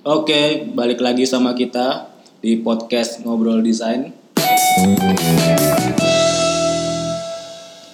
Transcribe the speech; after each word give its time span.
Oke, 0.00 0.64
balik 0.72 1.04
lagi 1.04 1.28
sama 1.28 1.52
kita 1.52 2.08
di 2.40 2.56
podcast 2.56 3.20
Ngobrol 3.20 3.60
Desain. 3.60 4.08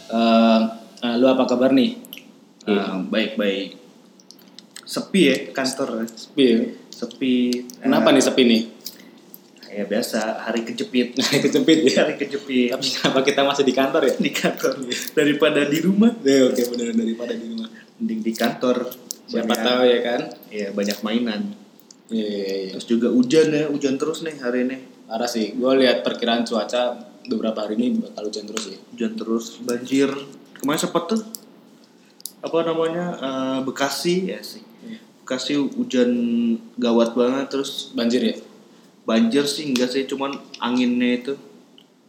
Eh, 0.06 0.60
eh, 1.02 1.14
lu 1.18 1.26
apa 1.26 1.50
kabar 1.50 1.74
nih? 1.74 1.98
Ah, 2.70 3.02
baik 3.02 3.34
baik. 3.34 3.74
Sepi 4.86 5.20
ya 5.26 5.36
kantor. 5.50 6.06
Sepi 6.06 6.44
ya? 6.46 6.58
Sepi. 6.94 7.34
Kenapa 7.82 8.14
nih 8.14 8.22
sepi 8.22 8.42
nih? 8.46 8.62
Ya 9.74 9.82
biasa 9.82 10.46
hari 10.46 10.62
kejepit. 10.62 11.18
Kejepit 11.42 11.90
ya? 11.90 12.06
hari 12.06 12.16
kejepit 12.16 12.72
Tapi 12.72 12.86
kenapa 12.86 13.20
kita 13.26 13.42
masih 13.44 13.66
di 13.66 13.74
kantor 13.74 14.08
ya? 14.08 14.14
di 14.14 14.30
kantor 14.30 14.72
daripada 15.12 15.60
di 15.66 15.78
rumah. 15.82 16.14
Ya, 16.22 16.48
oke 16.48 16.62
bener 16.70 16.94
daripada 16.94 17.34
di 17.34 17.50
rumah. 17.50 17.68
Mending 17.98 18.20
di 18.22 18.32
kantor. 18.32 18.88
Siapa 19.26 19.52
Banyak- 19.52 19.66
tahu 19.66 19.82
ya 19.90 20.00
kan? 20.06 20.20
Ya 20.54 20.66
banyak 20.70 20.98
mainan. 21.02 21.65
Iya, 22.06 22.26
iya, 22.26 22.44
iya. 22.46 22.70
Terus 22.74 22.86
juga 22.86 23.08
hujan 23.10 23.46
ya, 23.50 23.64
hujan 23.66 23.94
terus 23.96 24.22
nih 24.22 24.36
hari 24.38 24.58
ini. 24.62 24.76
Parah 25.06 25.26
sih. 25.26 25.54
Gue 25.54 25.74
lihat 25.76 26.02
perkiraan 26.02 26.42
cuaca 26.42 26.94
beberapa 27.24 27.58
hari 27.60 27.74
ini 27.76 27.98
bakal 28.00 28.26
hujan 28.26 28.46
terus 28.46 28.62
sih. 28.64 28.78
Hujan 28.92 29.12
terus, 29.14 29.58
banjir. 29.60 30.10
Kemarin 30.56 30.80
sempat 30.80 31.04
tuh 31.08 31.20
apa 32.38 32.58
namanya 32.62 33.04
eh, 33.16 33.58
Bekasi 33.62 34.30
ya 34.30 34.38
sih. 34.38 34.62
Bekasi 35.22 35.58
hujan 35.58 36.10
gawat 36.76 37.18
banget 37.18 37.50
terus 37.50 37.90
Banjir 37.92 38.22
ya? 38.22 38.36
banjir 39.02 39.46
sih 39.46 39.70
enggak 39.70 39.86
sih 39.86 40.02
cuman 40.02 40.34
anginnya 40.58 41.06
itu 41.14 41.38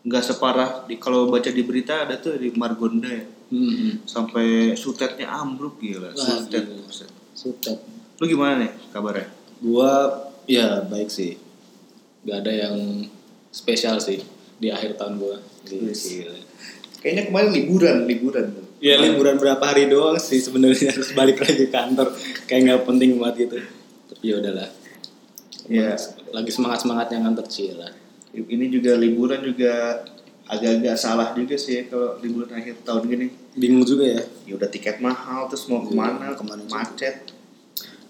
enggak 0.02 0.26
separah 0.26 0.90
di 0.90 0.98
kalau 0.98 1.30
baca 1.30 1.46
di 1.46 1.62
berita 1.62 2.10
ada 2.10 2.18
tuh 2.18 2.34
di 2.36 2.50
Margonda 2.52 3.06
ya 3.06 3.22
Hmm. 3.48 4.02
sampai 4.04 4.74
sutetnya 4.74 5.30
ambruk 5.30 5.80
gila 5.80 6.10
Wah, 6.10 6.18
sutet 6.20 6.68
gila. 6.68 6.90
Sutet. 7.32 7.78
lu 8.18 8.26
gimana 8.26 8.60
nih 8.60 8.74
kabarnya 8.92 9.30
Gua 9.60 9.92
ya 10.46 10.82
baik 10.86 11.10
sih. 11.10 11.38
Gak 12.24 12.44
ada 12.46 12.52
yang 12.54 13.08
spesial 13.50 13.98
sih 13.98 14.22
di 14.58 14.70
akhir 14.70 14.98
tahun 14.98 15.18
gua. 15.18 15.38
Gila. 15.68 15.92
kayaknya 16.98 17.30
kemarin 17.30 17.52
liburan 17.54 17.98
liburan 18.08 18.46
Ya 18.78 18.96
liburan 19.02 19.42
berapa 19.42 19.60
hari 19.62 19.90
doang 19.90 20.16
sih 20.22 20.38
sebenarnya 20.38 20.90
harus 20.94 21.12
balik 21.18 21.42
lagi 21.42 21.66
ke 21.66 21.74
kantor. 21.74 22.14
Kayak 22.46 22.62
nggak 22.64 22.82
penting 22.86 23.10
banget 23.18 23.36
gitu. 23.50 23.58
Tapi 24.14 24.24
ya 24.24 24.36
udahlah. 24.38 24.70
ya 25.68 25.92
Lagi 26.32 26.52
semangat 26.54 26.86
semangatnya 26.86 27.26
nganter 27.26 27.48
lah. 27.76 27.92
ini 28.38 28.70
juga 28.70 28.94
liburan 28.96 29.42
juga 29.42 30.06
agak-agak 30.48 30.96
salah 30.96 31.36
juga 31.36 31.60
sih 31.60 31.84
ya 31.84 31.84
kalau 31.92 32.16
liburan 32.24 32.48
akhir 32.56 32.80
tahun 32.88 33.04
gini 33.12 33.28
Bingung 33.58 33.84
juga 33.84 34.06
ya. 34.08 34.22
ya 34.48 34.54
udah 34.56 34.70
tiket 34.72 35.04
mahal 35.04 35.50
terus 35.52 35.68
mau 35.68 35.84
Iya, 35.84 35.90
ke 35.90 35.94
mana 35.98 36.26
ke 36.32 36.44
mana 36.46 36.62
juga. 36.64 37.16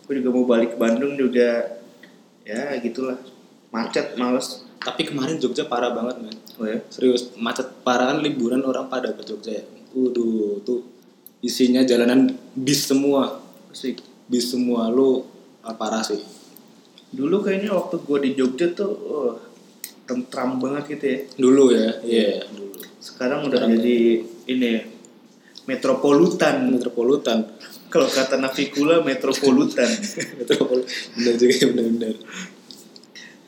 Aku 0.08 0.24
juga 0.24 0.32
mau 0.32 0.48
balik 0.48 0.74
ke 0.74 0.78
Bandung 0.80 1.20
juga 1.20 1.84
ya 2.48 2.80
gitulah 2.80 3.20
macet 3.76 4.16
males 4.16 4.64
Tapi 4.80 5.04
kemarin 5.04 5.36
Jogja 5.36 5.68
parah 5.68 5.92
banget 5.92 6.24
men. 6.24 6.38
oh 6.56 6.64
ya 6.64 6.80
Serius 6.88 7.36
macet 7.36 7.68
parah 7.84 8.16
kan 8.16 8.24
liburan 8.24 8.64
orang 8.64 8.88
pada 8.88 9.12
ke 9.12 9.20
Jogja 9.28 9.60
ya. 9.60 9.68
Waduh 9.92 10.64
tuh 10.64 10.80
isinya 11.44 11.84
jalanan 11.84 12.32
bis 12.56 12.88
semua. 12.88 13.44
sih 13.76 14.00
Bis 14.32 14.48
semua 14.48 14.88
lu 14.88 15.28
ah, 15.68 15.76
parah 15.76 16.00
sih. 16.00 16.24
Dulu 17.12 17.44
kayaknya 17.44 17.76
waktu 17.76 18.00
gue 18.00 18.18
di 18.24 18.30
Jogja 18.40 18.72
tuh 18.72 18.92
oh, 18.96 19.36
tentram 20.08 20.56
banget 20.56 20.96
gitu 20.96 21.04
ya. 21.04 21.20
Dulu 21.36 21.64
ya. 21.76 21.90
Iya, 22.00 22.32
dulu. 22.48 22.80
Sekarang 23.04 23.52
udah 23.52 23.60
jadi 23.68 24.24
ini 24.48 24.68
ya, 24.72 24.82
metropolitan. 25.68 26.72
Metropolitan. 26.72 27.44
Kalau 27.88 28.08
kata 28.12 28.36
Navikula 28.36 29.00
metropolitan. 29.00 29.88
Metropol. 30.40 30.84
Bener 31.16 31.34
juga 31.40 31.56
bener-bener. 31.72 32.16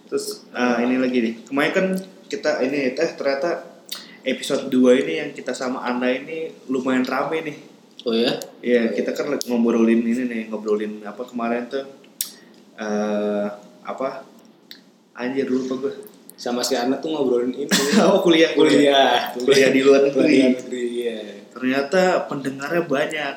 Terus 0.07 0.47
ah, 0.55 0.79
ini 0.79 0.95
lagi 0.95 1.17
nih. 1.19 1.33
Kemarin 1.45 1.71
kan 1.75 1.87
kita 2.31 2.63
ini 2.63 2.95
eh 2.95 3.11
ternyata 3.17 3.67
episode 4.23 4.71
2 4.71 5.03
ini 5.05 5.13
yang 5.21 5.29
kita 5.35 5.51
sama 5.51 5.83
Anda 5.83 6.11
ini 6.11 6.49
lumayan 6.71 7.03
rame 7.03 7.43
nih. 7.43 7.57
Oh 8.07 8.15
ya? 8.15 8.31
Iya, 8.63 8.95
kita 8.95 9.11
kan 9.11 9.27
lagi 9.27 9.51
ngobrolin 9.51 9.99
ini 10.07 10.23
nih, 10.23 10.41
ngobrolin 10.47 11.03
apa 11.03 11.27
kemarin 11.27 11.67
tuh 11.67 11.83
eh 12.79 13.47
apa? 13.83 14.23
Anjir 15.19 15.51
lupa 15.51 15.75
gue. 15.83 15.93
Sama 16.39 16.63
si 16.63 16.79
Ana 16.79 16.95
tuh 17.03 17.11
ngobrolin 17.11 17.51
ini. 17.51 17.67
Oh, 18.07 18.23
kuliah, 18.23 18.55
kuliah. 18.55 19.35
Kuliah 19.35 19.69
di 19.75 19.83
luar 19.83 20.07
negeri. 20.07 20.23
Kuliah 20.23 20.49
negeri, 20.55 20.83
iya. 20.95 21.19
Ternyata 21.59 22.23
pendengarnya 22.25 22.87
banyak. 22.87 23.33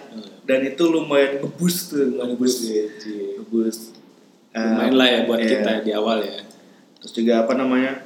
Dan 0.46 0.60
itu 0.62 0.82
lumayan 0.86 1.42
ngebus 1.42 1.90
tuh. 1.90 2.14
Ngebus 2.14 2.54
ngebus 3.42 3.78
Eh, 4.52 4.60
Lumayan 4.60 4.94
lah 5.00 5.08
ya 5.08 5.20
buat 5.24 5.40
iya. 5.40 5.48
kita 5.48 5.70
di 5.80 5.90
awal 5.96 6.20
ya. 6.20 6.44
terus 7.00 7.12
juga 7.16 7.48
apa 7.48 7.56
namanya? 7.56 8.04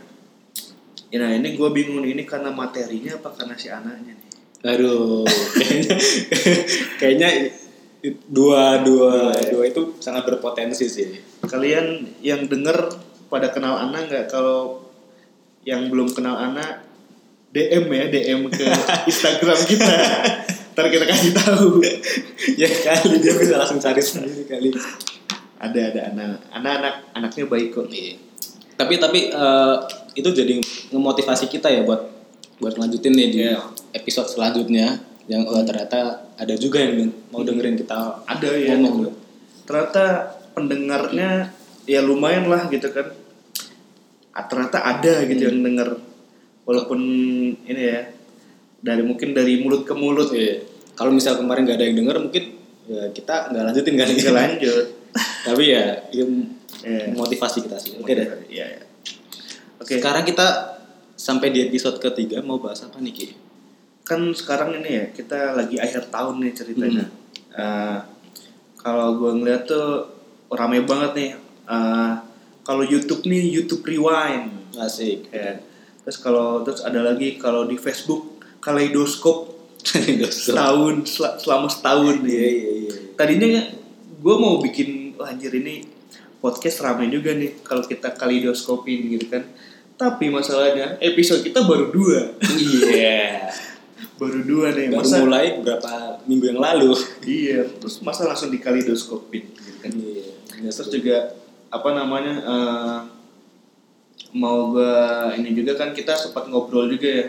Ya 1.11 1.19
nah 1.19 1.35
ini 1.35 1.59
gue 1.59 1.69
bingung 1.75 2.07
ini 2.07 2.23
karena 2.23 2.55
materinya 2.55 3.19
apa 3.19 3.35
karena 3.35 3.59
si 3.59 3.67
anaknya 3.67 4.15
nih? 4.15 4.31
Aduh, 4.63 5.27
kayaknya 5.59 5.99
kayaknya 7.03 7.29
dua 8.31 8.87
dua 8.87 9.35
dua 9.51 9.63
itu 9.67 9.99
sangat 9.99 10.23
berpotensi 10.23 10.87
sih. 10.87 11.19
kalian 11.43 12.15
yang 12.23 12.47
denger 12.47 12.95
pada 13.27 13.51
kenal 13.51 13.75
Ana 13.83 14.07
nggak? 14.07 14.31
Kalau 14.31 14.87
yang 15.67 15.91
belum 15.91 16.15
kenal 16.15 16.39
Ana 16.39 16.86
DM 17.57 17.85
ya 17.89 18.05
DM 18.07 18.41
ke 18.53 18.65
Instagram 19.09 19.57
kita 19.65 19.95
ntar 20.77 20.93
kita 20.93 21.09
kasih 21.09 21.33
tahu 21.33 21.81
ya 22.53 22.69
kali 22.69 23.17
dia 23.17 23.33
bisa 23.33 23.57
langsung 23.57 23.81
cari 23.81 23.97
sendiri 23.97 24.45
kali. 24.45 24.69
ada 25.57 25.81
ada 25.89 26.01
anak 26.13 26.37
anak 26.53 26.73
anak 26.77 26.95
anaknya 27.17 27.45
baik 27.49 27.73
kok 27.73 27.89
Iya. 27.89 28.21
Tapi 28.77 29.01
tapi 29.01 29.21
eh, 29.33 29.77
itu 30.13 30.29
jadi 30.29 30.61
ngemotivasi 30.93 31.49
kita 31.49 31.73
ya 31.73 31.81
buat 31.81 32.13
buat 32.61 32.77
lanjutin 32.77 33.17
nih 33.17 33.29
di 33.33 33.39
Iya. 33.49 33.65
episode 33.97 34.29
selanjutnya 34.29 35.01
yang 35.27 35.49
oh, 35.49 35.65
ternyata 35.65 36.29
ada 36.37 36.55
juga 36.55 36.79
yang 36.79 37.09
mau 37.33 37.41
dengerin 37.41 37.75
kita 37.75 38.21
ada 38.23 38.51
ya 38.53 38.77
ngomong. 38.77 39.17
ternyata 39.65 40.05
pendengarnya 40.53 41.51
ya 41.89 42.05
lumayan 42.05 42.47
lah 42.47 42.69
gitu 42.69 42.93
kan 42.93 43.17
Ah, 44.31 44.45
ternyata 44.45 44.85
ada 44.85 45.25
gitu 45.25 45.49
yang 45.49 45.65
denger 45.65 45.97
walaupun 46.67 46.99
ini 47.63 47.83
ya 47.87 48.11
dari 48.77 49.01
mungkin 49.01 49.33
dari 49.33 49.59
mulut 49.59 49.83
ke 49.83 49.95
mulut 49.95 50.29
Iya. 50.29 50.61
Kalau 50.93 51.13
misal 51.13 51.37
kemarin 51.37 51.65
nggak 51.65 51.77
ada 51.77 51.87
yang 51.87 51.97
denger 51.99 52.17
mungkin 52.19 52.45
ya 52.87 53.09
kita 53.11 53.51
nggak 53.51 53.65
lanjutin 53.65 53.95
kali 53.95 54.13
nggak 54.13 54.35
lanjut 54.35 54.87
Tapi 55.47 55.65
ya, 55.69 55.85
ya 56.11 56.25
Iya. 56.83 57.11
motivasi 57.13 57.63
kita 57.63 57.77
sih. 57.77 57.97
Oke 57.97 58.13
deh. 58.13 58.27
ya, 58.47 58.67
ya. 58.67 58.81
oke 59.77 59.95
Sekarang 59.95 60.23
kita 60.23 60.47
sampai 61.15 61.49
di 61.49 61.65
episode 61.65 61.97
ketiga 61.97 62.39
mau 62.41 62.59
bahas 62.59 62.83
apa 62.83 62.99
nih 62.99 63.13
Ki? 63.13 63.29
kan 64.03 64.23
sekarang 64.31 64.71
ini 64.77 64.91
ya 64.93 65.05
kita 65.11 65.51
lagi 65.53 65.77
akhir 65.77 66.09
tahun 66.09 66.39
nih 66.39 66.53
ceritanya 66.53 67.07
Eh, 67.51 67.99
kalau 68.77 69.17
gue 69.17 69.33
ngeliat 69.35 69.65
tuh 69.65 70.07
rame 70.49 70.83
banget 70.83 71.13
nih 71.13 71.31
Eh, 71.67 72.13
kalau 72.63 72.83
YouTube 72.83 73.25
nih 73.25 73.51
YouTube 73.51 73.83
Rewind 73.83 74.77
Asik. 74.77 75.27
ya 75.29 75.59
terus 76.07 76.17
kalau 76.17 76.63
terus 76.63 76.81
ada 76.81 77.03
lagi 77.03 77.35
kalau 77.35 77.65
di 77.65 77.75
Facebook 77.75 78.31
kaleidoskop 78.59 79.59
setahun 80.29 81.03
sel- 81.05 81.37
selama 81.37 81.67
setahun 81.67 82.21
nih 82.21 82.31
Iya 82.33 82.47
iya 82.49 82.71
iya. 82.81 82.93
tadinya 83.15 83.63
gue 84.17 84.35
mau 84.37 84.59
bikin 84.59 85.15
wah 85.15 85.27
anjir 85.27 85.51
ini 85.53 85.83
podcast 86.37 86.79
rame 86.81 87.07
juga 87.09 87.33
nih 87.33 87.59
kalau 87.61 87.83
kita 87.83 88.13
kaleidoskopin 88.13 89.11
gitu 89.11 89.27
kan 89.29 89.43
tapi 89.95 90.29
masalahnya 90.29 91.01
episode 91.01 91.41
kita 91.41 91.63
baru 91.63 91.89
dua 91.89 92.39
Iya. 92.39 93.51
baru 94.21 94.41
dua 94.43 94.67
nih 94.71 94.87
Baru 94.89 94.99
masa 95.01 95.17
mulai 95.21 95.47
berapa 95.59 95.93
minggu 96.23 96.45
yang 96.49 96.61
lalu. 96.61 96.93
iya 97.23 97.65
terus 97.77 98.01
masa 98.01 98.25
langsung 98.25 98.49
di 98.49 98.59
kaleidoskopin 98.59 99.45
gitu 99.49 99.73
kan 99.81 99.91
Iya. 99.91 100.71
terus 100.71 100.89
juga 100.89 101.35
apa 101.69 101.91
namanya 101.93 102.35
eh, 102.41 102.99
mau 104.35 104.73
gue 104.75 104.97
ini 105.39 105.55
juga 105.55 105.77
kan 105.79 105.95
kita 105.95 106.17
sempat 106.17 106.49
ngobrol 106.51 106.91
juga 106.91 107.07
ya 107.07 107.27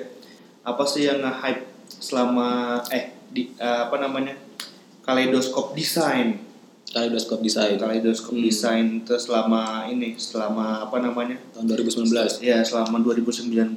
apa 0.65 0.83
sih 0.83 1.05
yang 1.07 1.21
nge-hype 1.23 1.63
selama 1.88 2.81
eh 2.89 3.13
di 3.31 3.53
eh, 3.55 3.79
apa 3.88 3.95
namanya 3.99 4.35
kaleidoskop 5.03 5.75
desain 5.75 6.47
Kaleidoskop 6.88 7.44
desain 7.44 7.75
kaleidoskop 7.75 8.31
Hmm. 8.39 8.47
desain 8.47 8.88
terus 9.03 9.27
selama 9.27 9.85
ini 9.91 10.15
selama 10.15 10.88
apa 10.88 11.03
namanya 11.03 11.35
tahun 11.51 11.67
2019. 11.75 12.39
ya 12.39 12.63
selama 12.63 13.03
2019 13.03 13.75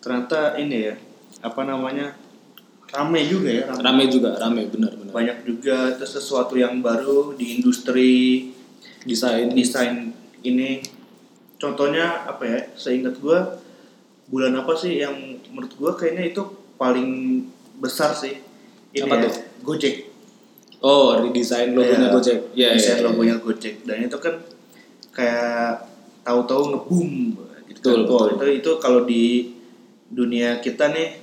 ternyata 0.00 0.56
ini 0.56 0.90
ya 0.90 0.94
apa 1.44 1.60
namanya 1.68 2.16
rame 2.88 3.20
juga 3.28 3.52
ya 3.52 3.62
rame. 3.68 3.80
Rame 3.84 4.04
juga, 4.08 4.30
rame 4.40 4.62
benar 4.72 4.96
benar. 4.96 5.12
banyak 5.12 5.38
juga 5.44 5.92
terus 5.92 6.16
sesuatu 6.16 6.56
yang 6.56 6.80
baru 6.80 7.36
di 7.36 7.60
industri 7.60 8.12
Desain 9.04 9.52
desain 9.52 10.16
ini 10.40 10.80
contohnya 11.64 12.06
apa 12.24 12.42
ya 12.42 12.58
seingat 12.74 13.16
gua 13.18 13.56
bulan 14.26 14.52
apa 14.54 14.72
sih 14.74 14.98
yang 14.98 15.16
menurut 15.48 15.72
gua 15.74 15.92
kayaknya 15.92 16.30
itu 16.30 16.42
paling 16.74 17.40
besar 17.76 18.12
sih 18.12 18.40
ini 18.90 19.02
Apa 19.02 19.16
ya, 19.16 19.24
tuh? 19.24 19.34
Gojek 19.64 19.94
Oh, 20.78 21.16
redesign 21.16 21.72
logonya 21.72 21.96
Iya, 21.98 22.12
Gojek. 22.12 22.38
Iya, 22.52 22.68
desain 22.72 22.90
iya, 22.90 23.00
iya. 23.00 23.06
logonya 23.06 23.36
Gojek 23.38 23.74
dan 23.82 23.96
itu 24.00 24.18
kan 24.18 24.34
kayak 25.10 25.88
tahu-tahu 26.20 26.62
ngeboom 26.70 27.10
gitu 27.66 27.78
Betul, 27.80 27.96
kan. 27.96 28.04
Betul. 28.04 28.28
itu 28.28 28.46
itu 28.54 28.70
kalau 28.78 29.00
di 29.02 29.24
dunia 30.06 30.60
kita 30.60 30.92
nih 30.92 31.16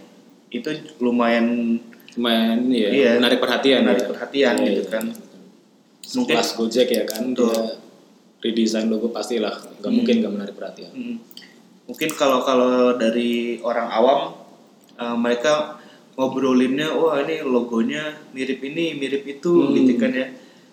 itu 0.50 0.70
lumayan 0.98 1.78
Lumayan 2.12 2.68
iya, 2.68 2.90
Iya. 2.90 3.12
menarik 3.18 3.40
perhatian 3.40 3.86
menarik 3.86 4.04
ya. 4.04 4.10
perhatian 4.10 4.54
Iya, 4.58 4.66
gitu 4.68 4.82
iya. 4.82 4.92
kan 4.92 5.06
Mungkin- 6.12 6.36
Kelas 6.36 6.52
Gojek 6.54 6.88
ya 6.90 7.04
kan 7.06 7.24
Betul. 7.30 7.48
dia 7.48 7.62
redesign 8.42 8.90
logo 8.90 9.10
pastilah 9.10 9.54
nggak 9.80 9.86
Hmm. 9.86 9.96
mungkin 9.96 10.16
nggak 10.20 10.34
menarik 10.34 10.56
perhatian. 10.58 10.92
Hmm. 10.92 11.18
Mungkin 11.86 12.10
kalau 12.14 12.42
kalau 12.42 12.96
dari 12.96 13.62
orang 13.62 13.88
awam 13.90 14.22
eh, 14.98 15.18
mereka 15.18 15.82
ngobrolinnya 16.14 16.94
wah 16.94 17.18
ini 17.22 17.42
logonya 17.42 18.04
mirip 18.34 18.62
ini 18.62 18.94
mirip 18.94 19.24
itu 19.26 19.50
Hmm. 19.50 19.74
gitu 19.74 19.98
kan 19.98 20.12
ya 20.12 20.28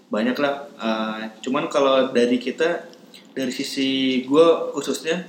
banyak 0.09 0.37
lah 0.37 0.55
Eh, 0.79 1.23
cuman 1.43 1.67
kalau 1.67 2.11
dari 2.11 2.39
kita 2.39 2.87
dari 3.35 3.51
sisi 3.51 4.23
gue 4.23 4.47
khususnya 4.73 5.27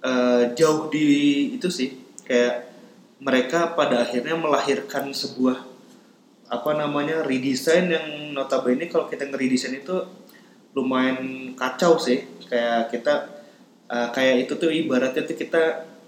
eh, 0.00 0.42
jauh 0.54 0.86
di 0.86 1.04
itu 1.52 1.66
sih 1.68 1.90
kayak 2.22 2.70
mereka 3.18 3.74
pada 3.74 4.06
akhirnya 4.06 4.38
melahirkan 4.38 5.10
sebuah 5.10 5.66
apa 6.48 6.70
namanya 6.72 7.26
redesign 7.26 7.90
yang 7.90 8.06
notabene 8.30 8.86
kalau 8.86 9.10
kita 9.10 9.26
ngeredesign 9.26 9.82
itu 9.82 9.96
lumayan 10.78 11.18
kacau 11.54 11.98
sih 11.98 12.22
kayak 12.46 12.88
kita 12.88 13.14
uh, 13.86 14.08
kayak 14.08 14.46
itu 14.46 14.54
tuh 14.54 14.70
ibaratnya 14.70 15.22
tuh 15.22 15.34
kita 15.34 15.62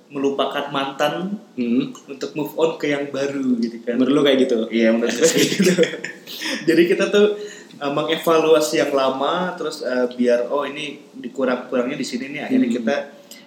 melupakan 0.08 0.70
mantan 0.70 1.38
Hmm. 1.55 1.93
untuk 2.06 2.32
move 2.32 2.55
on 2.56 2.75
ke 2.75 2.88
yang 2.88 3.11
baru 3.11 3.55
gitu 3.58 3.78
kan 3.84 3.94
Menurut 3.94 4.12
lu 4.12 4.22
kayak 4.22 4.38
gitu? 4.43 4.58
iya 4.70 4.90
menurut 4.90 5.12
gue 5.12 5.28
gitu 5.28 5.72
jadi 6.69 6.82
kita 6.87 7.05
tuh 7.08 7.37
uh, 7.76 7.93
mengevaluasi 7.93 8.81
yang 8.81 8.90
lama 8.90 9.52
terus 9.55 9.82
uh, 9.82 10.08
biar 10.11 10.49
oh 10.49 10.64
ini 10.64 10.99
dikurang-kurangnya 11.12 11.94
di 11.94 12.02
sini 12.02 12.32
nih 12.32 12.43
akhirnya 12.43 12.66
Hmm. 12.66 12.76
kita 12.81 12.96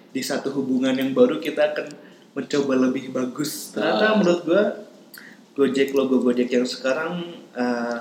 di 0.10 0.22
satu 0.22 0.54
hubungan 0.54 0.94
yang 0.94 1.10
baru 1.12 1.38
kita 1.38 1.74
akan 1.74 1.88
mencoba 2.32 2.74
lebih 2.80 3.10
bagus 3.10 3.74
ternyata 3.74 4.06
Ah. 4.06 4.16
menurut 4.16 4.42
gua 4.44 4.64
Gojek 5.54 5.92
logo 5.92 6.18
Gojek 6.20 6.50
yang 6.50 6.66
sekarang 6.66 7.22
uh, 7.52 7.98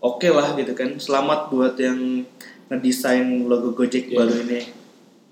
oke 0.00 0.26
lah 0.28 0.54
gitu 0.54 0.70
kan 0.72 0.94
selamat 0.96 1.46
buat 1.48 1.74
yang 1.76 2.22
ngedesain 2.68 3.44
logo 3.44 3.72
Gojek 3.72 4.08
Iya. 4.08 4.16
baru 4.18 4.34
ini 4.44 4.60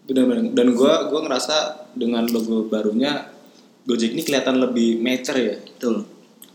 Benar-benar. 0.06 0.54
Dan 0.54 0.68
gua 0.72 1.10
gua 1.10 1.26
ngerasa 1.26 1.56
dengan 1.92 2.22
logo 2.26 2.66
barunya 2.66 3.26
Gojek 3.84 4.14
ini 4.14 4.22
kelihatan 4.22 4.58
lebih 4.58 4.98
mature 4.98 5.38
ya. 5.38 5.56
betul 5.58 6.06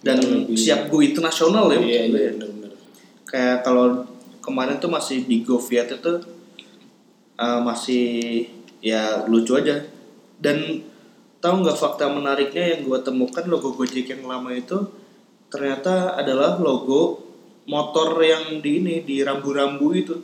dan 0.01 0.17
Lebih- 0.17 0.57
siap 0.57 0.89
go 0.89 0.99
internasional 0.99 1.69
ya 1.69 1.77
Iya, 1.77 1.83
iya 1.83 2.01
ya. 2.09 2.31
benar-benar. 2.33 2.71
kayak 3.23 3.57
kalau 3.61 4.03
kemarin 4.41 4.75
tuh 4.75 4.89
masih 4.89 5.23
di 5.23 5.39
Goviet 5.41 5.87
itu 5.87 6.13
uh, 7.37 7.59
masih 7.61 8.43
ya 8.79 9.23
lucu 9.25 9.53
aja 9.53 9.77
dan 10.37 10.81
tahu 11.37 11.61
nggak 11.61 11.75
fakta 11.75 12.09
menariknya 12.09 12.75
yang 12.75 12.81
gue 12.83 12.99
temukan 12.99 13.45
logo 13.45 13.71
Gojek 13.71 14.09
yang 14.09 14.25
lama 14.25 14.49
itu 14.51 14.75
ternyata 15.47 16.15
adalah 16.15 16.57
logo 16.57 17.21
motor 17.65 18.17
yang 18.19 18.59
di 18.59 18.81
ini 18.81 18.95
di 19.01 19.21
rambu-rambu 19.21 19.87
itu 19.93 20.15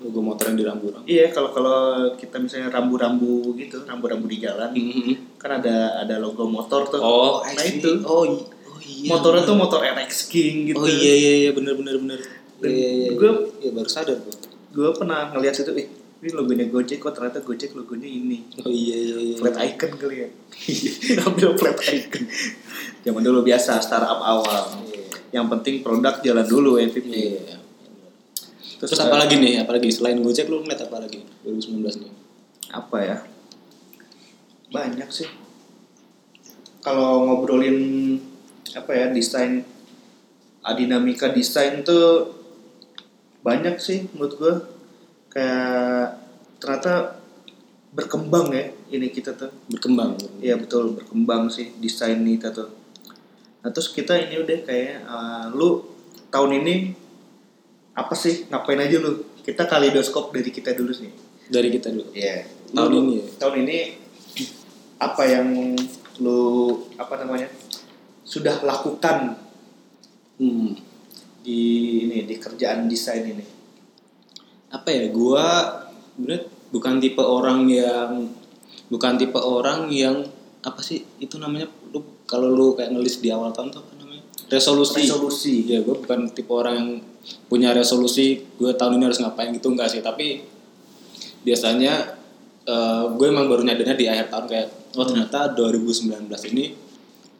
logo 0.00 0.20
motor 0.20 0.44
yang 0.46 0.56
di 0.56 0.64
rambu-rambu. 0.64 1.04
iya 1.04 1.26
kalau 1.28 1.50
kalau 1.50 1.76
kita 2.14 2.36
misalnya 2.36 2.70
rambu-rambu 2.70 3.52
gitu 3.54 3.82
rambu-rambu 3.82 4.24
di 4.24 4.38
jalan 4.38 4.70
Mhm. 4.70 5.36
kan 5.36 5.58
ada 5.58 5.74
ada 5.98 6.16
logo 6.16 6.46
motor 6.46 6.84
tuh 6.84 6.98
Oh, 6.98 7.40
nah 7.40 7.50
I 7.52 7.66
see. 7.68 7.78
itu 7.78 7.90
Oh, 8.02 8.22
oh 8.22 8.26
iya. 8.78 9.08
motornya 9.08 9.42
tuh 9.42 9.54
motor 9.54 9.80
RX 9.80 10.28
King 10.28 10.66
gitu 10.66 10.78
Oh 10.78 10.86
iya 10.86 11.12
iya 11.12 11.32
iya 11.40 11.50
benar 11.50 11.74
benar 11.74 11.94
benar. 11.96 12.18
Iya 12.60 12.88
iya. 12.88 13.08
gua- 13.12 13.42
iya 13.56 13.70
baru 13.70 13.86
sadar 13.86 14.18
gua. 14.18 14.34
gue 14.68 14.88
pernah 14.92 15.30
ngeliat 15.30 15.50
situ 15.52 15.72
eh 15.72 15.88
ini 16.18 16.30
logonya 16.30 16.66
Gojek 16.66 16.98
kok 16.98 17.12
ternyata 17.12 17.38
Gojek 17.40 17.72
logonya 17.72 18.06
ini 18.06 18.42
Oh 18.58 18.68
iya 18.68 18.94
iya 18.94 19.16
iya. 19.24 19.36
flat 19.36 19.54
icon 19.56 19.90
kali 19.94 20.16
ya 20.20 20.28
ambil 21.24 21.54
flat 21.54 21.78
icon 21.80 22.22
zaman 23.00 23.22
dulu 23.22 23.42
biasa 23.42 23.78
startup 23.78 24.18
awal 24.20 24.62
Iya. 24.84 25.02
yang 25.32 25.46
penting 25.48 25.80
produk 25.80 26.18
jalan 26.18 26.42
dulu 26.44 26.76
MVP 26.76 27.06
Iya. 27.08 27.56
Terus, 28.78 28.94
Terus, 28.94 29.02
apa 29.02 29.16
lagi 29.18 29.34
nih? 29.42 29.62
Apa 29.66 29.74
lagi 29.74 29.90
selain 29.90 30.22
Gojek 30.22 30.46
lu 30.46 30.62
ngeliat 30.62 30.86
apa 30.86 31.02
lagi 31.02 31.26
2019 31.42 32.02
nih? 32.02 32.12
apa 32.68 32.98
ya 33.00 33.16
banyak 34.68 35.08
sih 35.08 35.28
kalau 36.84 37.24
ngobrolin 37.24 38.20
apa 38.76 38.92
ya 38.92 39.06
desain 39.08 39.64
dinamika 40.76 41.32
desain 41.32 41.80
tuh 41.80 42.28
banyak 43.40 43.80
sih 43.80 44.04
menurut 44.12 44.34
gue 44.36 44.54
kayak 45.32 46.20
ternyata 46.60 47.16
berkembang 47.96 48.52
ya 48.52 48.68
ini 48.92 49.08
kita 49.08 49.32
tuh 49.32 49.48
Berkembang. 49.72 50.20
Iya 50.44 50.60
betul 50.60 50.92
berkembang 50.92 51.48
sih 51.48 51.72
desain 51.80 52.20
kita 52.20 52.52
tuh. 52.52 52.68
Nah 53.64 53.72
terus 53.72 53.88
kita 53.96 54.12
ini 54.12 54.44
udah 54.44 54.58
kayak 54.60 55.08
uh, 55.08 55.48
lu 55.56 55.88
tahun 56.28 56.60
ini 56.60 56.92
apa 57.98 58.14
sih 58.14 58.46
ngapain 58.46 58.78
aja 58.78 59.02
lu? 59.02 59.26
Kita 59.42 59.66
kalidoskop 59.66 60.30
dari 60.30 60.48
kita 60.48 60.70
dulu 60.72 60.94
sih. 60.94 61.10
Dari 61.50 61.68
kita 61.68 61.90
dulu. 61.90 62.14
Iya. 62.14 62.46
Tahun 62.70 62.90
Lu- 62.92 63.02
ini 63.02 63.12
ya? 63.18 63.24
Tahun 63.36 63.54
ini 63.58 63.78
apa 64.98 65.22
yang 65.24 65.46
lu 66.18 66.40
apa 66.94 67.14
namanya 67.18 67.50
sudah 68.22 68.62
lakukan 68.62 69.38
Hmm. 70.38 70.70
di 71.42 71.60
ini 72.06 72.22
di 72.22 72.38
kerjaan 72.38 72.86
desain 72.86 73.26
ini? 73.26 73.42
Apa 74.70 74.94
ya? 74.94 75.10
Gua 75.10 75.66
bener 76.14 76.46
bukan 76.70 77.02
tipe 77.02 77.18
orang 77.18 77.66
yang 77.66 78.30
bukan 78.86 79.18
tipe 79.18 79.34
orang 79.34 79.90
yang 79.90 80.22
apa 80.60 80.78
sih 80.78 81.02
itu 81.18 81.38
namanya 81.38 81.66
lu 81.90 82.02
kalau 82.22 82.52
lu 82.52 82.74
kayak 82.74 82.92
ngelis 82.92 83.18
di 83.18 83.32
awal 83.32 83.50
tahun 83.50 83.72
tuh 83.72 83.80
apa 83.82 83.92
resolusi 84.48 85.04
Resolusi. 85.04 85.54
ya 85.68 85.80
gue 85.80 85.92
bukan 85.94 86.32
tipe 86.32 86.48
orang 86.50 86.74
yang 86.76 86.90
punya 87.46 87.70
resolusi 87.72 88.40
gue 88.56 88.72
tahun 88.72 88.96
ini 88.96 89.04
harus 89.06 89.20
ngapain 89.20 89.52
gitu 89.52 89.68
enggak 89.68 89.92
sih 89.92 90.00
tapi 90.00 90.40
biasanya 91.44 92.16
eh, 92.64 93.02
gue 93.12 93.26
emang 93.28 93.46
baru 93.46 93.62
nyadarnya 93.62 93.96
di 93.96 94.06
akhir 94.08 94.28
tahun 94.28 94.46
kayak 94.48 94.66
oh 94.96 95.04
ternyata 95.04 95.52
2019 95.52 96.28
ini 96.52 96.64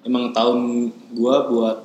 emang 0.04 0.30
tahun 0.30 0.58
gue 1.12 1.36
buat 1.50 1.76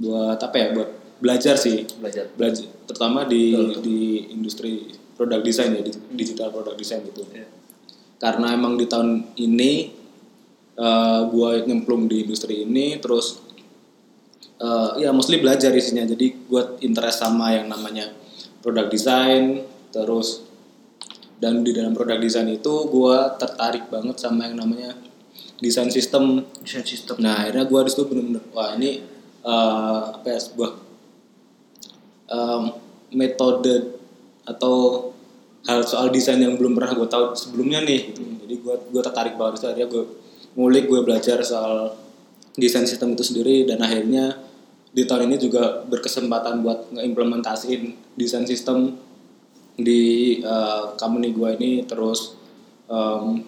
buat 0.00 0.38
apa 0.40 0.56
ya 0.56 0.66
buat 0.74 0.90
belajar 1.22 1.54
sih 1.54 1.86
Belajar. 2.00 2.26
belajar 2.34 2.66
terutama 2.88 3.24
di 3.24 3.54
Betul, 3.54 3.66
betul. 3.68 3.82
di 3.84 3.98
industri 4.34 4.72
produk 5.14 5.38
desain 5.38 5.70
ya 5.70 5.82
di 5.84 5.92
digital 6.16 6.50
produk 6.50 6.74
desain 6.74 7.04
gitu 7.04 7.22
Iya. 7.30 7.46
karena 8.18 8.56
emang 8.56 8.74
di 8.74 8.88
tahun 8.88 9.36
ini 9.38 9.72
eh 10.72 11.20
gue 11.28 11.50
nyemplung 11.68 12.08
di 12.08 12.24
industri 12.24 12.64
ini 12.64 12.96
terus 12.96 13.44
eh 14.62 14.90
ya 15.02 15.10
mostly 15.10 15.42
belajar 15.42 15.74
isinya 15.74 16.06
jadi 16.06 16.26
gue 16.46 16.62
interest 16.86 17.18
sama 17.26 17.50
yang 17.50 17.66
namanya 17.66 18.14
produk 18.62 18.86
desain 18.86 19.66
terus 19.90 20.46
dan 21.42 21.66
di 21.66 21.74
dalam 21.74 21.90
produk 21.90 22.22
desain 22.22 22.46
itu 22.46 22.86
gue 22.86 23.18
tertarik 23.42 23.90
banget 23.90 24.22
sama 24.22 24.46
yang 24.46 24.62
namanya 24.62 24.94
desain 25.58 25.90
sistem 25.90 26.46
Desain 26.62 26.86
sistem. 26.86 27.18
Nah 27.18 27.42
akhirnya 27.42 27.66
gue 27.66 27.80
di 27.82 27.90
situ 27.90 28.06
bener-bener 28.06 28.42
wah 28.54 28.78
ini 28.78 29.02
eh, 29.42 30.00
apa 30.14 30.26
ya 30.30 30.38
sebuah 30.38 30.70
em, 32.30 32.62
metode 33.18 33.98
atau 34.46 34.74
hal 35.66 35.82
soal 35.86 36.10
desain 36.14 36.38
yang 36.38 36.54
belum 36.54 36.78
pernah 36.78 36.94
gue 36.94 37.08
tahu 37.10 37.24
sebelumnya 37.34 37.82
nih. 37.82 38.14
gitu. 38.14 38.22
Jadi 38.22 38.54
gue 38.62 38.74
gue 38.94 39.02
tertarik 39.02 39.34
banget 39.34 39.58
itu 39.58 39.66
akhirnya 39.66 39.88
gue 39.90 40.04
ngulik 40.54 40.86
gue 40.86 41.00
belajar 41.02 41.42
soal 41.42 41.98
desain 42.54 42.86
sistem 42.86 43.18
itu 43.18 43.26
sendiri 43.26 43.66
dan 43.66 43.82
akhirnya 43.82 44.38
di 44.92 45.02
tahun 45.08 45.32
ini 45.32 45.36
juga 45.40 45.82
berkesempatan 45.88 46.60
buat 46.60 46.92
ngeimplementasiin 46.92 48.16
desain 48.16 48.44
sistem 48.44 48.92
di 49.76 50.36
eh, 50.44 50.84
company 51.00 51.32
gue 51.32 51.48
ini. 51.56 51.72
Terus 51.88 52.36
em, 52.92 53.40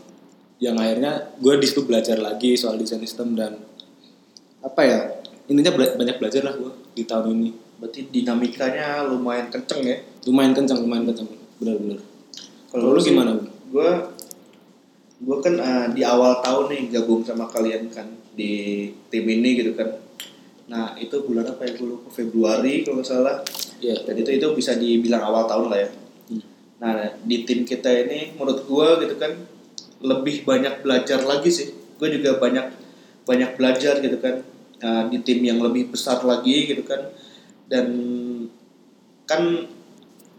yang 0.58 0.76
akhirnya 0.80 1.36
gue 1.38 1.54
di 1.60 1.66
situ 1.68 1.84
belajar 1.84 2.16
lagi 2.16 2.56
soal 2.56 2.80
desain 2.80 3.00
sistem 3.04 3.36
dan 3.36 3.60
apa 4.64 4.80
ya 4.80 4.98
intinya 5.52 5.76
bela- 5.76 5.96
banyak 6.00 6.16
belajar 6.16 6.42
lah 6.48 6.56
gue 6.56 6.72
di 6.96 7.04
tahun 7.04 7.36
ini. 7.36 7.50
Berarti 7.76 8.08
dinamikanya 8.08 9.04
lumayan 9.04 9.52
kenceng 9.52 9.84
ya. 9.84 9.98
lumayan 10.24 10.56
kencang 10.56 10.80
lumayan 10.80 11.04
kencang 11.04 11.28
benar-benar 11.60 12.00
kalau 12.72 12.96
lu 12.96 13.00
gimana 13.00 13.36
gue 13.70 13.90
gue 15.24 15.36
kan 15.40 15.54
eh, 15.56 15.86
di 15.94 16.02
awal 16.02 16.42
tahun 16.42 16.72
nih 16.72 16.82
gabung 16.98 17.22
sama 17.22 17.46
kalian 17.46 17.86
kan 17.92 18.08
di 18.34 18.88
tim 19.12 19.24
ini 19.28 19.62
gitu 19.62 19.72
kan 19.78 19.88
nah 20.64 20.96
itu 20.96 21.16
bulan 21.24 21.44
apa 21.44 21.68
ya? 21.68 21.72
Gue 21.76 21.88
lupa. 21.96 22.08
Februari 22.08 22.84
kalau 22.84 23.00
nggak 23.00 23.08
salah. 23.08 23.36
Iya. 23.84 24.00
dan 24.00 24.16
itu 24.16 24.30
itu 24.40 24.46
bisa 24.56 24.72
dibilang 24.80 25.20
awal 25.20 25.44
tahun 25.44 25.68
lah 25.68 25.78
ya. 25.84 25.90
Hmm. 26.32 26.44
nah 26.80 27.04
di 27.20 27.44
tim 27.44 27.68
kita 27.68 27.92
ini 28.08 28.32
menurut 28.32 28.64
gue 28.64 28.88
gitu 29.04 29.20
kan 29.20 29.32
lebih 30.04 30.44
banyak 30.48 30.80
belajar 30.84 31.20
lagi 31.24 31.50
sih. 31.52 31.68
Gue 31.96 32.12
juga 32.12 32.36
banyak 32.40 32.66
banyak 33.24 33.56
belajar 33.56 34.00
gitu 34.04 34.20
kan. 34.20 34.44
Nah, 34.84 35.08
di 35.08 35.16
tim 35.24 35.40
yang 35.40 35.64
lebih 35.64 35.88
besar 35.88 36.20
lagi 36.24 36.68
gitu 36.68 36.84
kan. 36.84 37.08
Dan 37.64 37.88
kan 39.24 39.64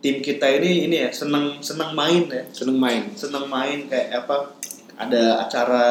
tim 0.06 0.22
kita 0.22 0.46
ini 0.62 0.86
ini 0.86 1.02
ya 1.02 1.10
seneng 1.10 1.62
seneng 1.66 1.98
main 1.98 2.30
ya. 2.30 2.46
Seneng 2.54 2.78
main. 2.78 3.10
Seneng 3.18 3.50
main 3.50 3.90
kayak 3.90 4.26
apa 4.26 4.54
ada 4.96 5.44
acara 5.44 5.86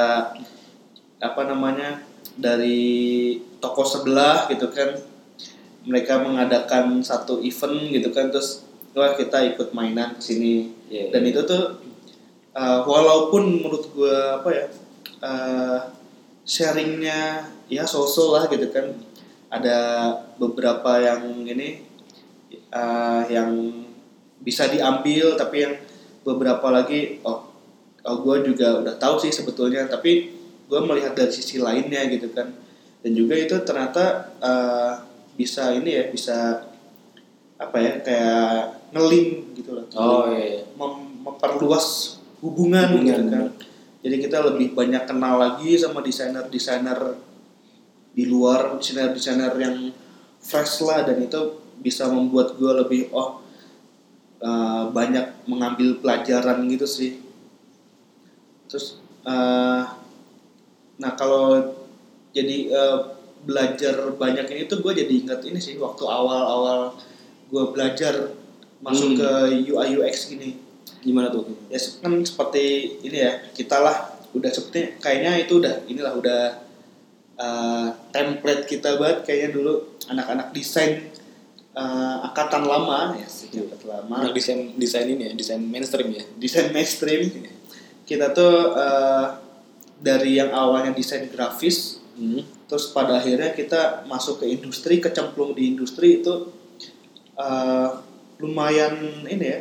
apa 1.19 1.43
namanya 1.51 2.05
dari 2.35 3.39
toko 3.63 3.87
sebelah 3.87 4.51
gitu 4.51 4.69
kan 4.75 4.95
mereka 5.85 6.21
mengadakan 6.21 7.05
satu 7.05 7.45
event 7.45 7.93
gitu 7.93 8.09
kan 8.11 8.33
terus 8.33 8.65
wah 8.97 9.13
kita 9.13 9.43
ikut 9.55 9.75
mainan 9.75 10.17
ke 10.17 10.23
sini. 10.23 10.71
Iya, 10.89 11.11
dan 11.11 11.23
itu 11.27 11.43
tuh 11.45 11.83
uh, 12.55 12.81
walaupun 12.87 13.61
menurut 13.61 13.91
gue 13.91 14.17
apa 14.39 14.49
ya 14.55 14.67
uh, 15.21 15.79
sharingnya 16.47 17.51
ya 17.67 17.85
sosok 17.85 18.29
lah 18.39 18.45
gitu 18.49 18.71
kan 18.71 18.95
ada 19.51 19.79
beberapa 20.39 21.01
yang 21.01 21.43
ini 21.47 21.83
uh, 22.71 23.25
yang 23.27 23.51
bisa 24.45 24.69
diambil 24.69 25.35
tapi 25.35 25.65
yang 25.65 25.75
beberapa 26.23 26.69
lagi 26.69 27.19
oh, 27.25 27.49
oh 28.05 28.17
gue 28.21 28.53
juga 28.53 28.85
udah 28.85 28.95
tahu 29.01 29.17
sih 29.17 29.33
sebetulnya 29.33 29.89
tapi 29.89 30.44
gue 30.75 30.81
melihat 30.83 31.15
dari 31.15 31.31
sisi 31.31 31.63
lainnya 31.63 32.03
gitu 32.11 32.35
kan 32.35 32.51
dan 33.07 33.13
juga 33.15 33.39
itu 33.39 33.55
ternyata 33.63 34.35
uh, 34.43 35.07
bisa 35.39 35.71
ini 35.71 35.95
ya 35.95 36.05
bisa 36.11 36.67
apa 37.55 37.77
ya 37.79 37.93
kayak 38.03 38.91
ngeling 38.91 39.55
gitu 39.55 39.71
loh 39.79 39.87
oh 39.95 40.27
iya, 40.35 40.59
iya. 40.59 40.63
mem- 40.75 41.23
memperluas 41.23 42.19
hubungan, 42.45 42.93
Hubungan, 42.93 43.09
gitu 43.09 43.23
kan. 43.33 43.45
Jadi 44.05 44.17
kita 44.21 44.39
lebih 44.45 44.77
banyak 44.77 45.09
kenal 45.09 45.41
lagi 45.41 45.81
sama 45.81 46.05
desainer-desainer 46.05 47.17
di 48.13 48.29
luar, 48.29 48.77
desainer-desainer 48.77 49.57
yang 49.57 49.89
fresh 50.45 50.85
lah 50.85 51.09
dan 51.09 51.25
itu 51.25 51.65
bisa 51.81 52.05
membuat 52.13 52.61
gue 52.61 52.73
lebih 52.85 53.09
oh 53.17 53.41
uh, 54.45 54.93
banyak 54.93 55.49
mengambil 55.49 55.97
pelajaran 56.05 56.69
gitu 56.69 56.85
sih. 56.85 57.25
Terus 58.69 59.01
uh, 59.25 59.89
nah 61.01 61.15
kalau 61.19 61.75
jadi 62.35 62.71
uh, 62.71 62.99
belajar 63.45 63.95
banyak 64.17 64.47
ini 64.51 64.63
tuh 64.67 64.81
gue 64.81 64.93
jadi 64.97 65.13
ingat 65.13 65.41
ini 65.45 65.61
sih 65.61 65.77
waktu 65.77 66.03
awal-awal 66.09 66.97
gue 67.53 67.65
belajar 67.71 68.33
masuk 68.81 69.17
Hmm. 69.17 69.19
ke 69.21 69.31
UI 69.73 69.97
UX 70.01 70.29
gini. 70.33 70.61
Gimana 71.05 71.29
tuh? 71.29 71.49
Ya 71.69 71.81
kan 72.01 72.21
seperti 72.25 72.99
ini 73.05 73.21
ya 73.21 73.33
kita 73.53 73.81
lah 73.81 74.13
udah 74.35 74.51
seperti 74.51 74.99
kayaknya 74.99 75.41
itu 75.41 75.61
udah 75.61 75.85
inilah 75.87 76.13
udah 76.17 76.41
uh, 77.39 77.89
template 78.13 78.65
kita 78.65 78.97
banget 78.97 79.25
kayaknya 79.29 79.51
dulu. 79.61 79.75
Anak-anak 80.09 80.53
desain 80.57 81.13
uh, 81.77 82.25
angkatan 82.25 82.65
lama 82.65 83.17
ya 83.17 83.29
sih 83.29 83.53
angkatan 83.53 83.89
lama. 83.89 84.33
Desain 84.33 84.73
desain 84.81 85.09
ini 85.09 85.29
ya 85.29 85.33
desain 85.37 85.61
mainstream 85.61 86.09
ya. 86.13 86.25
Desain 86.41 86.73
mainstream. 86.73 87.29
Kita 88.05 88.33
tuh 88.33 88.73
uh, 88.77 89.44
dari 90.01 90.39
yang 90.39 90.51
awalnya 90.51 90.95
desain 90.95 91.27
grafis 91.31 92.03
hmm. 92.19 92.67
terus 92.67 92.91
pada 92.91 93.19
akhirnya 93.21 93.53
kita 93.55 94.07
masuk 94.09 94.43
ke 94.43 94.47
industri 94.51 94.99
kecemplung 94.99 95.55
di 95.55 95.75
industri 95.75 96.23
itu 96.23 96.51
uh, 97.39 97.89
lumayan 98.39 99.25
ini 99.29 99.47
ya 99.47 99.61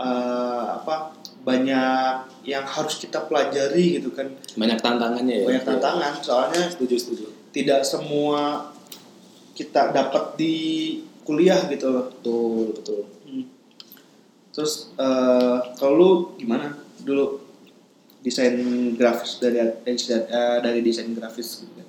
uh, 0.00 0.82
apa 0.82 1.16
banyak 1.42 2.46
yang 2.46 2.62
harus 2.62 3.02
kita 3.02 3.26
pelajari 3.26 3.98
gitu 3.98 4.14
kan. 4.14 4.30
Banyak 4.54 4.78
tantangannya 4.78 5.42
ya? 5.42 5.46
Banyak 5.46 5.66
tantangan 5.66 6.12
soalnya 6.22 6.70
setuju 6.70 6.96
setuju. 6.98 7.26
tidak 7.52 7.84
semua 7.84 8.72
kita 9.52 9.92
dapat 9.92 10.40
di 10.40 10.56
kuliah 11.26 11.68
gitu 11.68 11.90
loh. 11.92 12.06
Betul 12.08 12.64
betul. 12.78 13.02
Hmm. 13.26 13.44
terus 14.52 14.92
uh, 15.00 15.64
kalau 15.80 15.94
lu 15.96 16.10
gimana 16.36 16.76
dulu 17.02 17.41
desain 18.22 18.54
grafis 18.94 19.36
dari 19.36 19.58
dari, 19.82 19.98
uh, 20.30 20.58
dari 20.62 20.80
desain 20.80 21.10
grafis 21.10 21.62
gitu 21.62 21.72
kan 21.74 21.88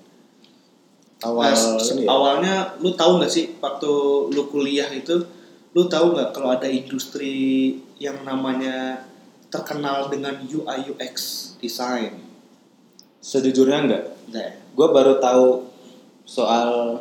awal 1.24 1.48
Nah, 1.48 1.80
ya. 1.80 2.06
awalnya 2.06 2.56
lu 2.78 2.92
tahu 2.94 3.22
nggak 3.22 3.32
sih 3.32 3.56
waktu 3.58 3.92
lu 4.30 4.44
kuliah 4.50 4.90
itu 4.90 5.24
lu 5.72 5.88
tahu 5.88 6.14
nggak 6.14 6.30
kalau 6.32 6.52
ada 6.52 6.68
industri 6.68 7.78
yang 7.98 8.22
namanya 8.22 9.08
terkenal 9.48 10.10
dengan 10.10 10.36
UI 10.44 10.92
UX 10.92 11.16
design 11.58 12.20
sejujurnya 13.20 13.80
enggak 13.80 14.04
Nggak 14.28 14.44
ya? 14.44 14.54
gue 14.74 14.88
baru 14.90 15.14
tahu 15.18 15.70
soal 16.26 17.00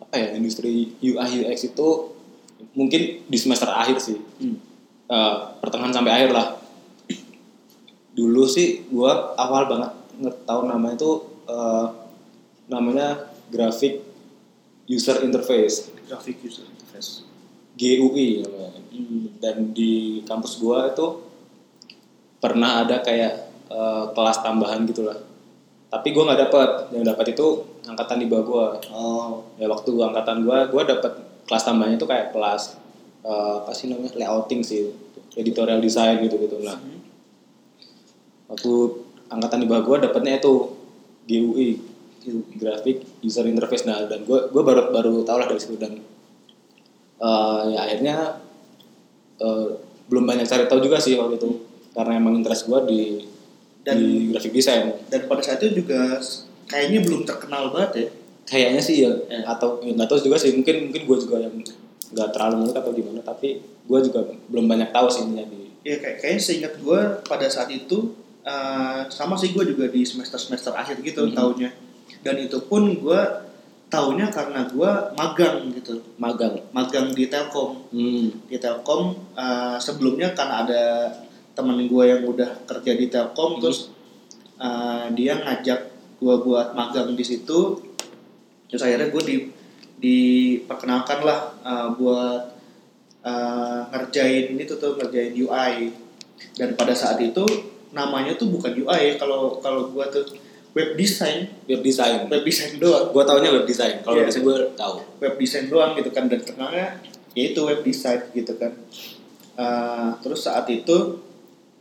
apa 0.00 0.14
ya 0.16 0.28
industri 0.34 0.96
UI 0.98 1.44
UX 1.44 1.68
itu 1.68 1.88
mungkin 2.72 3.02
di 3.24 3.38
semester 3.38 3.68
akhir 3.68 4.00
sih 4.00 4.18
Hmm. 4.40 4.58
Eh, 5.04 5.34
pertengahan 5.60 5.92
sampai 5.92 6.10
akhir 6.10 6.30
lah 6.32 6.56
dulu 8.14 8.46
sih 8.46 8.86
gue 8.86 9.12
awal 9.34 9.66
banget 9.66 9.92
tahu 10.46 10.70
namanya 10.70 10.94
itu 10.94 11.12
eh, 11.50 11.86
namanya 12.70 13.34
graphic 13.50 14.00
user 14.86 15.20
interface. 15.26 15.90
Graphic 16.06 16.40
user 16.44 16.64
interface. 16.64 17.26
GUI 17.74 18.46
namanya. 18.46 18.80
dan 19.42 19.74
di 19.74 20.22
kampus 20.22 20.62
gue 20.62 20.78
itu 20.94 21.06
pernah 22.38 22.86
ada 22.86 23.02
kayak 23.02 23.50
eh, 23.68 24.04
kelas 24.14 24.38
tambahan 24.46 24.86
gitulah. 24.86 25.18
Tapi 25.90 26.08
gue 26.14 26.22
nggak 26.22 26.40
dapat 26.48 26.70
yang 26.94 27.02
dapat 27.06 27.34
itu 27.34 27.46
angkatan 27.86 28.22
di 28.22 28.26
bawah 28.30 28.44
gue 28.46 28.66
oh. 28.94 29.30
Ya 29.58 29.66
waktu 29.70 29.94
gua 29.94 30.10
angkatan 30.10 30.42
gua 30.42 30.66
gua 30.66 30.82
dapat 30.82 31.14
kelas 31.46 31.62
tambahnya 31.62 31.94
itu 31.98 32.06
kayak 32.06 32.30
kelas 32.30 32.78
eh, 33.26 33.54
apa 33.58 33.72
sih 33.74 33.90
namanya 33.90 34.14
layouting 34.14 34.62
sih. 34.62 34.94
Editorial 35.34 35.82
design 35.82 36.22
gitu 36.22 36.38
gitu 36.38 36.62
nah 36.62 36.78
waktu 38.46 38.72
angkatan 39.26 39.62
di 39.62 39.66
bawah 39.66 39.82
gua 39.82 39.96
dapatnya 40.00 40.38
itu 40.38 40.54
GUI 41.24 41.68
graphic 42.56 43.04
user 43.20 43.44
interface. 43.44 43.84
Nah 43.84 44.04
dan 44.04 44.24
gua 44.24 44.48
gua 44.48 44.62
baru 44.62 44.82
baru 44.90 45.12
tau 45.22 45.36
lah 45.36 45.46
dari 45.46 45.60
situ. 45.60 45.76
Dan 45.76 46.00
eh, 47.18 47.60
ya 47.70 47.78
akhirnya 47.82 48.16
eh, 49.38 49.66
belum 50.04 50.24
banyak 50.24 50.44
cari 50.44 50.64
tahu 50.64 50.80
juga 50.80 50.96
sih 50.98 51.16
waktu 51.16 51.36
itu. 51.36 51.50
Karena 51.92 52.18
emang 52.18 52.34
interest 52.34 52.66
gua 52.66 52.82
di 52.82 53.22
Dan- 53.84 54.00
di 54.00 54.32
graphic 54.32 54.52
design. 54.52 54.96
dan 55.06 55.28
pada 55.28 55.44
saat 55.44 55.60
itu 55.60 55.84
juga 55.84 56.16
kayaknya 56.64 57.04
belum 57.04 57.22
terkenal 57.22 57.68
banget 57.68 57.90
ya? 57.94 58.06
Kayaknya 58.44 58.80
sih 58.80 58.96
ya 59.04 59.12
Ya. 59.28 59.44
atau 59.44 59.76
ya 59.80 59.92
nggak 59.92 60.08
tahu 60.08 60.20
juga 60.22 60.36
sih. 60.36 60.52
Mungkin 60.52 60.88
mungkin 60.88 61.02
gue 61.04 61.18
juga 61.18 61.36
yang 61.40 61.52
nggak 62.12 62.28
terlalu 62.32 62.64
ngerti 62.64 62.78
atau 62.80 62.92
gimana. 62.92 63.20
Tapi 63.20 63.48
gue 63.60 63.98
juga 64.00 64.20
belum 64.48 64.64
banyak 64.64 64.88
tahu 64.88 65.06
sih 65.08 65.22
ininya 65.24 65.44
di 65.44 65.68
ya 65.84 66.00
kayak 66.00 66.16
kayaknya 66.16 66.40
seingat 66.40 66.72
gue 66.80 67.00
pada 67.24 67.44
saat 67.44 67.68
itu 67.68 68.16
eh, 68.44 69.00
sama 69.08 69.34
sih 69.34 69.50
gue 69.50 69.64
juga 69.64 69.88
di 69.88 70.04
semester 70.04 70.36
semester 70.36 70.72
akhir 70.76 71.00
gitu 71.00 71.24
Mhm. 71.24 71.34
tahunnya 71.34 71.70
dan 72.20 72.36
itu 72.36 72.60
pun 72.68 72.92
gue 72.92 73.20
tahunya 73.88 74.26
karena 74.28 74.66
gue 74.66 74.90
magang 75.14 75.70
gitu 75.72 76.02
magang 76.18 76.56
magang 76.72 77.14
di 77.14 77.28
Telkom 77.28 77.88
hmm. 77.88 78.50
di 78.50 78.56
Telkom 78.60 79.16
eh, 79.32 79.76
sebelumnya 79.80 80.36
kan 80.36 80.48
ada 80.64 81.08
teman 81.54 81.78
gue 81.78 82.04
yang 82.04 82.20
udah 82.26 82.66
kerja 82.66 82.92
di 82.92 83.06
Telkom 83.08 83.56
Hmm. 83.56 83.60
terus 83.64 83.88
eh, 84.60 85.06
dia 85.16 85.40
ngajak 85.40 85.80
gue 86.20 86.34
buat 86.42 86.72
magang 86.74 87.16
di 87.16 87.24
situ 87.24 87.80
terus 88.68 88.82
akhirnya 88.82 89.08
gue 89.08 89.22
di 89.22 89.36
diperkenalkan 90.04 91.24
lah 91.24 91.40
eh, 91.62 91.88
buat 91.96 92.42
eh, 93.24 93.80
ngerjain 93.88 94.52
ini 94.52 94.62
tuh 94.66 94.76
tuh 94.76 94.98
ngerjain 94.98 95.32
UI 95.32 95.92
dan 96.58 96.74
pada 96.74 96.92
saat 96.92 97.16
itu 97.22 97.46
namanya 97.94 98.34
tuh 98.34 98.50
bukan 98.50 98.74
UI 98.74 99.00
ya 99.08 99.14
kalau 99.16 99.62
kalau 99.62 99.88
gue 99.94 100.06
tuh 100.10 100.26
web 100.74 100.98
design. 100.98 101.48
Web 101.70 101.80
design. 101.80 102.26
Web 102.26 102.42
design 102.42 102.76
doang. 102.82 103.14
Gue 103.14 103.22
taunya 103.22 103.50
web 103.54 103.64
design. 103.64 104.02
Kalau 104.02 104.18
biasanya 104.20 104.44
gue 104.44 104.56
tahu. 104.74 104.94
Web 105.22 105.34
design 105.38 105.64
doang 105.70 105.94
gitu 105.94 106.10
kan 106.10 106.26
dan 106.26 106.42
terkenalnya 106.42 106.86
yaitu 107.34 107.62
web 107.62 107.80
design 107.86 108.20
gitu 108.34 108.52
kan. 108.58 108.74
Uh, 109.54 110.18
terus 110.18 110.42
saat 110.42 110.66
itu 110.66 111.22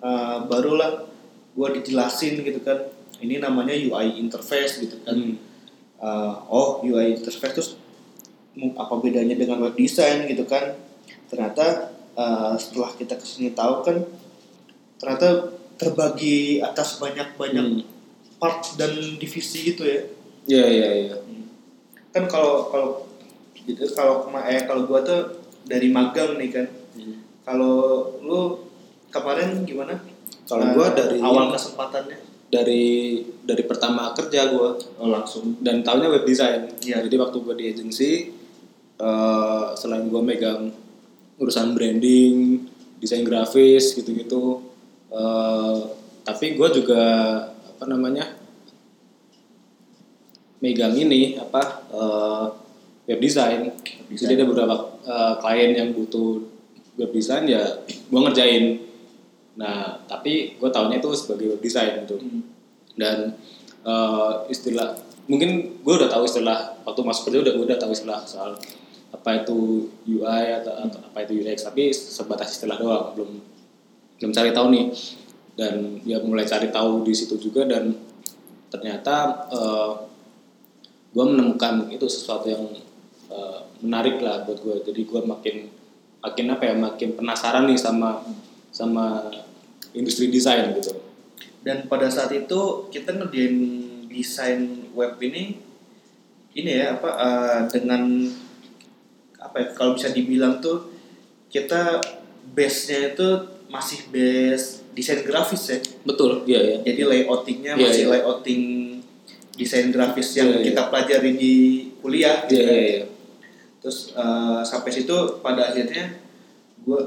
uh, 0.01 0.45
barulah 0.45 1.09
gue 1.53 1.69
dijelasin 1.81 2.41
gitu 2.41 2.61
kan 2.61 2.85
ini 3.21 3.41
namanya 3.41 3.73
UI 3.73 4.21
interface 4.21 4.81
gitu 4.81 5.01
kan. 5.01 5.17
Hmm. 5.17 5.35
Uh, 5.97 6.33
oh 6.49 6.69
UI 6.85 7.17
interface 7.17 7.53
terus 7.57 7.69
apa 8.77 8.93
bedanya 9.01 9.33
dengan 9.33 9.57
web 9.65 9.73
design 9.73 10.29
gitu 10.29 10.45
kan? 10.45 10.77
Ternyata 11.29 11.89
uh, 12.13 12.53
setelah 12.61 12.93
kita 12.93 13.17
ke 13.17 13.25
sini 13.25 13.57
tahu 13.57 13.81
kan 13.81 13.97
ternyata 15.01 15.52
terbagi 15.83 16.37
atas 16.59 16.97
banyak 16.97 17.35
banyak 17.35 17.65
Hmm. 17.65 17.83
part 18.39 18.63
dan 18.75 18.91
divisi 19.15 19.71
gitu 19.71 19.83
ya 19.83 19.99
Iya 20.43 20.65
iya 20.67 20.89
iya. 21.03 21.15
kan 22.11 22.27
kalau 22.27 22.67
kalau 22.67 23.07
gitu 23.55 23.83
kalau 23.91 24.27
eh 24.43 24.63
kalau 24.63 24.83
gua 24.83 24.99
tuh 24.99 25.39
dari 25.63 25.87
magang 25.87 26.35
nih 26.35 26.49
kan 26.49 26.67
Hmm. 26.93 27.19
kalau 27.43 27.75
lu 28.19 28.63
kemarin 29.09 29.63
gimana 29.63 29.99
Kalau 30.43 30.67
Eh, 30.67 30.73
gua 30.75 30.91
dari 30.91 31.17
awal 31.19 31.49
kesempatannya 31.49 32.19
dari 32.47 32.83
dari 33.41 33.63
pertama 33.65 34.13
kerja 34.13 34.45
gue 34.45 34.69
oh 34.99 35.09
langsung 35.09 35.57
dan 35.57 35.81
tahunya 35.81 36.05
web 36.05 36.21
design. 36.21 36.69
Iya. 36.77 37.01
Jadi 37.01 37.15
waktu 37.17 37.37
gue 37.41 37.55
di 37.57 37.65
agensi 37.65 38.11
eh, 38.93 39.65
selain 39.73 40.05
gue 40.05 40.21
megang 40.21 40.69
urusan 41.39 41.73
branding 41.73 42.61
desain 43.01 43.25
grafis 43.25 43.97
gitu-gitu 43.97 44.61
eh, 45.13 45.77
tapi 46.23 46.45
gue 46.57 46.69
juga 46.73 47.03
apa 47.47 47.85
namanya 47.85 48.25
megang 50.63 50.95
ini 50.95 51.35
apa 51.35 51.61
eh, 51.91 52.45
web 53.07 53.19
design. 53.19 53.69
Jadi 54.09 54.33
ada 54.39 54.45
beberapa 54.47 54.75
eh, 55.03 55.33
klien 55.43 55.71
yang 55.75 55.89
butuh 55.91 56.39
web 56.95 57.11
design 57.11 57.45
ya 57.45 57.61
gue 57.85 58.19
ngerjain. 58.19 58.79
Nah 59.59 59.99
tapi 60.07 60.55
gue 60.57 60.69
tahunya 60.71 61.03
itu 61.03 61.09
sebagai 61.13 61.57
web 61.57 61.61
design 61.61 62.07
gitu. 62.07 62.17
Dan 62.95 63.35
eh, 63.83 64.31
istilah 64.47 64.95
mungkin 65.27 65.79
gue 65.83 65.93
udah 65.93 66.11
tahu 66.11 66.23
istilah 66.27 66.79
waktu 66.83 67.01
masuk 67.03 67.31
kerja 67.31 67.39
udah 67.43 67.53
gue 67.55 67.65
udah 67.67 67.79
tahu 67.79 67.91
istilah 67.95 68.23
soal 68.27 68.55
apa 69.13 69.45
itu 69.45 69.87
UI 70.09 70.43
atau, 70.57 70.73
atau 70.73 70.99
apa 70.99 71.23
itu 71.23 71.45
UX 71.45 71.69
tapi 71.69 71.93
sebatas 71.93 72.57
istilah 72.57 72.75
doang 72.75 73.13
belum 73.13 73.31
belum 74.23 74.31
cari 74.31 74.55
tahu 74.55 74.71
nih. 74.71 74.87
Dan 75.59 75.99
ya 76.07 76.23
mulai 76.23 76.47
cari 76.47 76.71
tahu 76.71 77.03
di 77.03 77.11
situ 77.11 77.35
juga 77.35 77.67
dan 77.67 77.91
ternyata 78.71 79.45
eh, 79.51 79.91
gue 81.11 81.25
menemukan 81.27 81.91
itu 81.91 82.07
sesuatu 82.07 82.47
yang 82.47 82.63
eh, 83.27 83.59
menarik 83.83 84.23
lah 84.23 84.47
buat 84.47 84.63
gue 84.63 84.79
jadi 84.87 85.03
gue 85.03 85.21
makin 85.27 85.67
makin 86.23 86.45
apa 86.55 86.63
ya 86.71 86.75
makin 86.79 87.19
penasaran 87.19 87.67
nih 87.67 87.75
sama 87.75 88.23
sama 88.71 89.27
industri 89.91 90.31
desain 90.31 90.71
gitu. 90.79 90.95
Dan 91.61 91.91
pada 91.91 92.07
saat 92.07 92.31
itu 92.31 92.87
kita 92.87 93.11
ngerjain 93.13 93.55
desain 94.07 94.87
web 94.95 95.19
ini 95.19 95.59
ini 96.55 96.71
ya 96.79 96.95
apa 96.95 97.09
eh, 97.13 97.59
dengan 97.69 98.25
apa 99.37 99.55
ya 99.59 99.67
kalau 99.75 99.93
bisa 99.93 100.09
dibilang 100.09 100.63
tuh 100.63 100.89
kita 101.53 102.01
base-nya 102.57 103.13
itu 103.13 103.52
masih 103.73 104.05
base 104.07 104.85
desain 104.93 105.25
grafis 105.25 105.63
ya 105.67 105.77
betul 106.05 106.45
iya 106.45 106.61
ya 106.61 106.75
jadi 106.85 107.01
layoutingnya 107.03 107.73
Iya, 107.73 107.81
masih 107.83 108.03
iya. 108.03 108.11
layouting 108.13 108.63
desain 109.53 109.89
grafis 109.89 110.29
yang 110.33 110.47
Iya, 110.47 110.57
iya. 110.57 110.65
kita 110.69 110.81
pelajari 110.87 111.31
di 111.33 111.53
kuliah 111.97 112.45
gitu 112.45 112.61
kan. 112.61 112.69
iya 112.69 112.81
iya. 112.93 113.03
terus 113.81 114.13
eh, 114.13 114.61
sampai 114.63 114.89
situ 114.89 115.11
pada 115.39 115.67
akhirnya 115.67 116.21
gue 116.79 117.01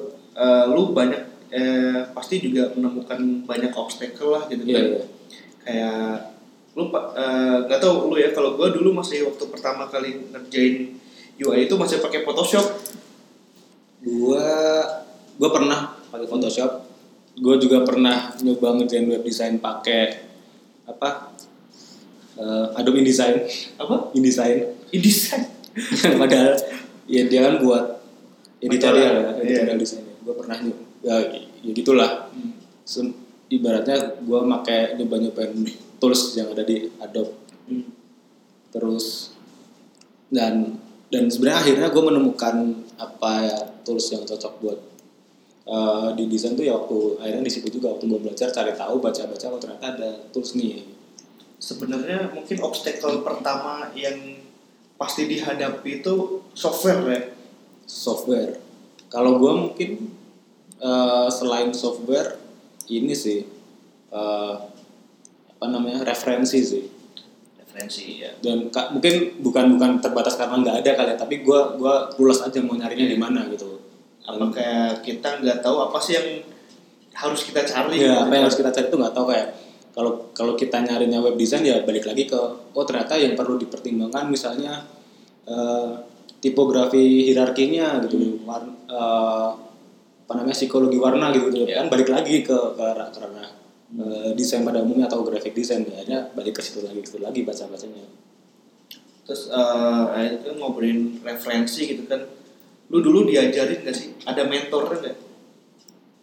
lu 0.69 0.91
banyak 0.91 1.23
eh, 1.49 2.03
pasti 2.11 2.43
juga 2.43 2.69
menemukan 2.71 3.17
banyak 3.45 3.71
obstacle 3.73 4.31
lah 4.33 4.43
gitu 4.47 4.63
Iya, 4.63 4.75
kan 4.75 4.85
iya. 4.85 5.03
kayak 5.63 6.15
lu 6.75 6.91
pa- 6.91 7.15
eh, 7.15 7.57
nggak 7.65 7.79
tahu 7.79 8.11
lu 8.11 8.17
ya 8.17 8.31
kalau 8.31 8.53
gue 8.53 8.69
dulu 8.71 8.91
masih 8.93 9.25
waktu 9.25 9.45
pertama 9.47 9.87
kali 9.87 10.29
ngerjain 10.29 10.99
UI 11.37 11.65
itu 11.65 11.75
masih 11.75 12.01
pakai 12.01 12.21
Photoshop 12.21 12.65
gua 14.03 14.45
gua 15.37 15.51
pernah 15.51 15.96
pakai 16.11 16.27
Photoshop. 16.29 16.71
Gua 17.37 17.61
juga 17.61 17.85
pernah 17.85 18.33
nyoba 18.41 18.81
ngerjain 18.81 19.07
web 19.09 19.21
design 19.21 19.61
pakai 19.61 20.25
apa 20.89 21.35
eh, 22.41 22.79
Adobe 22.79 23.05
InDesign. 23.05 23.45
Apa? 23.77 24.11
InDesign. 24.17 24.91
InDesign? 24.93 25.43
Padahal 26.21 26.57
ya 27.07 27.23
dia 27.29 27.41
kan 27.45 27.61
buat 27.61 28.01
editorial 28.59 29.13
ya 29.13 29.23
Majalah, 29.31 29.45
editorial 29.45 29.79
design 29.79 30.05
gua 30.25 30.35
pernah 30.35 30.57
nyoba 30.59 30.83
ya, 31.05 31.15
ya 31.63 31.71
gitulah. 31.77 32.11
Sem- 32.87 33.15
ibaratnya 33.47 34.19
gua 34.25 34.43
pakai 34.59 34.97
nyoba 34.97 35.23
nyobain 35.23 35.53
tools 36.01 36.35
yang 36.35 36.51
ada 36.53 36.65
di 36.65 36.89
Adobe. 36.99 37.45
Hmm. 37.67 37.83
terus 38.71 39.35
dan 40.31 40.79
dan 41.11 41.31
sebenarnya 41.31 41.59
akhirnya 41.63 41.89
gue 41.91 42.03
menemukan 42.03 42.55
apa 42.99 43.33
ya 43.47 43.59
tools 43.87 44.11
yang 44.11 44.23
cocok 44.27 44.53
buat 44.63 44.79
eh, 45.67 46.09
di 46.15 46.25
desain 46.27 46.55
tuh 46.55 46.63
ya 46.63 46.79
waktu 46.79 47.19
akhirnya 47.19 47.45
di 47.45 47.53
situ 47.53 47.69
juga 47.69 47.93
waktu 47.93 48.07
gue 48.07 48.21
belajar 48.23 48.49
cari 48.49 48.73
tahu 48.73 49.03
baca 49.03 49.23
baca 49.27 49.47
oh 49.51 49.61
ternyata 49.61 49.87
ada 49.99 50.11
tools 50.31 50.55
nih. 50.55 50.87
Sebenarnya 51.59 52.31
mungkin 52.31 52.63
obstacle 52.63 53.21
pertama 53.21 53.91
yang 53.97 54.39
pasti 54.97 55.27
dihadapi 55.27 56.01
itu 56.01 56.41
software 56.55 57.03
ya 57.11 57.21
software. 57.85 58.57
Kalau 59.11 59.39
gue 59.39 59.53
mungkin 59.53 59.91
eh, 60.79 61.29
selain 61.29 61.75
software 61.75 62.39
ini 62.87 63.13
sih 63.13 63.43
eh, 64.11 64.55
apa 65.57 65.67
namanya 65.67 66.05
referensi 66.05 66.61
sih. 66.61 66.85
Referensi 67.57 68.25
ya 68.25 68.33
dan 68.41 68.69
ka- 68.73 68.89
mungkin 68.93 69.41
bukan 69.45 69.77
bukan 69.77 69.91
terbatas 70.01 70.37
karena 70.41 70.61
nggak 70.65 70.77
ada 70.81 70.91
kali 70.97 71.11
ya 71.13 71.17
tapi 71.17 71.35
gue 71.45 71.61
gua 71.77 72.09
lulas 72.17 72.41
aja 72.41 72.57
mau 72.65 72.73
nyarinya 72.73 73.05
di 73.05 73.19
mana 73.21 73.45
gitu 73.53 73.69
apa 74.27 74.45
kayak 74.51 75.07
kita 75.07 75.29
nggak 75.41 75.63
tahu 75.63 75.87
apa 75.87 75.99
sih 76.03 76.19
yang 76.19 76.29
harus 77.17 77.47
kita 77.47 77.63
cari 77.65 78.03
ya 78.03 78.27
apa 78.27 78.33
yang 78.35 78.45
kan. 78.45 78.47
harus 78.51 78.59
kita 78.59 78.71
cari 78.75 78.87
itu 78.91 78.99
nggak 78.99 79.15
tahu 79.15 79.27
kayak 79.33 79.49
kalau 79.97 80.13
kalau 80.37 80.53
kita 80.53 80.85
nyarinya 80.85 81.25
web 81.25 81.41
design 81.41 81.65
ya 81.65 81.81
balik 81.87 82.05
lagi 82.05 82.29
ke 82.29 82.37
oh 82.77 82.85
ternyata 82.85 83.17
yang 83.17 83.33
perlu 83.33 83.57
dipertimbangkan 83.57 84.29
misalnya 84.29 84.85
eh, 85.49 85.91
tipografi 86.45 87.33
hierarkinya 87.33 88.05
gitu 88.05 88.45
warna 88.45 88.73
eh, 88.93 89.49
apa 90.27 90.33
namanya 90.43 90.59
psikologi 90.59 90.99
warna 90.99 91.31
gitu, 91.31 91.49
gitu. 91.55 91.71
kan 91.71 91.87
balik 91.87 92.11
lagi 92.11 92.43
ke 92.45 92.53
ke 92.53 92.85
ranah 92.99 93.49
eh, 93.97 94.31
desain 94.37 94.67
pada 94.67 94.85
umumnya 94.85 95.09
atau 95.09 95.25
graphic 95.25 95.57
design 95.57 95.89
ya 95.89 96.03
akhirnya 96.03 96.21
balik 96.37 96.59
ke 96.59 96.61
situ 96.61 96.85
lagi 96.85 97.01
ke 97.01 97.09
situ 97.09 97.25
lagi 97.25 97.41
baca 97.47 97.65
bacanya 97.65 98.05
terus 99.25 99.49
eh 99.49 100.03
akhirnya 100.13 100.39
kan 100.45 100.55
ngobrolin 100.61 101.25
referensi 101.25 101.97
gitu 101.97 102.05
kan 102.05 102.21
lu 102.87 102.99
dulu 103.01 103.27
diajarin 103.27 103.83
gak 103.83 103.93
sih? 103.93 104.15
Ada 104.23 104.47
mentor 104.47 104.87
nggak? 104.89 105.17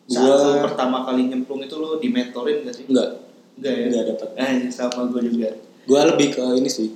Saat 0.03 0.19
Gua- 0.19 0.43
lu 0.49 0.59
pertama 0.63 0.97
kali 1.03 1.27
nyemplung 1.27 1.59
itu 1.59 1.75
lu 1.75 1.95
dimentorin 1.97 2.63
gak 2.63 2.75
sih? 2.75 2.85
Enggak 2.87 3.09
enggak 3.55 3.73
ya? 3.73 3.85
Enggak 3.87 4.03
dapat 4.11 4.29
eh 4.35 4.51
sama 4.69 5.07
gue 5.07 5.21
juga. 5.25 5.49
Gue 5.83 5.99
lebih 6.01 6.27
ke 6.31 6.43
ini 6.55 6.67
sih. 6.67 6.89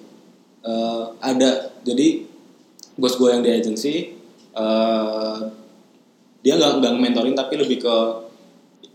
Eh, 0.62 1.04
ada. 1.22 1.72
Jadi 1.82 2.28
bos 2.96 3.14
gue 3.14 3.30
yang 3.30 3.40
di 3.40 3.52
agency 3.52 4.16
eh, 4.54 5.40
dia 6.40 6.54
nggak 6.56 6.72
nggak 6.80 6.94
mentorin 6.94 7.36
tapi 7.36 7.56
lebih 7.56 7.80
ke 7.80 7.96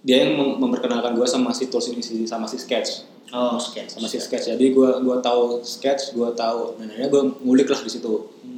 dia 0.03 0.27
yang 0.27 0.35
mem- 0.35 0.59
memperkenalkan 0.59 1.15
gue 1.15 1.25
sama 1.25 1.55
si 1.55 1.69
tools 1.69 1.87
ini 1.89 2.03
sama 2.25 2.45
si 2.45 2.59
sketch. 2.59 3.07
Oh 3.31 3.57
sketch. 3.57 3.97
Sama 3.97 4.05
si 4.05 4.19
sketch. 4.19 4.51
Jadi 4.51 4.73
gue 4.73 4.89
gua 5.01 5.17
tahu 5.21 5.63
sketch 5.63 6.13
gue 6.13 6.29
tahu 6.35 6.77
dan 6.77 6.91
akhirnya 6.91 7.09
gue 7.09 7.23
ngulik 7.41 7.65
lah 7.67 7.79
di 7.79 7.89
situ. 7.89 8.29
Hmm. 8.43 8.52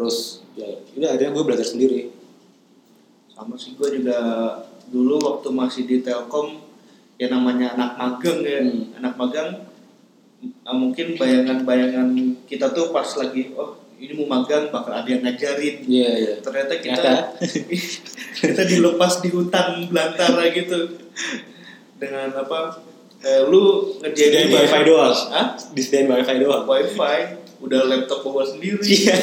Terus 0.00 0.40
ya 0.56 0.80
udah 0.96 1.12
akhirnya 1.12 1.36
gue 1.36 1.44
belajar 1.44 1.66
sendiri. 1.68 2.08
Sama 3.36 3.52
sih 3.60 3.76
gue 3.76 4.00
juga 4.00 4.16
dulu 4.88 5.20
waktu 5.20 5.52
masih 5.52 5.84
di 5.84 6.00
Telkom 6.00 6.56
ya 7.20 7.28
namanya 7.28 7.76
anak 7.76 8.00
magang 8.00 8.40
ya. 8.40 8.64
Hmm. 8.64 8.96
anak 8.96 9.12
magang 9.20 9.68
eh, 10.40 10.72
mungkin 10.72 11.20
bayangan-bayangan 11.20 12.16
kita 12.48 12.72
tuh 12.72 12.96
pas 12.96 13.04
lagi 13.20 13.52
oh 13.52 13.76
ini 14.00 14.16
mau 14.16 14.40
magang 14.40 14.72
bakal 14.72 14.96
ada 14.96 15.04
yang 15.04 15.20
ngajarin. 15.20 15.84
Iya 15.84 16.10
iya. 16.16 16.34
Ternyata 16.40 16.80
kita 16.80 16.96
Ternyata. 16.96 17.36
kita 18.40 18.62
dilepas 18.64 19.20
di 19.20 19.28
hutan 19.28 19.84
belantara 19.92 20.48
gitu. 20.48 20.96
Dengan 22.00 22.32
apa 22.32 22.80
eh, 23.20 23.44
lu 23.44 23.92
ngerjain 24.00 24.48
ini 24.48 24.56
wifi 24.56 24.80
doang. 24.88 25.12
Hah? 25.12 25.60
disediain 25.76 26.08
wifi 26.08 26.40
doang. 26.40 26.64
Wifi 26.64 27.39
udah 27.60 27.80
laptop 27.86 28.24
bawa 28.24 28.44
sendiri. 28.44 28.82
Iya. 28.82 29.16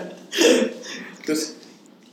Terus 1.26 1.60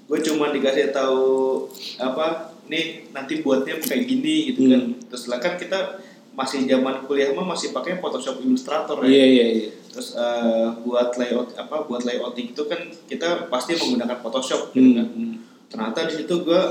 gue 0.07 0.19
cuma 0.23 0.49
dikasih 0.55 0.95
tahu 0.95 1.67
apa 1.99 2.55
nih 2.71 3.11
nanti 3.11 3.43
buatnya 3.43 3.79
kayak 3.79 4.07
gini 4.07 4.51
gitu 4.51 4.71
kan. 4.71 4.81
Hmm. 4.91 4.99
terus 5.07 5.27
lah 5.27 5.39
kan 5.43 5.59
kita 5.59 5.99
masih 6.31 6.63
zaman 6.69 7.03
kuliah 7.09 7.35
mah 7.35 7.43
masih 7.43 7.75
pakai 7.75 7.99
Photoshop 7.99 8.39
Illustrator 8.39 9.03
ya. 9.03 9.09
Iya 9.09 9.25
iya 9.25 9.47
iya. 9.51 9.69
Terus 9.91 10.15
eh, 10.15 10.67
buat 10.85 11.11
layout 11.19 11.57
apa 11.59 11.83
buat 11.89 12.07
layouting 12.07 12.55
itu 12.55 12.63
kan 12.69 12.87
kita 13.09 13.51
pasti 13.51 13.75
menggunakan 13.75 14.19
Photoshop 14.23 14.71
gitu 14.71 14.95
kan. 14.95 15.07
Hmm. 15.11 15.35
ternyata 15.67 16.07
di 16.07 16.23
situ 16.23 16.47
gue 16.47 16.63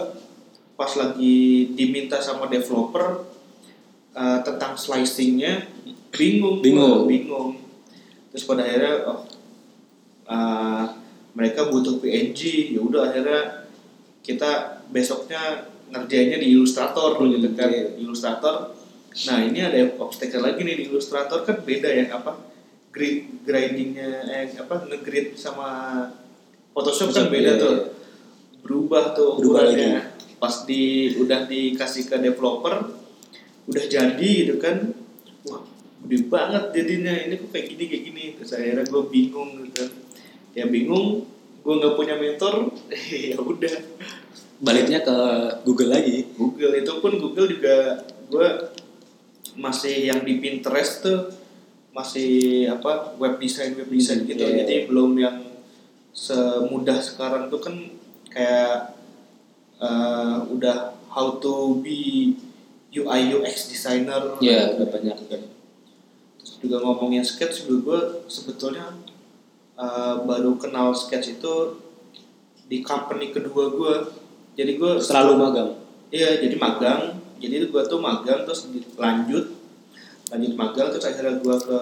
pas 0.73 0.89
lagi 0.97 1.69
diminta 1.77 2.17
sama 2.17 2.49
developer 2.49 3.29
eh, 4.17 4.41
tentang 4.41 4.73
slicingnya 4.81 5.69
bingung 6.09 6.65
gua, 6.65 7.05
Bingung. 7.05 7.66
Terus 8.37 8.45
pada 8.45 8.69
akhirnya 8.69 9.01
oh 9.09 9.25
eh, 10.29 10.85
mereka 11.33 11.73
butuh 11.73 11.97
PNG 12.05 12.73
ya 12.77 12.85
udah 12.85 13.09
akhirnya 13.09 13.65
kita 14.21 14.85
besoknya 14.93 15.73
ngerjainnya 15.89 16.37
di 16.45 16.53
Illustrator 16.53 17.17
Hmm, 17.17 17.33
gitu 17.33 17.49
kan. 17.57 17.73
Iya. 17.73 17.97
Illustrator 17.97 18.77
nah 19.17 19.41
ini 19.41 19.65
ada 19.65 19.81
obstacle 19.97 20.45
lagi 20.45 20.61
nih 20.61 20.77
di 20.77 20.85
Illustrator 20.93 21.41
kan 21.49 21.65
beda 21.65 21.89
ya 21.89 22.13
apa 22.13 22.37
grid 22.93 23.45
grindingnya 23.49 24.29
eh 24.29 24.53
apa 24.61 24.85
ngegrid 24.85 25.33
sama 25.41 26.05
Photoshop 26.77 27.17
kan 27.17 27.33
beda 27.33 27.57
iya, 27.57 27.61
tuh. 27.61 27.73
iya. 27.73 27.85
berubah 28.61 29.17
tuh 29.17 29.41
Berubah 29.41 29.65
ukurannya. 29.73 30.13
pas 30.37 30.69
di 30.69 31.17
udah 31.17 31.49
dikasih 31.49 32.05
ke 32.05 32.17
developer 32.21 32.93
udah 33.73 33.85
jadi 33.89 34.31
gitu 34.45 34.61
kan 34.61 34.96
gede 36.07 36.31
banget 36.31 36.65
jadinya. 36.73 37.13
Ini 37.13 37.35
kok 37.43 37.51
kayak 37.51 37.67
gini 37.75 37.85
kayak 37.91 38.03
gini. 38.07 38.25
Terus 38.39 38.51
akhirnya 38.55 38.85
gue 38.87 39.03
bingung 39.11 39.51
gitu. 39.67 39.83
Kan 39.83 39.91
ya 40.57 40.65
bingung 40.71 41.27
gue 41.61 41.75
nggak 41.83 41.95
punya 41.99 42.15
mentor 42.17 42.71
ya 43.31 43.37
udah. 43.43 43.75
Baliknya 44.63 45.05
ke 45.05 45.17
Google 45.67 45.93
lagi. 45.93 46.31
Google 46.39 46.79
itu 46.79 46.93
pun 47.03 47.13
Google 47.19 47.51
juga 47.51 48.07
gue 48.31 48.49
masih 49.59 50.09
yang 50.09 50.23
di 50.23 50.39
Pinterest 50.39 51.03
tuh 51.03 51.21
masih 51.97 52.69
apa 52.69 53.17
web 53.17 53.41
design 53.41 53.73
web 53.73 53.89
design 53.89 54.25
Hmm, 54.25 54.29
gitu. 54.29 54.45
iya, 54.45 54.53
iya. 54.53 54.59
jadi 54.65 54.75
belum 54.85 55.17
yang 55.17 55.37
semudah 56.13 57.01
sekarang 57.01 57.49
tuh 57.49 57.61
kan 57.61 57.77
kayak 58.29 58.93
eh, 59.81 60.37
udah 60.53 60.93
how 61.09 61.41
to 61.41 61.81
be 61.81 62.33
UI 62.93 63.33
UX 63.33 63.69
designer. 63.73 64.37
Ya 64.41 64.77
udah 64.77 64.89
banyak. 64.89 65.17
Kan. 65.29 65.41
terus 65.41 65.56
juga 66.63 66.83
ngomongin 66.83 67.25
sketch 67.25 67.69
juga 67.69 67.79
gue 67.85 68.01
sebetulnya 68.29 68.93
eh, 69.77 70.17
baru 70.25 70.57
kenal 70.57 70.93
sketch 70.93 71.41
itu 71.41 71.55
di 72.67 72.83
company 72.83 73.31
kedua 73.31 73.71
gue 73.71 73.95
jadi 74.57 74.77
gue 74.81 74.93
selalu 74.99 75.33
magang 75.37 75.71
Iya, 76.11 76.39
jadi 76.39 76.57
magang. 76.59 77.19
Jadi 77.37 77.69
gua 77.69 77.85
tuh 77.85 78.01
magang 78.01 78.49
terus 78.49 78.71
lanjut 78.97 79.53
lanjut 80.27 80.53
magang 80.59 80.89
terus 80.91 81.07
akhirnya 81.07 81.39
gua 81.45 81.57
ke 81.61 81.81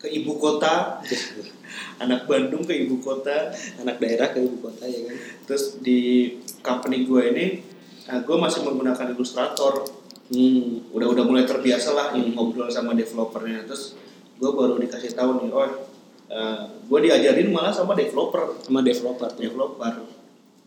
ke 0.00 0.06
ibu 0.22 0.38
kota. 0.38 1.02
Anak 2.02 2.24
Bandung 2.30 2.64
ke 2.64 2.72
ibu 2.86 2.96
kota. 3.02 3.52
anak 3.82 4.00
daerah 4.00 4.32
ke 4.32 4.40
ibu 4.40 4.56
kota 4.64 4.84
ya 4.88 5.04
kan 5.08 5.16
Terus 5.44 5.80
di 5.84 6.32
company 6.64 7.04
gua 7.04 7.28
ini 7.28 7.60
nah, 8.08 8.22
gua 8.24 8.40
masih 8.40 8.64
menggunakan 8.64 9.12
Illustrator. 9.12 10.05
Hmm. 10.32 10.94
Udah 10.94 11.06
udah 11.12 11.24
mulai 11.26 11.44
terbiasa 11.44 11.94
lah 11.94 12.06
Hmm. 12.14 12.34
ngobrol 12.34 12.70
sama 12.70 12.94
developernya. 12.96 13.66
Terus 13.66 13.98
gua 14.36 14.52
baru 14.52 14.76
dikasih 14.76 15.16
tahu 15.16 15.44
nih, 15.44 15.50
oh 15.52 15.64
eh, 16.28 16.62
gua 16.88 16.98
diajarin 17.00 17.48
malah 17.50 17.72
sama 17.72 17.96
developer. 17.96 18.58
sama 18.62 18.80
developer 18.82 19.28
tuh 19.32 19.42
developer 19.46 20.16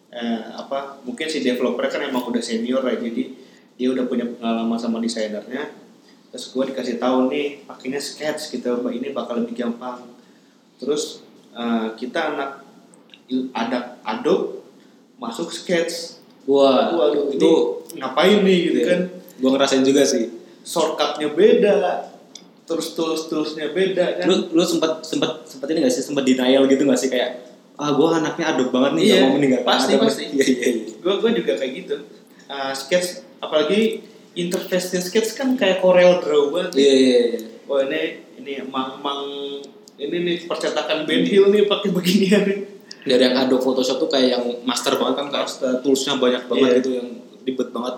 eh, 0.10 0.42
apa 0.58 1.02
mungkin 1.06 1.30
si 1.30 1.42
developer 1.46 1.86
kan 1.86 2.02
emang 2.02 2.26
udah 2.26 2.42
senior 2.42 2.82
ya 2.82 2.98
jadi 2.98 3.24
dia 3.80 3.88
udah 3.94 4.06
punya 4.10 4.26
pengalaman 4.28 4.76
sama 4.76 4.98
desainernya 5.00 5.70
terus 6.30 6.54
gue 6.54 6.64
dikasih 6.74 7.02
tahu 7.02 7.32
nih 7.32 7.66
pakainya 7.66 7.98
sketch 7.98 8.54
gitu 8.54 8.86
ini 8.90 9.14
bakal 9.14 9.42
lebih 9.42 9.58
gampang 9.58 10.06
terus 10.82 11.26
eh, 11.54 11.88
kita 11.98 12.36
anak 12.36 12.66
ada 13.54 14.02
Adobe 14.02 14.66
masuk 15.22 15.54
sketch 15.54 16.18
wah 16.50 16.90
Waduh, 16.90 17.30
itu 17.34 17.52
ngapain 17.98 18.42
nih 18.42 18.58
gitu 18.74 18.80
kan 18.86 19.02
gue 19.40 19.50
ngerasain 19.50 19.82
juga 19.82 20.04
sih. 20.04 20.28
Shortcutnya 20.62 21.32
beda 21.32 21.74
terus 22.70 22.94
tools 22.94 23.26
toolsnya 23.26 23.74
beda 23.74 24.22
kan? 24.22 24.26
Lu 24.30 24.54
lu 24.54 24.62
sempat 24.62 25.02
sempat 25.02 25.42
sempat 25.50 25.66
ini 25.74 25.82
gak 25.82 25.94
sih? 25.96 26.06
Sempat 26.06 26.22
denial 26.22 26.70
gitu 26.70 26.86
gak 26.86 27.00
sih? 27.00 27.10
Kayak 27.10 27.50
ah 27.80 27.96
gue 27.96 28.08
anaknya 28.12 28.46
aduk 28.54 28.70
banget 28.70 28.92
nih 29.00 29.04
Iya, 29.04 29.16
gak 29.16 29.24
mau 29.24 29.34
meninggalkan 29.40 29.66
pasti, 29.66 29.92
Adobe." 29.96 30.06
pasti. 30.06 30.24
iya 30.38 30.46
iya 30.46 30.68
iya. 30.70 30.86
Gue 31.02 31.14
gue 31.18 31.32
juga 31.42 31.52
kayak 31.58 31.72
gitu. 31.74 31.96
Uh, 32.46 32.74
sketch 32.74 33.08
apalagi 33.40 34.04
interface 34.36 34.94
sketch 35.00 35.34
kan 35.34 35.56
kayak 35.56 35.80
Corel 35.80 36.22
Draw 36.22 36.50
banget 36.50 36.72
iya 36.78 36.94
iya 36.94 37.20
iya. 37.34 37.40
Wah 37.66 37.86
ini 37.86 38.02
ini 38.38 38.54
mang 38.66 38.98
mang 39.00 39.22
ini 39.96 40.16
nih 40.26 40.36
percetakan 40.46 41.06
Ben 41.06 41.26
Hill 41.26 41.50
nih 41.50 41.66
pakai 41.66 41.90
beginian 41.90 42.46
dari 43.00 43.22
yang 43.22 43.36
Adobe 43.36 43.62
Photoshop 43.62 43.98
tuh 43.98 44.10
kayak 44.10 44.38
yang 44.38 44.44
master 44.64 44.98
banget 44.98 45.16
kan 45.18 45.28
kayak 45.30 45.48
toolsnya 45.82 46.18
banyak 46.18 46.44
banget 46.46 46.70
Iya. 46.70 46.78
gitu 46.82 46.90
yang 47.00 47.08
ribet 47.46 47.70
banget 47.70 47.96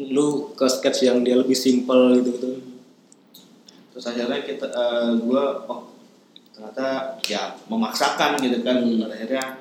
lu 0.00 0.56
ke 0.56 0.64
sketch 0.68 1.04
yang 1.04 1.20
dia 1.20 1.36
lebih 1.36 1.56
simple 1.56 2.16
gitu 2.20 2.30
gitu. 2.36 2.48
Terus 3.92 4.04
akhirnya 4.08 4.40
kita 4.40 4.66
uh, 4.72 5.12
gue 5.20 5.44
oh 5.68 5.92
ternyata 6.52 7.16
ya 7.28 7.52
memaksakan 7.68 8.40
gitu 8.40 8.64
kan. 8.64 8.80
Hmm. 8.80 9.04
Akhirnya 9.08 9.60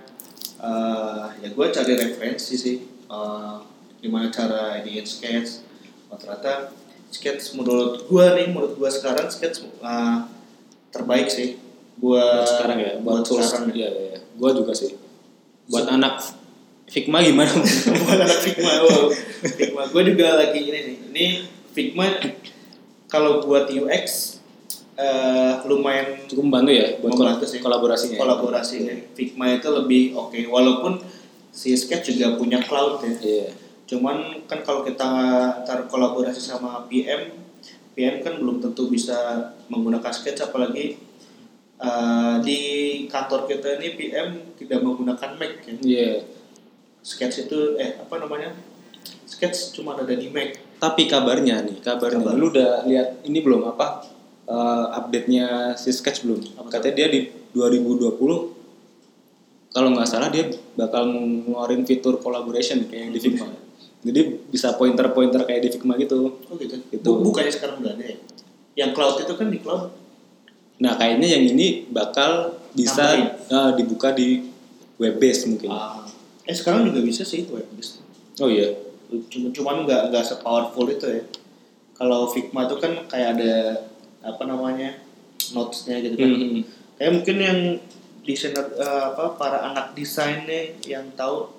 uh, 0.64 1.28
ya 1.44 1.52
gue 1.52 1.66
cari 1.72 1.94
referensi 2.00 2.56
sih 2.56 2.76
uh, 3.12 3.60
gimana 4.00 4.32
cara 4.32 4.80
editin 4.80 5.04
sketch. 5.04 5.68
Oh, 6.08 6.16
ternyata 6.16 6.72
sketch 7.12 7.56
menurut 7.60 8.08
gue 8.08 8.26
nih 8.40 8.48
menurut 8.52 8.80
gue 8.80 8.90
sekarang 8.92 9.28
sketch 9.28 9.68
uh, 9.84 10.28
terbaik 10.96 11.28
sih. 11.28 11.60
Buat 12.00 12.24
buat 12.24 12.48
sekarang 12.48 12.78
ya? 12.80 12.94
Buat, 13.04 13.28
buat 13.28 13.44
sekarang. 13.46 13.68
Iya 13.76 13.90
iya 13.92 14.04
iya. 14.16 14.20
gua 14.40 14.52
juga 14.56 14.74
sih. 14.74 14.98
Buat 15.70 15.86
anak 15.92 16.41
Figma 16.92 17.24
gimana? 17.24 17.48
Buat 18.04 18.20
anak 18.20 18.40
Figma 18.44 18.72
wow. 18.84 19.08
Figma. 19.48 19.82
Gue 19.88 20.04
juga 20.12 20.36
lagi 20.36 20.60
ini 20.60 20.80
nih. 20.84 20.96
Ini 21.08 21.26
Figma 21.72 22.20
kalau 23.08 23.40
buat 23.40 23.72
UX 23.72 24.38
eh, 25.00 25.54
lumayan 25.72 26.28
cukup 26.28 26.44
membantu 26.52 26.72
ya 26.76 27.00
buat 27.00 27.16
Membantu 27.16 27.48
kol- 27.48 27.52
sih. 27.56 27.60
kolaborasinya 27.64 28.16
ya? 28.16 28.20
kolaborasinya. 28.20 28.94
Figma 29.16 29.46
itu 29.56 29.70
lebih 29.72 30.04
oke. 30.14 30.36
Walaupun 30.52 31.00
si 31.48 31.72
Sketch 31.72 32.12
juga 32.12 32.36
punya 32.36 32.60
cloud 32.60 33.00
ya. 33.08 33.12
Iya. 33.24 33.48
Cuman 33.88 34.44
kan 34.44 34.60
kalau 34.60 34.84
kita 34.84 35.08
taruh 35.64 35.88
kolaborasi 35.88 36.44
sama 36.44 36.84
PM 36.92 37.40
PM 37.92 38.20
kan 38.20 38.36
belum 38.36 38.60
tentu 38.60 38.92
bisa 38.92 39.16
menggunakan 39.72 40.12
Sketch. 40.12 40.44
Apalagi 40.44 41.00
eh, 41.80 42.36
di 42.44 42.60
kantor 43.08 43.48
kita 43.48 43.80
ini 43.80 43.96
PM 43.96 44.28
tidak 44.60 44.84
menggunakan 44.84 45.40
Mac 45.40 45.56
ya. 45.64 45.74
iya 45.80 46.12
Sketch 47.02 47.50
itu 47.50 47.76
eh 47.76 47.98
apa 47.98 48.16
namanya? 48.18 48.54
Sketch 49.26 49.74
cuma 49.74 49.98
ada 49.98 50.14
di 50.14 50.30
Mac. 50.30 50.54
Tapi 50.78 51.06
kabarnya 51.06 51.62
nih 51.66 51.78
kabarnya 51.82 52.22
Kabar. 52.22 52.38
lu 52.38 52.50
udah 52.50 52.86
lihat 52.86 53.26
ini 53.26 53.42
belum? 53.42 53.66
Apa 53.68 54.06
eh, 54.46 54.86
update-nya 54.96 55.74
si 55.76 55.90
Sketch 55.90 56.26
belum? 56.26 56.42
Apa 56.58 56.78
katanya 56.78 57.06
dia 57.06 57.08
di 57.10 57.20
2020 57.52 58.62
kalau 59.72 59.88
nggak 59.96 60.08
salah 60.08 60.28
dia 60.28 60.52
bakal 60.76 61.08
ngeluarin 61.08 61.88
fitur 61.88 62.20
collaboration 62.20 62.84
kayak 62.86 63.08
yang 63.08 63.14
di 63.16 63.20
Figma. 63.24 63.48
Jadi 64.02 64.22
bisa 64.52 64.76
pointer-pointer 64.76 65.46
kayak 65.46 65.62
di 65.64 65.70
Figma 65.72 65.96
gitu. 65.96 66.44
Oh 66.44 66.56
gitu? 66.60 66.76
Gitu. 66.92 67.02
Bu- 67.02 67.24
bukannya 67.24 67.54
sekarang 67.54 67.80
udah 67.80 67.96
ada 67.96 68.04
ya? 68.04 68.18
Yang 68.76 68.92
cloud 68.92 69.16
itu 69.24 69.34
kan 69.34 69.48
di 69.48 69.60
cloud. 69.64 69.84
Nah, 70.82 70.98
kayaknya 70.98 71.38
yang 71.38 71.44
ini 71.48 71.86
bakal 71.88 72.58
bisa 72.74 73.16
Tambahin. 73.16 73.48
eh, 73.48 73.72
dibuka 73.78 74.10
di 74.12 74.44
web 74.98 75.16
base 75.22 75.48
mungkin. 75.48 75.70
Ah. 75.72 76.04
Eh 76.44 76.54
sekarang 76.54 76.86
juga 76.86 77.00
bisa 77.02 77.22
sih 77.22 77.46
web 77.46 77.66
based 77.72 78.02
Oh 78.38 78.48
iya. 78.48 78.74
cuma 79.28 79.52
cuman 79.52 79.76
nggak 79.84 80.02
nggak 80.08 80.24
sepowerful 80.24 80.88
itu 80.88 81.04
ya 81.06 81.24
kalau 81.94 82.26
Figma 82.26 82.64
itu 82.64 82.76
kan 82.76 82.96
kayak 83.06 83.36
ada 83.36 83.54
apa 84.22 84.44
namanya 84.44 84.98
notesnya 85.52 86.00
gitu 86.00 86.16
kan 86.16 86.30
Hmm. 86.32 86.64
kayak 86.96 87.12
mungkin 87.14 87.38
yang 87.38 87.60
desainer 88.22 88.66
eh, 88.72 89.04
apa 89.10 89.36
para 89.36 89.60
anak 89.66 89.94
desainnya 89.94 90.78
yang 90.82 91.12
tahu 91.12 91.52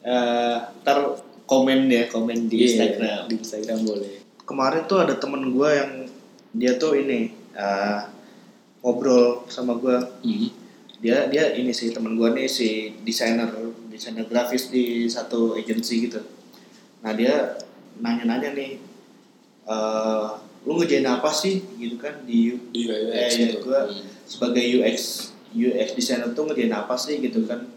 eh 0.00 0.56
ntar 0.78 0.98
komen 1.44 1.86
ya 1.86 2.06
komen 2.06 2.46
di 2.46 2.58
Iya, 2.58 2.66
Instagram 2.68 3.20
Di 3.24 3.34
Instagram 3.36 3.78
boleh. 3.82 4.12
kemarin 4.42 4.82
tuh 4.84 4.98
ada 5.00 5.14
temen 5.14 5.48
gue 5.48 5.70
yang 5.70 5.92
dia 6.52 6.76
tuh 6.76 6.92
ini 6.94 7.20
eh, 7.52 8.00
ngobrol 8.80 9.46
sama 9.46 9.74
gue 9.74 9.96
Hmm. 10.20 10.50
dia 10.98 11.26
dia 11.26 11.50
ini 11.52 11.70
sih 11.70 11.88
temen 11.88 12.14
gue 12.14 12.28
nih 12.28 12.46
si 12.46 12.68
desainer 13.00 13.48
desainer 13.92 14.24
grafis 14.24 14.72
di 14.72 15.04
satu 15.06 15.54
agensi 15.54 16.08
gitu. 16.08 16.18
Nah 17.04 17.12
dia 17.12 17.60
nanya-nanya 18.00 18.56
nih 18.56 18.80
eh 19.68 20.28
lu 20.62 20.78
ngerjain 20.78 21.06
apa 21.06 21.30
sih? 21.34 21.60
Gitu 21.76 21.98
kan 21.98 22.22
di 22.24 22.54
Di 22.72 22.88
UX 22.88 23.30
eh, 23.36 23.38
gitu. 23.52 23.68
gua 23.68 23.84
Hmm. 23.86 24.02
sebagai 24.24 24.64
UX 24.80 25.28
UX 25.52 25.88
designer 25.92 26.32
tuh 26.32 26.48
ngerjain 26.48 26.72
apa 26.72 26.94
sih? 26.96 27.20
Gitu 27.20 27.44
kan. 27.44 27.68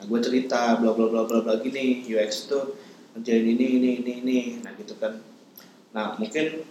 Nah 0.00 0.04
gue 0.08 0.18
cerita 0.24 0.80
bla 0.80 0.96
bla 0.96 1.06
bla 1.10 1.22
bla 1.28 1.38
bla 1.44 1.54
gini 1.60 2.06
UX 2.08 2.48
tuh 2.48 2.78
ngerjain 3.14 3.44
ini 3.44 3.66
ini 3.78 3.90
ini 4.00 4.12
ini. 4.24 4.38
Nah 4.64 4.72
gitu 4.78 4.96
kan. 4.96 5.20
Nah 5.92 6.16
mungkin 6.16 6.64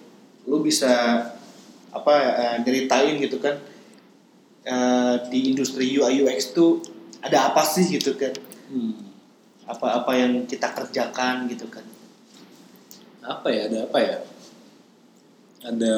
lu 0.48 0.64
bisa 0.66 0.92
apa 1.90 2.14
ceritain 2.64 3.18
gitu 3.20 3.38
kan 3.44 3.60
eh, 4.64 5.16
di 5.30 5.54
industri 5.54 5.92
UI 6.00 6.24
UX 6.26 6.56
tuh 6.56 6.80
ada 7.20 7.52
apa 7.52 7.62
sih? 7.68 7.86
Gitu 7.86 8.16
kan 8.16 8.32
Hmm. 8.70 8.94
apa 9.66 10.02
apa 10.02 10.12
yang 10.14 10.46
kita 10.46 10.70
kerjakan 10.70 11.50
gitu 11.50 11.66
kan 11.68 11.86
Apa 13.20 13.50
ya? 13.50 13.66
Ada 13.68 13.80
apa 13.86 14.00
ya? 14.00 14.16
Ada 15.60 15.96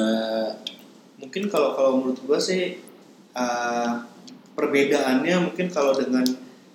mungkin 1.16 1.46
kalau 1.46 1.70
kalau 1.72 1.90
menurut 1.96 2.18
gua 2.26 2.36
sih 2.36 2.82
eh, 3.32 3.90
perbedaannya 4.52 5.36
mungkin 5.48 5.70
kalau 5.70 5.94
dengan 5.94 6.26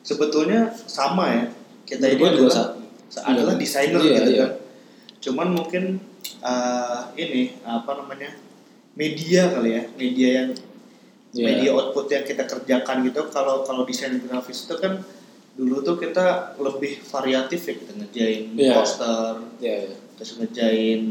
sebetulnya 0.01 0.71
sama 0.87 1.25
ya 1.29 1.43
kita 1.83 2.07
Menurut 2.07 2.15
ini 2.15 2.37
juga 2.39 2.47
adalah, 2.47 2.67
sa- 3.11 3.25
adalah 3.27 3.53
iya. 3.53 3.59
desainer 3.59 4.01
Iya, 4.01 4.13
gitu 4.15 4.31
iya. 4.31 4.39
kan 4.39 4.51
cuman 5.19 5.47
mungkin 5.51 5.83
eh, 6.41 6.99
ini 7.19 7.41
apa 7.61 7.91
namanya 7.97 8.31
media 8.95 9.51
kali 9.51 9.69
ya 9.75 9.83
media 9.93 10.29
yang 10.41 10.49
Iya. 11.35 11.43
media 11.43 11.69
output 11.75 12.07
yang 12.07 12.23
kita 12.23 12.47
kerjakan 12.47 13.03
gitu 13.03 13.19
kalau 13.29 13.61
kalau 13.61 13.83
desain 13.83 14.15
grafis 14.15 14.63
itu 14.63 14.73
kan 14.79 15.03
dulu 15.57 15.81
tuh 15.81 15.97
kita 15.97 16.25
lebih 16.57 17.01
variatif 17.03 17.59
ya 17.59 17.73
kita 17.75 17.91
ngerjain 17.95 18.41
Iya. 18.53 18.73
poster 18.75 19.33
ya, 19.57 19.73
ya. 19.83 19.95
terus 20.13 20.37
ngerjain 20.37 21.01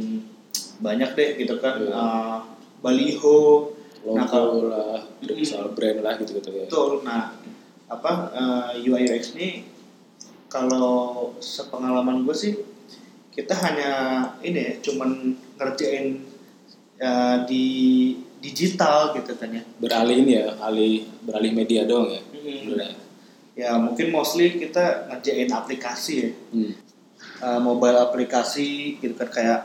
banyak 0.78 1.11
deh 1.12 1.30
gitu 1.37 1.59
kan 1.59 1.74
Iya. 1.78 1.90
eh, 1.90 2.38
baliho 2.80 3.38
Logo 4.06 4.14
Nah, 4.14 4.22
kalau- 4.24 4.70
lah, 4.70 5.02
Mm. 5.18 5.42
soal 5.42 5.74
brand 5.74 5.98
lah 5.98 6.14
gitu-gitu 6.14 6.46
ya. 6.48 6.64
betul 6.64 7.02
nah 7.02 7.35
apa 7.87 8.11
eh, 8.32 8.87
UI 8.87 9.02
UX 9.04 9.35
ini 9.35 9.66
kalau 10.46 11.30
sepengalaman 11.37 12.22
gue 12.22 12.30
sih 12.32 12.54
kita 13.28 13.50
hanya 13.52 13.90
ini 14.40 14.56
ya 14.56 14.72
cuman 14.80 15.11
ngerjain 15.56 16.22
ya, 16.96 17.42
di 17.42 17.66
digital 18.38 19.11
gitu 19.12 19.35
kan 19.35 19.50
ya 19.50 19.62
beralih 19.76 20.22
ini 20.22 20.32
ya 20.37 20.54
alih 20.61 21.02
beralih 21.20 21.50
media 21.52 21.82
doang 21.82 22.09
ya 22.09 22.22
Hmm. 22.22 22.62
Bener 22.70 22.94
ya? 23.56 23.72
ya 23.72 23.80
mungkin 23.80 24.12
mostly 24.12 24.54
kita 24.54 25.08
ngerjain 25.08 25.48
aplikasi 25.50 26.14
ya 26.18 26.30
Hmm. 26.52 26.72
Uh, 27.36 27.60
mobile 27.60 27.96
aplikasi 27.98 28.96
gitu 28.96 29.12
kan 29.14 29.28
kayak 29.28 29.60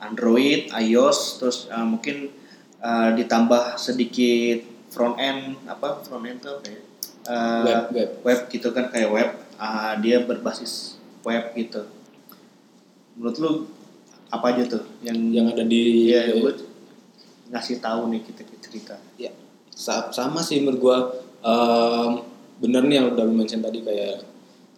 Android, 0.00 0.70
iOS, 0.72 1.38
terus 1.38 1.58
uh, 1.68 1.82
mungkin 1.82 2.30
uh, 2.78 3.10
ditambah 3.12 3.76
sedikit 3.76 4.62
front 4.88 5.18
end 5.18 5.58
apa 5.66 6.00
front 6.00 6.24
end 6.24 6.38
tuh 6.40 6.56
apa 6.56 6.66
ya? 6.66 6.80
Uh, 7.22 7.62
web 7.62 7.82
web 7.92 8.10
web 8.24 8.40
gitu 8.48 8.70
kan 8.70 8.88
kayak 8.88 9.06
web 9.08 9.30
uh, 9.56 9.92
dia 9.98 10.22
berbasis 10.22 10.96
web 11.20 11.52
gitu 11.52 11.84
menurut 13.12 13.36
lu 13.36 13.50
apa 14.28 14.46
aja 14.48 14.62
tuh 14.70 14.82
yang 15.00 15.18
yang 15.28 15.46
ada 15.46 15.60
di 15.62 16.08
Iya, 16.08 16.32
gue 16.32 16.54
ngasih 17.50 17.78
tahu 17.78 18.08
nih 18.08 18.22
kita 18.24 18.40
cerita. 18.60 18.94
ya 19.16 19.34
sa- 19.68 20.08
sama 20.08 20.40
sih 20.40 20.62
menurut 20.62 20.80
gua 20.80 20.96
em, 21.40 22.22
bener 22.60 22.82
nih 22.82 22.96
yang 22.96 23.06
udah 23.10 23.24
lu 23.24 23.34
mention 23.34 23.58
tadi 23.58 23.80
kayak 23.80 24.20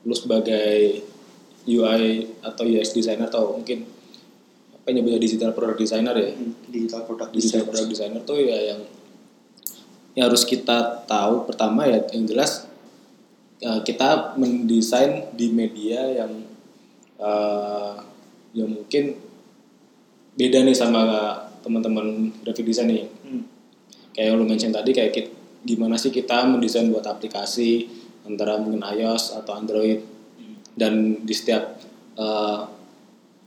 lu 0.03 0.15
sebagai 0.15 1.03
UI 1.63 2.05
atau 2.41 2.65
UX 2.65 2.91
designer 2.91 3.27
atau 3.27 3.53
mungkin 3.53 3.87
apa 4.73 4.87
yang 4.89 4.97
nyebutnya 4.99 5.21
digital 5.21 5.51
product 5.51 5.79
designer 5.79 6.15
ya 6.15 6.31
Digital 6.67 7.03
product 7.05 7.31
digital 7.31 7.63
design. 7.63 7.67
product 7.67 7.89
designer 7.89 8.21
tuh 8.23 8.39
ya 8.39 8.59
yang 8.65 8.81
yang 10.13 10.25
harus 10.27 10.43
kita 10.43 11.03
tahu 11.05 11.43
pertama 11.45 11.85
ya 11.85 12.03
yang 12.11 12.25
jelas 12.25 12.67
eh, 13.59 13.81
kita 13.83 14.35
mendesain 14.35 15.31
di 15.33 15.51
media 15.51 16.03
yang 16.17 16.33
eh, 17.17 17.93
yang 18.53 18.69
mungkin 18.69 19.17
beda 20.33 20.59
nih 20.61 20.75
sama 20.75 21.03
teman-teman 21.61 22.31
graphic 22.41 22.65
design 22.65 22.91
nih 22.91 23.07
Hmm. 23.23 23.47
kayak 24.13 24.27
yang 24.29 24.37
lu 24.37 24.45
mention 24.45 24.71
tadi 24.71 24.91
kayak 24.91 25.11
kit- 25.11 25.35
gimana 25.63 25.95
sih 25.99 26.11
kita 26.11 26.43
mendesain 26.47 26.91
buat 26.91 27.07
aplikasi 27.07 27.87
antara 28.27 28.59
mungkin 28.59 28.83
iOS 28.83 29.39
atau 29.43 29.59
Android. 29.59 30.03
Dan 30.73 31.21
di 31.23 31.35
setiap 31.37 31.79
uh, 32.17 32.65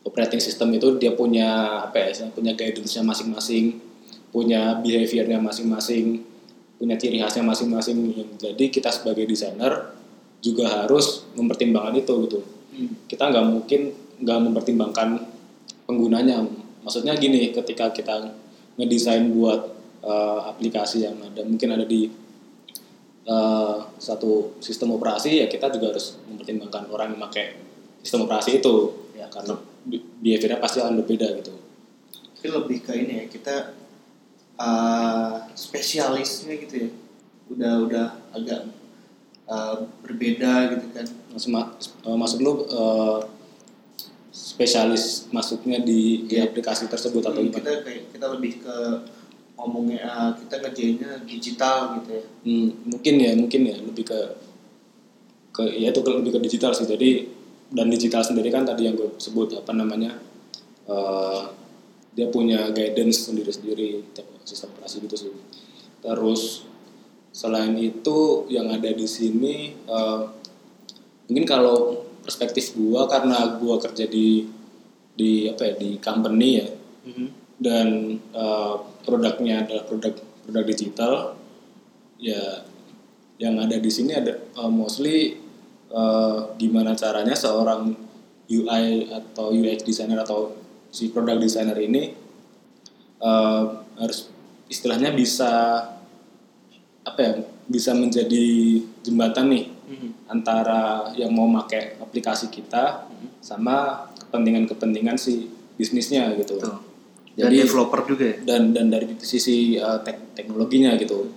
operating 0.06 0.38
system 0.38 0.69
itu 0.78 0.95
dia 1.01 1.17
punya 1.17 1.82
apa 1.89 1.97
ya 1.97 2.30
punya 2.30 2.54
guidance-nya 2.54 3.01
masing-masing 3.01 3.82
punya 4.30 4.78
behavior-nya 4.84 5.41
masing-masing 5.41 6.21
punya 6.75 6.99
ciri 6.99 7.23
khasnya 7.23 7.41
masing-masing. 7.41 7.97
Jadi 8.36 8.67
kita 8.67 8.91
sebagai 8.91 9.25
desainer 9.25 9.95
juga 10.43 10.69
harus 10.69 11.25
mempertimbangkan 11.34 11.95
itu 11.97 12.13
gitu. 12.30 12.39
Hmm. 12.75 12.91
kita 13.08 13.32
nggak 13.32 13.45
mungkin 13.47 13.82
nggak 14.19 14.39
mempertimbangkan 14.43 15.23
penggunanya. 15.88 16.43
Maksudnya 16.84 17.15
gini 17.15 17.56
ketika 17.56 17.95
kita 17.95 18.36
ngedesain 18.75 19.32
buat 19.32 19.74
uh, 20.05 20.45
aplikasi 20.47 21.03
yang 21.03 21.17
ada 21.19 21.41
mungkin 21.41 21.73
ada 21.73 21.83
di 21.83 22.07
uh, 23.25 23.89
satu 23.97 24.55
sistem 24.59 24.93
operasi 24.93 25.41
ya 25.41 25.47
kita 25.49 25.73
juga 25.73 25.91
harus 25.91 26.15
mempertimbangkan 26.25 26.87
orang 26.87 27.17
yang 27.17 27.21
pakai 27.25 27.57
sistem 27.99 28.23
operasi 28.23 28.61
itu 28.61 28.75
ya 29.13 29.25
karena 29.27 29.57
bi- 29.83 30.05
behaviornya 30.21 30.61
pasti 30.61 30.77
akan 30.79 31.01
berbeda 31.01 31.27
gitu 31.41 31.53
Tapi 32.35 32.47
lebih 32.53 32.77
ke 32.79 32.93
ini 32.93 33.13
ya 33.19 33.25
kita 33.25 33.73
uh, 34.55 35.49
spesialisnya 35.51 36.53
gitu 36.61 36.75
ya. 36.77 36.89
Udah 37.45 37.73
udah 37.81 38.07
agak 38.33 38.69
uh, 39.45 39.75
berbeda 40.01 40.73
gitu 40.73 40.85
kan. 40.93 41.05
maksud, 41.33 41.49
ma- 41.49 41.73
maksud 42.05 42.39
lu 42.41 42.65
uh, 42.69 43.21
spesialis 44.29 45.25
masuknya 45.29 45.81
di, 45.81 46.25
di 46.27 46.35
Iya. 46.37 46.49
aplikasi 46.49 46.85
tersebut 46.85 47.23
atau 47.23 47.39
Hmm, 47.39 47.49
kita 47.49 47.81
kayak 47.81 48.13
kita 48.13 48.25
lebih 48.29 48.61
ke 48.61 48.75
ngomongnya 49.55 50.03
uh, 50.03 50.31
kita 50.35 50.59
ngerjainnya 50.61 51.11
digital 51.23 51.99
gitu 51.99 52.09
ya. 52.19 52.23
Hmm, 52.43 52.69
mungkin 52.85 53.13
ya 53.17 53.31
mungkin 53.39 53.61
ya 53.63 53.77
lebih 53.79 54.05
ke 54.05 54.19
ke 55.55 55.63
ya 55.79 55.95
itu 55.95 55.99
lebih 56.03 56.35
ke 56.35 56.39
digital 56.43 56.75
sih. 56.75 56.83
Jadi 56.83 57.23
dan 57.71 57.87
digital 57.89 58.21
sendiri 58.21 58.53
kan 58.53 58.67
tadi 58.67 58.85
yang 58.85 58.93
gue 58.93 59.15
sebut 59.17 59.57
apa 59.57 59.73
namanya 59.73 60.13
eh, 60.85 61.43
dia 62.15 62.27
punya 62.29 62.71
guidance 62.71 63.27
sendiri 63.27 63.51
sendiri 63.51 63.89
sistem 64.45 64.75
operasi 64.75 65.01
gitu 65.07 65.15
sih. 65.17 65.31
Terus 66.03 66.67
selain 67.35 67.75
itu 67.75 68.47
yang 68.51 68.69
ada 68.71 68.91
di 68.91 69.07
sini 69.07 69.71
eh, 69.75 70.21
mungkin 71.31 71.47
kalau 71.47 72.05
perspektif 72.21 72.75
gua 72.75 73.07
karena 73.07 73.57
gua 73.57 73.79
kerja 73.79 74.05
di 74.05 74.45
di 75.15 75.47
apa 75.47 75.63
ya 75.63 75.73
di 75.79 75.95
company 76.03 76.49
ya 76.59 76.67
dan 77.55 78.19
eh, 78.19 78.75
produknya 79.05 79.63
adalah 79.63 79.85
produk 79.85 80.13
produk 80.43 80.65
digital 80.65 81.13
ya 82.19 82.65
yang 83.37 83.59
ada 83.59 83.77
di 83.77 83.91
sini 83.91 84.15
ada 84.15 84.33
eh, 84.35 84.71
mostly 84.71 85.37
eh, 85.93 86.39
gimana 86.57 86.97
caranya 86.97 87.37
seorang 87.37 87.93
UI 88.45 89.09
atau 89.09 89.49
UX 89.53 89.85
designer 89.85 90.21
atau 90.21 90.53
si 90.89 91.13
produk 91.13 91.37
designer 91.37 91.77
ini 91.77 92.11
eh, 93.21 93.63
harus 94.01 94.33
istilahnya 94.67 95.13
bisa 95.13 95.85
apa 97.05 97.19
ya 97.21 97.33
bisa 97.69 97.93
menjadi 97.93 98.81
jembatan 99.05 99.53
nih 99.53 99.65
antara 100.25 101.13
yang 101.13 101.29
mau 101.29 101.45
pakai 101.61 102.01
aplikasi 102.01 102.49
kita 102.49 103.05
sama 103.41 104.09
kepentingan-kepentingan 104.17 105.17
si 105.17 105.49
bisnisnya 105.77 106.33
gitu. 106.41 106.57
Betul. 106.57 106.94
Dan 107.36 107.52
Jadi 107.52 107.56
developer 107.67 108.00
juga 108.08 108.24
ya. 108.32 108.36
dan 108.48 108.71
dan 108.71 108.88
dari 108.88 109.12
sisi 109.19 109.76
uh, 109.76 110.00
tek- 110.00 110.32
teknologinya 110.39 110.95
gitu. 110.95 111.28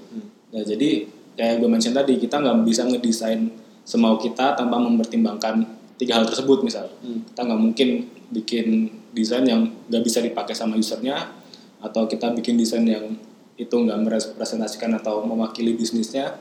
Nah, 0.54 0.62
jadi 0.62 1.04
kayak 1.34 1.58
gue 1.58 1.68
mention 1.70 1.90
tadi 1.90 2.22
kita 2.22 2.38
nggak 2.38 2.62
bisa 2.62 2.86
ngedesain 2.86 3.50
semau 3.82 4.14
kita 4.14 4.54
tanpa 4.54 4.78
mempertimbangkan 4.78 5.66
tiga 5.98 6.22
hal 6.22 6.24
tersebut 6.24 6.62
misal. 6.62 6.86
Kita 7.02 7.42
nggak 7.42 7.60
mungkin 7.60 7.88
bikin 8.30 8.94
desain 9.10 9.42
yang 9.42 9.66
nggak 9.90 10.02
bisa 10.06 10.22
dipakai 10.22 10.54
sama 10.54 10.78
usernya 10.78 11.34
atau 11.82 12.06
kita 12.06 12.30
bikin 12.34 12.54
desain 12.54 12.86
yang 12.86 13.18
itu 13.58 13.74
nggak 13.74 13.98
merepresentasikan 14.06 14.94
atau 15.02 15.26
mewakili 15.26 15.74
bisnisnya 15.74 16.38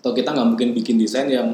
atau 0.00 0.16
kita 0.16 0.32
nggak 0.32 0.48
mungkin 0.48 0.68
bikin 0.72 0.96
desain 0.96 1.28
yang 1.28 1.52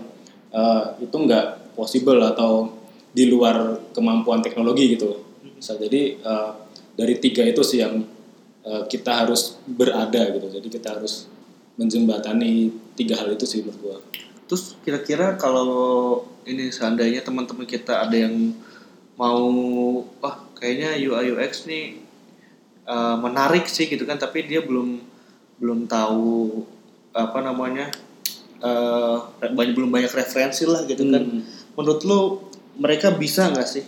uh, 0.55 0.95
itu 1.03 1.15
nggak 1.15 1.75
possible 1.75 2.23
atau 2.23 2.71
di 3.11 3.27
luar 3.27 3.91
kemampuan 3.91 4.39
teknologi 4.39 4.95
gitu. 4.95 5.19
Bisa 5.59 5.75
jadi 5.75 6.15
uh, 6.23 6.64
dari 6.95 7.19
tiga 7.19 7.43
itu 7.43 7.63
sih 7.67 7.83
yang 7.83 8.07
uh, 8.65 8.85
kita 8.87 9.27
harus 9.27 9.59
berada 9.67 10.31
gitu. 10.31 10.47
Jadi 10.51 10.69
kita 10.71 10.99
harus 10.99 11.27
menjembatani 11.75 12.71
tiga 12.95 13.19
hal 13.19 13.35
itu 13.35 13.45
sih 13.47 13.61
menurut 13.63 13.79
gua. 13.83 13.99
Terus 14.47 14.79
kira-kira 14.87 15.35
kalau 15.35 16.23
ini 16.47 16.71
seandainya 16.71 17.25
teman-teman 17.25 17.67
kita 17.67 18.07
ada 18.07 18.15
yang 18.15 18.55
mau 19.15 19.47
wah 20.23 20.37
kayaknya 20.59 20.99
UI 20.99 21.35
UX 21.35 21.67
nih 21.67 22.03
uh, 22.87 23.17
menarik 23.19 23.67
sih 23.71 23.87
gitu 23.87 24.03
kan 24.07 24.19
tapi 24.19 24.47
dia 24.47 24.63
belum 24.63 25.03
belum 25.59 25.87
tahu 25.87 26.63
apa 27.15 27.39
namanya 27.47 27.95
uh, 28.59 29.31
banyak 29.39 29.75
belum 29.75 29.91
banyak 29.91 30.13
referensi 30.13 30.67
lah 30.67 30.87
gitu 30.87 31.03
kan. 31.11 31.25
Hmm. 31.25 31.43
Menurut 31.75 32.01
lu 32.07 32.21
mereka 32.79 33.15
bisa 33.15 33.51
nggak 33.51 33.69
sih 33.71 33.85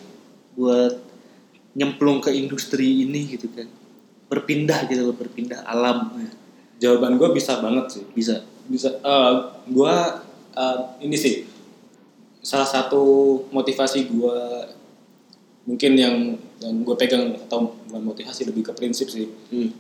buat 0.59 1.06
nyemplung 1.77 2.19
ke 2.19 2.33
industri 2.33 3.05
ini 3.05 3.29
gitu 3.29 3.53
kan? 3.53 3.69
Berpindah 4.27 4.89
gitu 4.89 5.05
loh, 5.05 5.15
berpindah 5.15 5.63
alam 5.63 6.17
Jawaban 6.77 7.17
gua 7.17 7.31
bisa 7.31 7.61
banget 7.61 8.01
sih. 8.01 8.05
bisa. 8.11 8.41
bisa 8.67 8.91
eh 8.97 9.33
gua 9.71 10.19
eh, 10.51 10.79
ini 11.01 11.15
sih 11.15 11.47
salah 12.41 12.67
satu 12.67 13.03
motivasi 13.49 14.09
gua 14.09 14.67
mungkin 15.63 15.93
yang 15.95 16.17
yang 16.57 16.75
gue 16.81 16.95
pegang 16.95 17.35
atau 17.37 17.75
bukan 17.85 18.03
motivasi 18.07 18.47
lebih 18.47 18.65
ke 18.65 18.73
prinsip 18.73 19.07
sih 19.07 19.27
Hmm. 19.51 19.75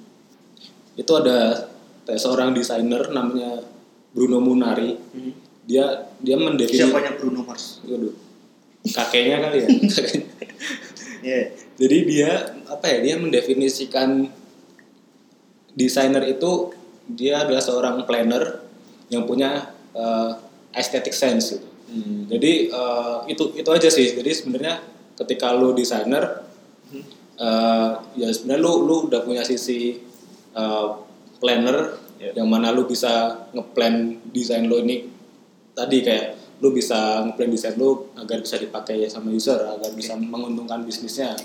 itu 0.92 1.12
ada 1.14 1.70
kayak 2.02 2.18
seorang 2.18 2.50
desainer 2.50 3.06
namanya 3.08 3.62
Bruno 4.10 4.38
Munari 4.38 4.98
dia 5.62 5.86
dia 6.18 6.36
mendefinisikan 6.36 6.90
Siapanya 6.90 7.12
Bruno 7.14 7.42
Mars? 7.42 7.80
Waduh. 7.82 8.14
kakeknya 8.84 9.38
kali 9.40 9.56
ya 9.62 9.68
Kakeknya. 9.86 10.26
Jadi 11.76 11.98
dia 12.08 12.56
apa 12.66 12.88
ya 12.88 12.98
dia 13.04 13.14
mendefinisikan 13.20 14.32
desainer 15.76 16.24
itu 16.24 16.72
dia 17.04 17.44
adalah 17.44 17.60
seorang 17.60 18.02
planner 18.08 18.64
yang 19.12 19.28
punya 19.28 19.76
eh, 19.92 20.32
aesthetic 20.72 21.12
sense 21.12 21.56
gitu. 21.56 21.68
Jadi 22.32 22.72
eh, 22.72 23.18
itu 23.30 23.52
itu 23.54 23.68
aja 23.70 23.88
sih. 23.92 24.16
Jadi 24.16 24.30
sebenarnya 24.32 24.80
ketika 25.20 25.52
lu 25.52 25.76
desainer 25.76 26.44
eh, 27.36 27.90
ya 28.16 28.28
sebenarnya 28.32 28.62
lu 28.64 28.72
lu 28.88 28.96
udah 29.12 29.20
punya 29.20 29.44
sisi 29.44 30.00
eh, 30.56 30.88
planner 31.38 32.06
Ya. 32.16 32.32
yang 32.32 32.48
mana 32.48 32.72
lu 32.72 32.88
bisa 32.88 33.44
ngeplan 33.52 34.24
desain 34.32 34.64
lo 34.64 34.80
ini 34.80 35.04
tadi 35.76 36.00
kayak 36.00 36.56
lu 36.64 36.72
bisa 36.72 37.20
ngeplan 37.28 37.52
desain 37.52 37.76
lu 37.76 38.08
agar 38.16 38.40
bisa 38.40 38.56
dipakai 38.56 39.04
sama 39.04 39.28
user 39.28 39.60
agar 39.60 39.92
bisa 39.92 40.16
menguntungkan 40.16 40.80
bisnisnya 40.80 41.36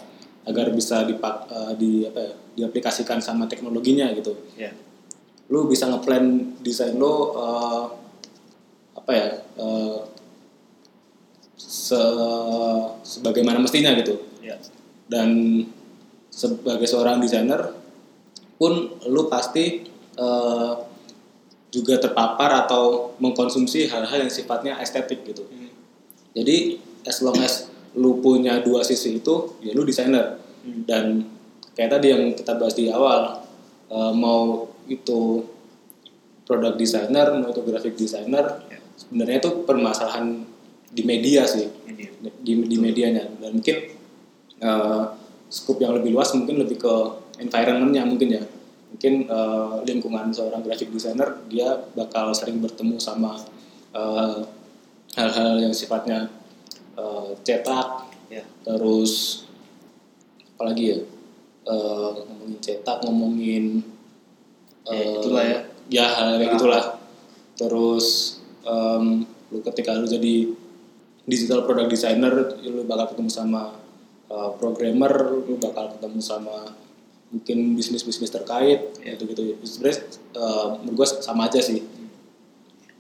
agar 0.42 0.74
bisa 0.74 1.06
dipak 1.06 1.36
eh, 1.48 1.74
di 1.78 1.92
apa 2.06 2.20
ya, 2.20 2.32
diaplikasikan 2.58 3.22
sama 3.22 3.46
teknologinya 3.46 4.10
gitu 4.14 4.34
Ya. 4.58 4.74
lu 5.52 5.68
bisa 5.68 5.86
ngeplan 5.88 6.58
desain 6.62 6.96
lu 6.96 7.14
eh, 7.36 7.84
apa 8.96 9.12
ya 9.12 9.28
eh, 9.58 9.98
se 11.56 12.02
sebagaimana 13.04 13.62
mestinya 13.62 13.94
gitu 13.96 14.18
Ya. 14.42 14.58
dan 15.06 15.30
sebagai 16.32 16.88
seorang 16.90 17.22
desainer 17.22 17.76
pun 18.58 18.98
lu 19.06 19.28
pasti 19.28 19.86
eh, 20.18 20.74
juga 21.72 21.96
terpapar 21.98 22.68
atau 22.68 23.16
mengkonsumsi 23.22 23.88
hal-hal 23.88 24.28
yang 24.28 24.34
sifatnya 24.34 24.76
estetik 24.82 25.24
gitu 25.24 25.46
Hmm. 25.48 25.72
jadi 26.36 26.82
as 27.06 27.22
long 27.22 27.38
as 27.40 27.70
lu 27.96 28.24
punya 28.24 28.64
dua 28.64 28.80
sisi 28.82 29.20
itu 29.20 29.58
ya 29.60 29.72
lu 29.74 29.84
desainer 29.84 30.40
Hmm. 30.62 30.86
dan 30.86 31.26
kayak 31.74 31.90
tadi 31.98 32.14
yang 32.14 32.38
kita 32.38 32.54
bahas 32.54 32.78
di 32.78 32.86
awal 32.94 33.42
eh, 33.90 34.14
mau 34.14 34.70
itu 34.86 35.42
produk 36.46 36.78
designer 36.78 37.34
mau 37.34 37.50
itu 37.50 37.66
graphic 37.66 37.98
designer 37.98 38.62
Ya. 38.70 38.78
sebenarnya 38.94 39.42
itu 39.42 39.66
permasalahan 39.66 40.46
di 40.86 41.02
media 41.02 41.50
sih 41.50 41.66
Ini. 41.66 42.06
di, 42.46 42.54
di 42.70 42.78
medianya 42.78 43.26
dan 43.42 43.58
mungkin 43.58 43.78
eh, 44.62 45.04
scope 45.50 45.82
yang 45.82 45.98
lebih 45.98 46.14
luas 46.14 46.30
mungkin 46.38 46.62
lebih 46.62 46.78
ke 46.78 46.94
environmentnya 47.42 48.06
mungkin 48.06 48.30
ya 48.30 48.44
mungkin 48.94 49.26
eh, 49.26 49.76
lingkungan 49.90 50.30
seorang 50.30 50.62
graphic 50.62 50.94
designer 50.94 51.42
dia 51.50 51.74
bakal 51.98 52.38
sering 52.38 52.62
bertemu 52.62 53.02
sama 53.02 53.34
hal-hal 55.18 55.60
yang 55.60 55.74
sifatnya 55.74 56.30
eh, 57.02 57.30
cetak 57.42 57.88
Ya. 58.30 58.46
terus 58.64 59.44
apalagi 60.54 60.84
ya 60.88 60.98
eh, 61.66 62.10
ngomongin 62.22 62.58
cetak 62.60 62.98
ngomongin 63.04 63.66
Ya, 64.82 64.98
eh, 64.98 65.14
itulah 65.20 65.44
ya. 65.44 65.60
ya 65.90 66.06
hal 66.08 66.28
kayak 66.36 66.42
Nah. 66.42 66.54
gitulah 66.56 66.84
terus 67.54 68.06
em, 68.62 69.22
lu 69.52 69.60
ketika 69.62 69.94
lu 69.94 70.06
jadi 70.06 70.50
digital 71.24 71.62
product 71.64 71.90
designer 71.90 72.34
lu 72.62 72.82
bakal 72.84 73.14
ketemu 73.14 73.30
sama 73.30 73.78
uh, 74.26 74.50
programmer 74.58 75.12
lu 75.38 75.54
bakal 75.58 75.94
ketemu 75.94 76.18
sama 76.18 76.74
mungkin 77.30 77.78
bisnis 77.78 78.02
bisnis 78.02 78.34
terkait 78.34 78.90
Ya. 79.06 79.14
gitu 79.14 79.30
gitu 79.30 79.54
sebenarnya 79.62 80.02
uh, 80.34 80.82
menurut 80.82 81.22
sama 81.22 81.46
aja 81.46 81.62
sih 81.62 81.86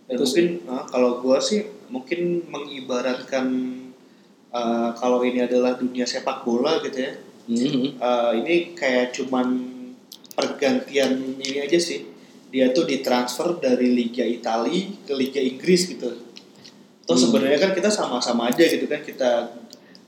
Dan 0.05 0.19
Terus- 0.19 0.35
mungkin 0.35 0.47
ah, 0.67 0.83
kalau 0.85 1.17
gua 1.17 1.39
sih 1.39 1.65
mungkin 1.87 2.43
mengibaratkan 2.45 3.47
ah, 4.51 4.91
kalau 4.93 5.21
ini 5.21 5.41
adalah 5.41 5.73
dunia 5.73 6.03
sepak 6.03 6.41
bola 6.41 6.79
gitu 6.79 6.99
ya. 6.99 7.11
Mhm. 7.43 7.97
Ah, 7.97 8.31
ini 8.31 8.71
kayak 8.71 9.11
cuman 9.11 9.47
pergantian 10.31 11.11
ini 11.37 11.59
aja 11.59 11.77
sih. 11.77 12.07
Dia 12.47 12.69
tuh 12.69 12.83
ditransfer 12.83 13.57
dari 13.57 13.87
Liga 13.89 14.21
Italia 14.21 14.91
ke 15.01 15.13
Liga 15.13 15.39
Inggris 15.39 15.87
gitu. 15.87 16.11
Tuh 17.01 17.09
Hmm. 17.09 17.17
sebenarnya 17.17 17.59
kan 17.59 17.71
kita 17.71 17.87
sama-sama 17.89 18.47
aja 18.47 18.61
gitu 18.61 18.85
kan 18.85 19.01
kita 19.01 19.51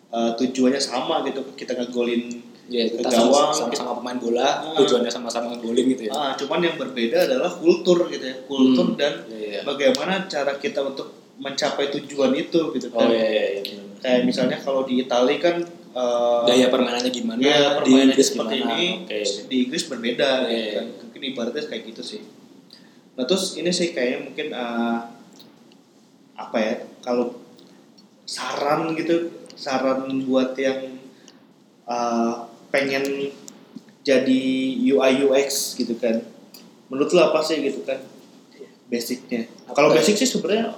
ah, 0.10 0.32
tujuannya 0.32 0.78
sama 0.78 1.24
gitu 1.24 1.42
kita 1.54 1.74
ngegolin 1.74 2.30
ya 2.70 2.86
ke 2.86 3.02
kita 3.02 3.10
gawang. 3.10 3.50
sama- 3.50 3.74
sama-sama 3.74 3.92
pemain 3.98 4.20
bola 4.22 4.46
Ah. 4.62 4.78
tujuannya 4.78 5.10
sama-sama 5.10 5.52
ngegolin 5.52 5.90
gitu 5.90 6.04
ya 6.06 6.12
Ah, 6.12 6.32
cuman 6.34 6.62
yang 6.62 6.78
berbeda 6.78 7.26
adalah 7.26 7.50
kultur 7.50 8.06
gitu 8.08 8.22
ya. 8.22 8.36
Kultur 8.46 8.94
Hmm. 8.94 8.96
dan 8.96 9.14
Iya, 9.26 9.42
iya. 9.50 9.60
bagaimana 9.64 10.28
cara 10.28 10.54
kita 10.56 10.86
untuk 10.86 11.10
mencapai 11.36 11.90
tujuan 11.92 12.30
itu 12.32 12.60
gitu 12.72 12.88
kan. 12.88 13.00
oh 13.00 13.10
iya 13.10 13.26
iya, 13.26 13.44
iya 13.58 13.62
benar. 13.66 13.93
Kayak 14.04 14.22
misalnya 14.28 14.60
kalau 14.60 14.84
di 14.84 15.00
Italia 15.00 15.40
kan 15.40 15.64
eh, 15.96 16.42
gaya 16.44 16.68
permainannya 16.68 17.08
gimana 17.08 17.40
ya, 17.40 17.80
di 17.80 17.88
permainannya 17.88 18.04
Inggris 18.12 18.28
seperti 18.36 18.56
gimana 18.60 18.76
ini, 18.76 18.88
oke 19.00 19.20
di 19.48 19.56
Inggris 19.64 19.84
berbeda 19.88 20.30
gitu 20.44 20.52
Iya, 20.52 20.72
kan. 20.76 20.86
Mungkin 21.08 21.22
ibaratnya 21.32 21.64
kayak 21.72 21.84
gitu 21.96 22.02
sih. 22.04 22.22
Nah 23.16 23.24
terus 23.24 23.56
ini 23.56 23.72
sih 23.72 23.96
kayaknya 23.96 24.20
mungkin 24.28 24.48
eh, 24.52 24.98
apa 26.36 26.58
ya 26.60 26.74
kalau 27.00 27.40
saran 28.28 28.92
gitu 29.00 29.32
saran 29.56 30.12
buat 30.28 30.52
yang 30.60 31.00
eh, 31.88 32.34
pengen 32.68 33.32
jadi 34.04 34.44
UI 34.84 35.24
UX 35.24 35.80
gitu 35.80 35.96
kan. 35.96 36.20
Menurut 36.92 37.16
lo 37.16 37.32
apa 37.32 37.40
sih 37.40 37.64
gitu 37.64 37.88
kan 37.88 38.04
basicnya? 38.92 39.48
Kalau 39.72 39.96
ya? 39.96 40.04
basic 40.04 40.20
sih 40.20 40.28
sebenarnya 40.28 40.76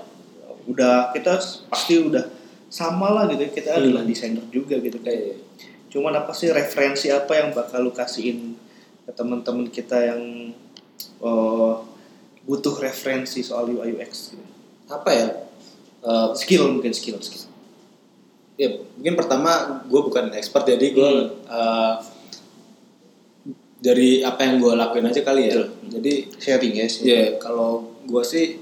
udah 0.70 1.10
kita 1.12 1.42
pasti 1.70 2.00
udah 2.00 2.35
sama 2.76 3.08
lah 3.10 3.24
gitu 3.26 3.48
kita 3.50 3.72
Hmm. 3.72 3.80
adalah 3.82 4.04
desainer 4.04 4.44
juga 4.50 4.76
gitu. 4.78 5.00
Iya, 5.00 5.16
iya. 5.32 5.38
Cuman 5.88 6.12
apa 6.14 6.36
sih 6.36 6.52
referensi 6.52 7.08
apa 7.08 7.32
yang 7.34 7.50
bakal 7.50 7.80
lu 7.82 7.92
kasihin 7.92 8.60
ke 9.02 9.12
teman-teman 9.12 9.70
kita 9.70 9.96
yang 10.06 10.52
eh, 11.18 11.74
butuh 12.44 12.76
referensi 12.78 13.40
soal 13.40 13.70
UI 13.70 13.96
UX 13.96 14.12
gitu. 14.32 14.46
apa 14.88 15.10
ya 15.10 15.28
Eh, 16.04 16.30
Skill 16.38 16.70
mungkin 16.70 16.94
skill 16.94 17.18
skill. 17.18 17.50
ya 18.56 18.70
mungkin 18.94 19.16
pertama 19.16 19.52
gue 19.82 20.02
bukan 20.04 20.30
expert 20.32 20.62
jadi 20.64 20.86
gue 20.92 21.10
Hmm. 21.10 21.34
eh, 21.50 21.94
dari 23.78 24.22
apa 24.22 24.42
yang 24.42 24.60
gue 24.60 24.74
lakuin 24.74 25.06
aja 25.06 25.22
kali 25.22 25.50
ya 25.50 25.58
Betul. 25.60 25.70
jadi 25.92 26.14
Sharing 26.36 26.74
ya 26.76 26.88
ya 27.02 27.22
kalau 27.38 27.72
gue 28.02 28.24
sih 28.24 28.62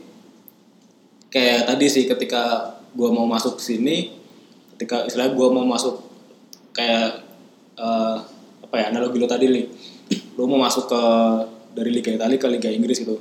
kayak 1.27 1.65
tadi 1.65 1.85
sih 1.85 2.03
ketika 2.05 2.73
gue 2.93 3.09
mau 3.09 3.25
masuk 3.25 3.57
sini 3.57 4.13
ketika 4.77 5.05
istilah 5.05 5.33
gue 5.33 5.47
mau 5.49 5.65
masuk 5.65 6.01
kayak 6.73 7.21
eh, 7.77 8.17
apa 8.63 8.75
ya 8.77 8.85
analogi 8.89 9.17
lo 9.21 9.29
tadi 9.29 9.45
nih 9.49 9.65
lo 10.37 10.49
mau 10.49 10.61
masuk 10.61 10.89
ke 10.89 11.01
dari 11.73 11.89
Liga 11.89 12.13
Italia 12.13 12.37
ke 12.37 12.47
Liga 12.49 12.69
Inggris 12.69 13.01
gitu. 13.01 13.17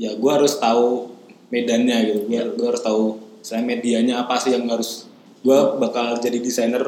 Ya 0.00 0.16
gue 0.16 0.30
harus 0.32 0.56
tahu 0.56 1.12
medannya 1.48 2.12
gitu. 2.12 2.20
Gue 2.28 2.40
gue 2.56 2.66
harus 2.68 2.80
tahu 2.80 3.16
saya 3.44 3.60
medianya 3.64 4.24
apa 4.24 4.36
sih 4.40 4.52
yang 4.52 4.64
harus 4.68 5.08
gue 5.44 5.58
bakal 5.80 6.16
jadi 6.20 6.40
desainer 6.40 6.80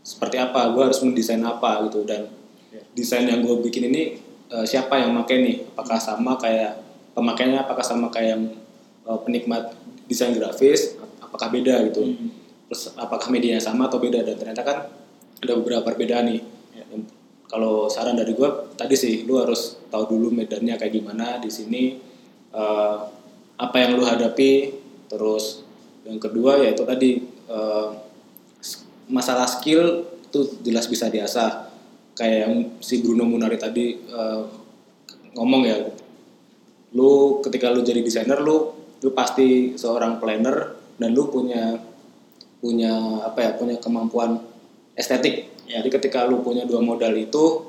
seperti 0.00 0.40
apa 0.40 0.72
gue 0.72 0.82
harus 0.82 1.00
mendesain 1.04 1.40
apa 1.44 1.88
gitu. 1.88 2.04
Dan 2.04 2.28
Ya. 2.70 2.78
desain 2.94 3.26
yang 3.26 3.42
gue 3.42 3.66
bikin 3.66 3.90
ini 3.90 4.14
eh, 4.46 4.62
siapa 4.62 4.94
yang 4.94 5.10
pakai 5.18 5.42
nih? 5.42 5.56
Apakah 5.74 5.98
sama 5.98 6.38
kayak 6.38 6.78
pemakainya 7.18 7.66
apakah 7.66 7.82
sama 7.82 8.06
kayak 8.14 8.38
yang 8.38 8.42
eh, 9.10 9.18
penikmat 9.26 9.74
desain 10.06 10.30
grafis 10.38 10.94
apakah 11.40 11.56
beda 11.56 11.88
gitu. 11.88 12.04
Hmm. 12.04 12.28
terus 12.68 12.92
apakah 13.00 13.32
medianya 13.32 13.58
sama 13.58 13.88
atau 13.88 13.96
beda? 13.96 14.20
Dan 14.20 14.36
ternyata 14.36 14.60
kan 14.60 14.78
ada 15.40 15.52
beberapa 15.56 15.80
perbedaan 15.88 16.28
nih. 16.28 16.44
Ya. 16.76 16.84
Kalau 17.48 17.88
saran 17.88 18.14
dari 18.14 18.36
gue 18.36 18.46
tadi 18.76 18.92
sih 18.92 19.24
lu 19.24 19.40
harus 19.40 19.80
tahu 19.88 20.04
dulu 20.06 20.28
medannya 20.30 20.76
kayak 20.76 21.00
gimana 21.00 21.40
di 21.40 21.48
sini 21.48 21.96
eh, 22.52 22.96
apa 23.56 23.76
yang 23.80 23.96
lu 23.96 24.04
hadapi. 24.04 24.76
Terus 25.08 25.64
yang 26.04 26.20
kedua 26.20 26.60
yaitu 26.60 26.84
tadi 26.84 27.24
s- 28.60 28.84
masalah 29.08 29.48
skill 29.48 30.04
itu 30.28 30.60
jelas 30.60 30.84
bisa 30.92 31.08
diasah. 31.08 31.72
Kayak 32.12 32.38
yang 32.44 32.54
si 32.84 33.00
Bruno 33.00 33.24
Munari 33.24 33.56
tadi 33.56 33.96
eh, 33.96 34.42
ngomong 35.34 35.62
ya 35.64 35.80
lu 36.92 37.40
ketika 37.40 37.72
lu 37.72 37.80
jadi 37.80 38.04
desainer 38.04 38.38
lu 38.44 38.76
lu 39.00 39.10
pasti 39.16 39.74
seorang 39.74 40.20
planner 40.20 40.79
dan 41.00 41.16
lu 41.16 41.32
punya 41.32 41.80
punya 42.60 43.24
apa 43.24 43.40
ya 43.40 43.50
punya 43.56 43.80
kemampuan 43.80 44.36
estetik 44.92 45.50
Ya. 45.70 45.78
jadi 45.78 46.02
ketika 46.02 46.26
lu 46.26 46.42
punya 46.42 46.66
dua 46.66 46.82
modal 46.82 47.14
itu 47.14 47.62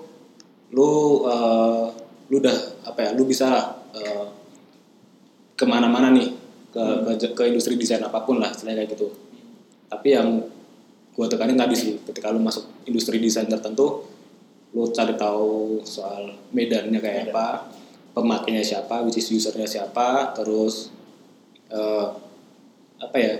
lu 0.74 1.22
eh, 1.30 1.86
lu 2.34 2.36
udah 2.42 2.58
apa 2.90 3.00
ya 3.06 3.10
lu 3.14 3.30
bisa 3.30 3.46
lah 3.54 3.66
eh, 3.94 4.26
ke 5.54 5.66
mana-mana 5.70 6.10
nih 6.10 6.34
ke, 6.74 6.82
ke 7.06 7.38
ke 7.38 7.44
industri 7.54 7.78
desain 7.78 8.02
apa 8.02 8.26
pun 8.26 8.42
lah 8.42 8.50
istilahnya 8.50 8.82
kayak 8.82 8.98
gitu 8.98 9.08
tapi 9.86 10.18
yang 10.18 10.42
gua 11.14 11.30
tekanin 11.30 11.54
tadi 11.54 11.78
sih 11.78 11.94
ketika 12.02 12.34
lu 12.34 12.42
masuk 12.42 12.66
industri 12.90 13.22
desain 13.22 13.46
tertentu 13.46 14.02
lu 14.74 14.90
cari 14.90 15.14
tahu 15.14 15.84
soal 15.86 16.34
medannya 16.50 16.98
kayak 16.98 17.30
Medan. 17.30 17.36
apa 17.38 17.70
pemakainya 18.18 18.66
siapa 18.66 19.06
which 19.06 19.22
is 19.22 19.30
usernya 19.30 19.70
siapa 19.70 20.34
terus 20.34 20.90
eh, 21.70 22.08
apa 23.02 23.18
ya 23.18 23.36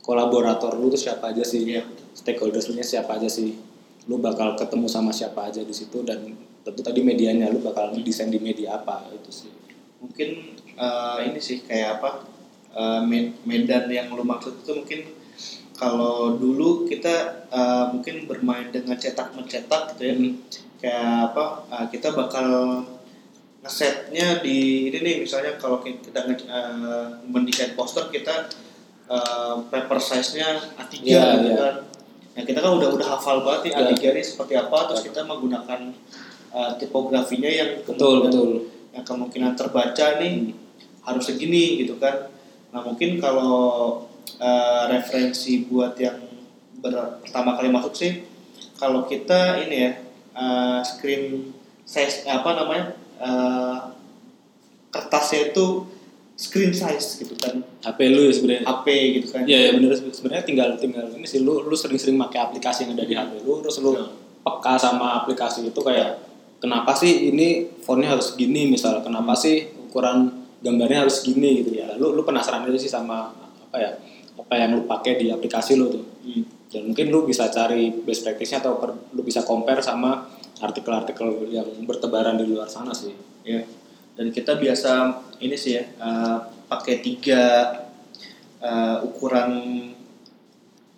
kolaborator 0.00 0.72
lu 0.80 0.88
tuh 0.88 0.96
siapa 0.96 1.30
aja 1.30 1.44
sih 1.44 1.68
Iya. 1.68 1.84
stakeholdersnya 2.16 2.80
siapa 2.80 3.20
aja 3.20 3.28
sih 3.28 3.54
lu 4.08 4.16
bakal 4.18 4.56
ketemu 4.56 4.88
sama 4.88 5.12
siapa 5.12 5.52
aja 5.52 5.60
di 5.60 5.74
situ 5.76 6.00
dan 6.02 6.32
tentu 6.64 6.80
tadi 6.80 7.04
medianya 7.04 7.52
lu 7.52 7.60
bakal 7.60 7.92
desain 8.00 8.32
di 8.32 8.40
media 8.40 8.80
apa 8.80 9.04
itu 9.12 9.28
sih 9.30 9.50
Mungkin 9.98 10.28
eh, 10.78 11.18
ini 11.28 11.40
sih 11.42 11.60
kayak 11.66 12.00
apa 12.00 12.10
med- 13.02 13.34
medan 13.42 13.90
yang 13.90 14.08
lu 14.14 14.22
maksud 14.22 14.62
itu 14.62 14.70
mungkin 14.72 15.00
kalau 15.76 16.38
dulu 16.40 16.88
kita 16.88 17.44
eh, 17.52 17.84
mungkin 17.92 18.24
bermain 18.24 18.72
dengan 18.72 18.96
cetak 18.96 19.36
mencetak 19.36 19.92
gitu 19.94 20.02
ya. 20.08 20.14
Hmm. 20.16 20.34
kayak 20.78 21.34
apa 21.34 21.44
uh, 21.74 21.86
kita 21.90 22.14
bakal 22.14 22.46
ngesetnya 23.66 24.38
di 24.38 24.86
ini 24.86 24.98
nih 25.02 25.16
misalnya 25.26 25.58
kalau 25.58 25.82
kita 25.82 26.22
uh, 26.46 27.18
mendesain 27.26 27.74
poster 27.74 28.06
kita 28.14 28.46
uh, 29.08 29.64
paper 29.66 29.98
size-nya 29.98 30.48
A3 30.76 30.92
Iya, 31.00 31.24
gitu 31.34 31.48
iya. 31.48 31.56
kan. 31.58 31.74
Nah, 32.32 32.42
kita 32.44 32.58
kan 32.60 32.72
udah 32.72 32.88
udah 32.92 33.06
hafal 33.08 33.42
banget 33.42 33.72
Iya. 33.72 33.90
A3 33.90 33.94
ini 34.14 34.22
seperti 34.22 34.54
apa 34.54 34.78
terus 34.86 35.02
kita 35.02 35.24
menggunakan 35.24 35.80
uh, 36.50 36.72
tipografinya 36.76 37.48
yang 37.48 37.82
betul 37.82 38.22
betul 38.22 38.50
yang 38.90 39.02
kemungkinan 39.02 39.52
terbaca 39.52 40.16
nih 40.16 40.32
Hmm. 40.48 40.54
harus 41.06 41.24
segini 41.24 41.80
gitu 41.80 41.96
kan. 41.96 42.28
Nah 42.68 42.80
mungkin 42.80 43.16
kalau 43.16 44.04
uh, 44.36 44.82
referensi 44.86 45.64
buat 45.64 45.96
yang 45.96 46.20
ber- 46.78 47.16
pertama 47.20 47.56
kali 47.56 47.68
masuk 47.68 47.96
sih, 47.96 48.28
kalau 48.76 49.02
kita 49.02 49.56
ini 49.58 49.88
ya 49.88 49.92
uh, 50.32 50.80
screen 50.80 51.48
size 51.82 52.28
apa 52.28 52.52
namanya 52.54 52.92
uh, 53.16 53.88
kertasnya 54.88 55.52
itu 55.52 55.88
screen 56.38 56.70
size 56.70 57.18
gitu 57.18 57.34
kan, 57.34 57.58
HP 57.82 57.98
lu 58.08 58.22
ya 58.22 58.32
sebenarnya 58.32 58.62
HP 58.62 58.86
gitu 59.12 59.26
kan. 59.28 59.42
Iya 59.42 59.58
ya 59.58 59.70
bener 59.74 59.90
sebenarnya 59.90 60.44
tinggal 60.44 60.68
tinggal 60.76 61.10
ini 61.10 61.26
sih 61.26 61.42
lu 61.42 61.60
lu 61.60 61.74
sering-sering 61.74 62.14
pakai 62.16 62.38
aplikasi 62.40 62.86
yang 62.86 62.94
ada 62.94 63.02
di 63.02 63.12
HP 63.12 63.42
lu 63.42 63.58
terus 63.58 63.78
lu 63.78 63.90
Iya. 63.92 64.06
peka 64.40 64.74
sama 64.76 65.18
aplikasi 65.18 65.66
itu 65.66 65.80
kayak 65.80 66.22
kenapa 66.56 66.94
sih 66.94 67.28
ini 67.28 67.66
fontnya 67.80 68.14
harus 68.14 68.32
gini 68.32 68.66
misal 68.66 68.98
kenapa 69.00 69.34
sih 69.34 69.60
ukuran 69.82 70.30
gambarnya 70.58 71.02
harus 71.02 71.20
gini 71.20 71.60
gitu 71.60 71.74
ya 71.74 71.90
lu 71.94 72.10
lu 72.12 72.22
penasaran 72.22 72.62
aja 72.62 72.74
sih 72.76 72.88
sama 72.88 73.34
apa 73.34 73.76
ya 73.76 73.90
apa 74.34 74.54
yang 74.54 74.70
lu 74.72 74.86
pakai 74.86 75.18
di 75.18 75.28
aplikasi 75.28 75.74
lu 75.74 75.90
tuh 75.90 76.04
Hmm. 76.20 76.44
dan 76.68 76.82
mungkin 76.84 77.06
lu 77.08 77.24
bisa 77.24 77.48
cari 77.48 77.88
best 77.98 78.22
practice-nya 78.22 78.60
atau 78.60 78.76
per- 78.76 79.10
lu 79.10 79.22
bisa 79.22 79.40
compare 79.40 79.80
sama 79.80 80.28
artikel-artikel 80.58 81.24
yang 81.48 81.66
bertebaran 81.82 82.36
di 82.36 82.46
luar 82.46 82.66
sana 82.66 82.92
sih 82.92 83.10
Ya. 83.42 83.64
Dan 84.18 84.34
kita 84.34 84.58
biasa 84.58 85.14
ini 85.38 85.54
sih 85.54 85.78
ya 85.78 85.86
uh, 86.02 86.42
pakai 86.66 86.98
tiga 86.98 87.70
uh, 88.58 88.98
ukuran 89.06 89.50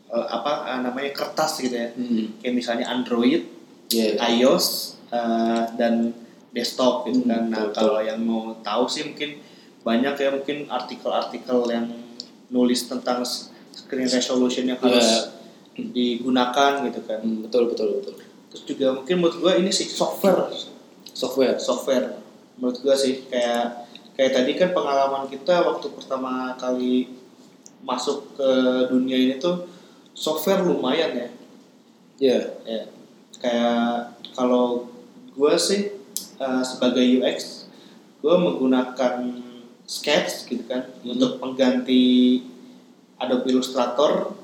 uh, 0.08 0.26
apa 0.26 0.52
uh, 0.66 0.80
namanya 0.80 1.12
kertas 1.12 1.60
gitu 1.60 1.76
ya. 1.76 1.92
hmm. 1.92 2.40
Kayak 2.40 2.54
misalnya 2.56 2.86
Android, 2.88 3.44
Iya. 3.90 4.16
iOS 4.38 4.96
uh, 5.10 5.66
dan 5.74 6.14
desktop 6.50 7.04
gitu 7.06 7.22
Hmm, 7.22 7.30
kan. 7.30 7.42
Nah, 7.50 7.68
betul, 7.68 7.74
kalau 7.74 7.98
yang 8.00 8.22
mau 8.22 8.54
tahu 8.62 8.86
sih 8.86 9.02
mungkin 9.04 9.42
banyak 9.82 10.14
ya 10.14 10.28
mungkin 10.30 10.64
artikel-artikel 10.66 11.58
yang 11.68 11.86
nulis 12.48 12.86
tentang 12.86 13.20
screen 13.70 14.06
resolution 14.06 14.64
yang 14.64 14.78
harus 14.78 15.34
digunakan 15.74 16.86
gitu 16.86 17.00
kan. 17.04 17.20
Hmm, 17.20 17.42
betul 17.44 17.70
betul 17.70 18.00
betul 18.00 18.14
Terus 18.50 18.62
juga 18.66 18.86
mungkin 18.94 19.14
menurut 19.18 19.36
gua 19.38 19.52
ini 19.54 19.70
sih 19.70 19.86
software 19.86 20.50
software 21.10 21.58
software 21.58 22.18
menurut 22.60 22.76
gua 22.84 22.92
sih 22.94 23.24
kayak 23.32 23.88
kayak 24.14 24.36
tadi 24.36 24.52
kan 24.54 24.76
pengalaman 24.76 25.32
kita 25.32 25.64
waktu 25.64 25.88
pertama 25.96 26.52
kali 26.60 27.08
masuk 27.80 28.36
ke 28.36 28.50
dunia 28.92 29.16
ini 29.16 29.34
tuh 29.40 29.64
software 30.12 30.60
lumayan 30.60 31.16
ya 31.16 31.28
ya 32.20 32.38
ya 32.68 32.82
kayak 33.40 34.20
kalau 34.36 34.92
gue 35.32 35.54
sih 35.56 35.96
uh, 36.36 36.60
sebagai 36.60 37.00
UX 37.00 37.64
gue 38.20 38.34
menggunakan 38.36 39.24
Sketch 39.88 40.46
gitu 40.52 40.68
kan 40.68 40.84
Hmm. 41.00 41.16
untuk 41.16 41.40
pengganti 41.40 42.44
Adobe 43.16 43.56
Illustrator 43.56 44.36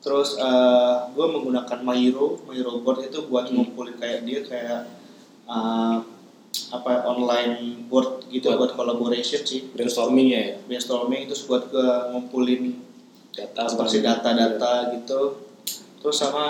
terus 0.00 0.40
uh, 0.40 1.12
gue 1.12 1.26
menggunakan 1.28 1.84
Miro 1.84 2.40
Miro 2.48 2.80
board 2.80 3.04
itu 3.04 3.28
buat 3.28 3.52
Hmm. 3.52 3.60
ngumpulin 3.60 4.00
kayak 4.00 4.24
dia 4.24 4.40
kayak 4.40 4.80
uh, 5.44 6.00
apa 6.74 7.06
online 7.06 7.86
board 7.86 8.26
gitu 8.28 8.50
Buat- 8.50 8.58
buat 8.58 8.72
collaboration 8.74 9.40
sih 9.40 9.70
brainstorming 9.70 10.28
ya 10.28 10.44
brainstorming 10.64 11.24
terus 11.24 11.46
buat 11.46 11.70
gue 11.70 11.88
ngumpulin 12.10 12.82
data 13.30 13.66
seperti 13.66 13.98
data-data 14.00 14.90
gitu 14.92 15.38
terus 15.98 16.16
sama 16.16 16.46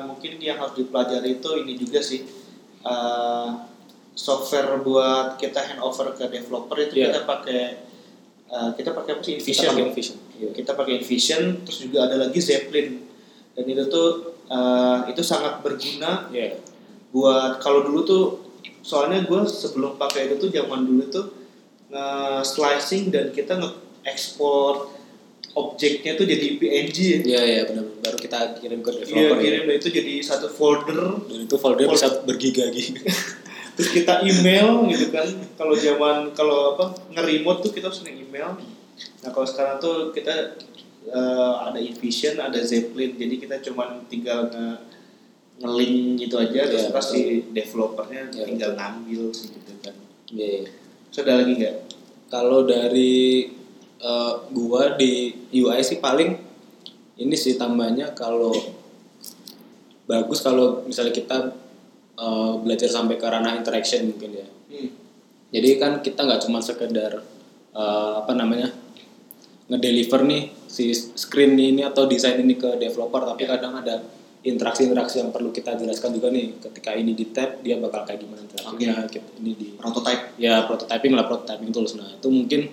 mungkin 0.00 0.38
yang 0.38 0.56
harus 0.56 0.74
dipelajari 0.74 1.38
itu 1.38 1.50
ini 1.58 1.74
juga 1.74 1.98
sih 2.00 2.22
uh, 2.82 3.66
software 4.14 4.78
buat 4.80 5.36
kita 5.36 5.58
handover 5.60 6.14
ke 6.14 6.24
developer 6.28 6.78
itu 6.78 6.94
Iya. 6.96 7.10
kita 7.10 7.20
pakai 7.24 7.62
uh, 8.46 8.70
kita 8.72 8.90
pakai 8.92 9.10
apa 9.12 9.22
sih 9.22 9.34
Kita 9.34 9.42
Invision 9.42 9.70
pakai 9.74 9.82
ya? 9.82 10.14
Iya. 10.34 10.48
kita 10.54 10.70
pakai 10.72 10.92
Invision 10.98 11.42
terus 11.62 11.78
juga 11.82 11.98
ada 12.06 12.16
lagi 12.16 12.38
Zeppelin 12.38 12.88
dan 13.54 13.64
itu 13.64 13.84
tuh 13.86 14.08
uh, 14.48 15.02
itu 15.06 15.20
sangat 15.20 15.60
berguna 15.60 16.30
Iya. 16.30 16.62
buat 17.10 17.58
kalau 17.58 17.82
dulu 17.82 18.00
tuh 18.02 18.24
soalnya 18.84 19.24
gue 19.24 19.40
sebelum 19.42 19.96
pakai 19.96 20.28
itu 20.28 20.36
tuh 20.38 20.50
zaman 20.52 20.84
dulu 20.84 21.08
tuh 21.08 21.26
nge-slicing 21.88 23.08
dan 23.08 23.32
kita 23.32 23.56
nge-export 23.56 24.92
objeknya 25.54 26.18
tuh 26.18 26.26
jadi 26.26 26.58
PNG 26.58 26.96
ya. 26.98 27.18
Iya 27.22 27.40
iya 27.46 27.62
benar 27.64 27.84
baru 28.02 28.18
kita 28.18 28.58
kirim 28.58 28.82
ke 28.82 28.90
Iya 28.90 29.00
developer 29.06 29.38
ya. 29.38 29.42
kirim 29.42 29.62
dan 29.64 29.76
itu 29.78 29.88
jadi 29.88 30.12
satu 30.20 30.48
folder 30.50 31.00
Dan 31.24 31.46
itu 31.46 31.56
folder 31.56 31.86
Folder. 31.86 31.94
bisa 31.94 32.08
bergiga-giga. 32.26 33.00
terus 33.74 33.90
kita 33.90 34.22
email 34.22 34.86
gitu 34.86 35.10
kan 35.10 35.26
kalau 35.58 35.74
zaman 35.74 36.30
kalau 36.30 36.78
apa 36.78 36.94
nge-remote 37.10 37.58
tuh 37.58 37.72
kita 37.72 37.90
harus 37.90 38.06
nge-email 38.06 38.54
nah 39.18 39.30
kalau 39.30 39.42
sekarang 39.42 39.82
tuh 39.82 40.14
kita 40.14 40.54
eh, 41.04 41.52
ada 41.58 41.78
Invision 41.78 42.38
ada 42.38 42.54
Zeppelin 42.62 43.18
jadi 43.18 43.34
kita 43.34 43.58
cuman 43.66 44.06
tinggal 44.06 44.46
nge 44.46 44.93
nge-link 45.62 46.26
gitu 46.26 46.34
aja 46.40 46.66
terus 46.66 46.90
Iya, 46.90 46.94
pas 46.94 47.06
si 47.06 47.22
developernya 47.54 48.20
Iya, 48.34 48.44
tinggal 48.48 48.70
ngambil 48.74 49.30
sih 49.30 49.54
gitu 49.54 49.72
kan 49.82 49.94
Iya. 50.34 50.46
iya. 50.46 50.70
terus 51.10 51.20
ada 51.22 51.32
lagi 51.42 51.52
nggak 51.58 51.76
Kalau 52.32 52.66
dari 52.66 53.46
eh, 54.02 54.32
gua 54.50 54.98
di 54.98 55.30
UI 55.54 55.80
sih 55.86 56.02
paling 56.02 56.34
ini 57.14 57.36
sih 57.38 57.54
tambahnya 57.54 58.10
kalau 58.10 58.50
bagus 60.10 60.42
kalau 60.42 60.82
misalnya 60.84 61.14
kita 61.14 61.38
eh, 62.18 62.52
belajar 62.58 62.90
sampai 62.90 63.14
ke 63.16 63.26
ranah 63.26 63.54
interaction 63.54 64.10
mungkin 64.10 64.42
ya. 64.42 64.46
hmm. 64.46 64.88
Jadi 65.54 65.68
kan 65.78 66.02
kita 66.02 66.26
nggak 66.26 66.42
cuma 66.42 66.58
sekedar 66.58 67.22
eh, 67.70 68.12
apa 68.18 68.32
namanya 68.34 68.74
ngedeliver 69.70 70.26
nih 70.26 70.50
si 70.68 70.90
screen 70.92 71.54
ini 71.56 71.86
atau 71.86 72.04
desain 72.04 72.36
ini 72.36 72.58
ke 72.58 72.76
developer, 72.76 73.22
tapi 73.24 73.46
kadang 73.46 73.78
ada 73.78 74.02
interaksi-interaksi 74.44 75.18
yang 75.18 75.32
perlu 75.32 75.48
kita 75.48 75.74
jelaskan 75.74 76.12
juga 76.12 76.28
nih. 76.28 76.60
Ketika 76.60 76.92
ini 76.92 77.12
di 77.12 77.32
tab 77.32 77.58
dia 77.60 77.80
bakal 77.80 78.04
kayak 78.04 78.20
gimana 78.20 78.44
interaksinya. 78.44 79.08
Kita- 79.08 79.32
Ini 79.40 79.52
di 79.54 79.66
prototype 79.74 80.36
ya 80.36 80.64
prototyping 80.64 81.12
lah 81.12 81.24
prototyping 81.24 81.70
tools. 81.70 81.96
Nah 81.96 82.12
itu 82.12 82.28
mungkin 82.28 82.68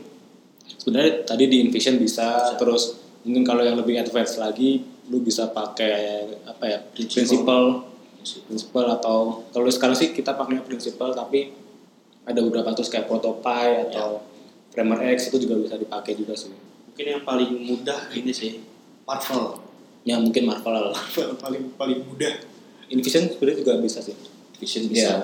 sebenarnya 0.73 1.23
tadi 1.23 1.47
di 1.47 1.63
InVision 1.63 1.95
bisa, 1.95 2.27
Bisa. 2.37 2.55
terus 2.55 2.83
mungkin 3.23 3.41
kalau 3.41 3.61
yang 3.61 3.75
lebih 3.75 3.95
advance 3.97 4.35
lagi 4.35 4.81
lu 5.07 5.19
bisa 5.19 5.47
pakai 5.49 6.23
apa 6.43 6.63
ya 6.65 6.79
Principle. 6.87 7.23
principle 7.23 7.65
principle 8.45 8.87
atau 8.87 9.17
kalau 9.49 9.65
sekarang 9.67 9.93
sih 9.93 10.09
kita 10.09 10.33
pakai 10.33 10.61
principle 10.61 11.09
tapi 11.09 11.51
ada 12.21 12.37
beberapa 12.39 12.69
tools 12.71 12.87
kayak 12.87 13.05
Protopie 13.05 13.89
atau 13.89 14.21
Framer 14.69 15.01
X 15.11 15.27
itu 15.27 15.41
juga 15.41 15.57
bisa 15.57 15.75
dipakai 15.75 16.13
juga 16.13 16.31
sih. 16.31 16.53
mungkin 16.85 17.05
yang 17.07 17.23
paling 17.23 17.49
mudah 17.59 18.13
ini 18.13 18.29
sih 18.29 18.61
Marvel 19.03 19.57
Ya 20.01 20.17
mungkin 20.17 20.49
Marvel 20.49 20.91
Marvel 20.91 21.37
paling 21.43 21.63
paling 21.77 21.99
mudah 22.05 22.33
InVision 22.89 23.29
sebenarnya 23.29 23.61
juga 23.61 23.73
bisa 23.79 23.99
sih. 24.01 24.15
Vision 24.57 24.85
Iya. 24.85 24.93
bisa 24.93 25.15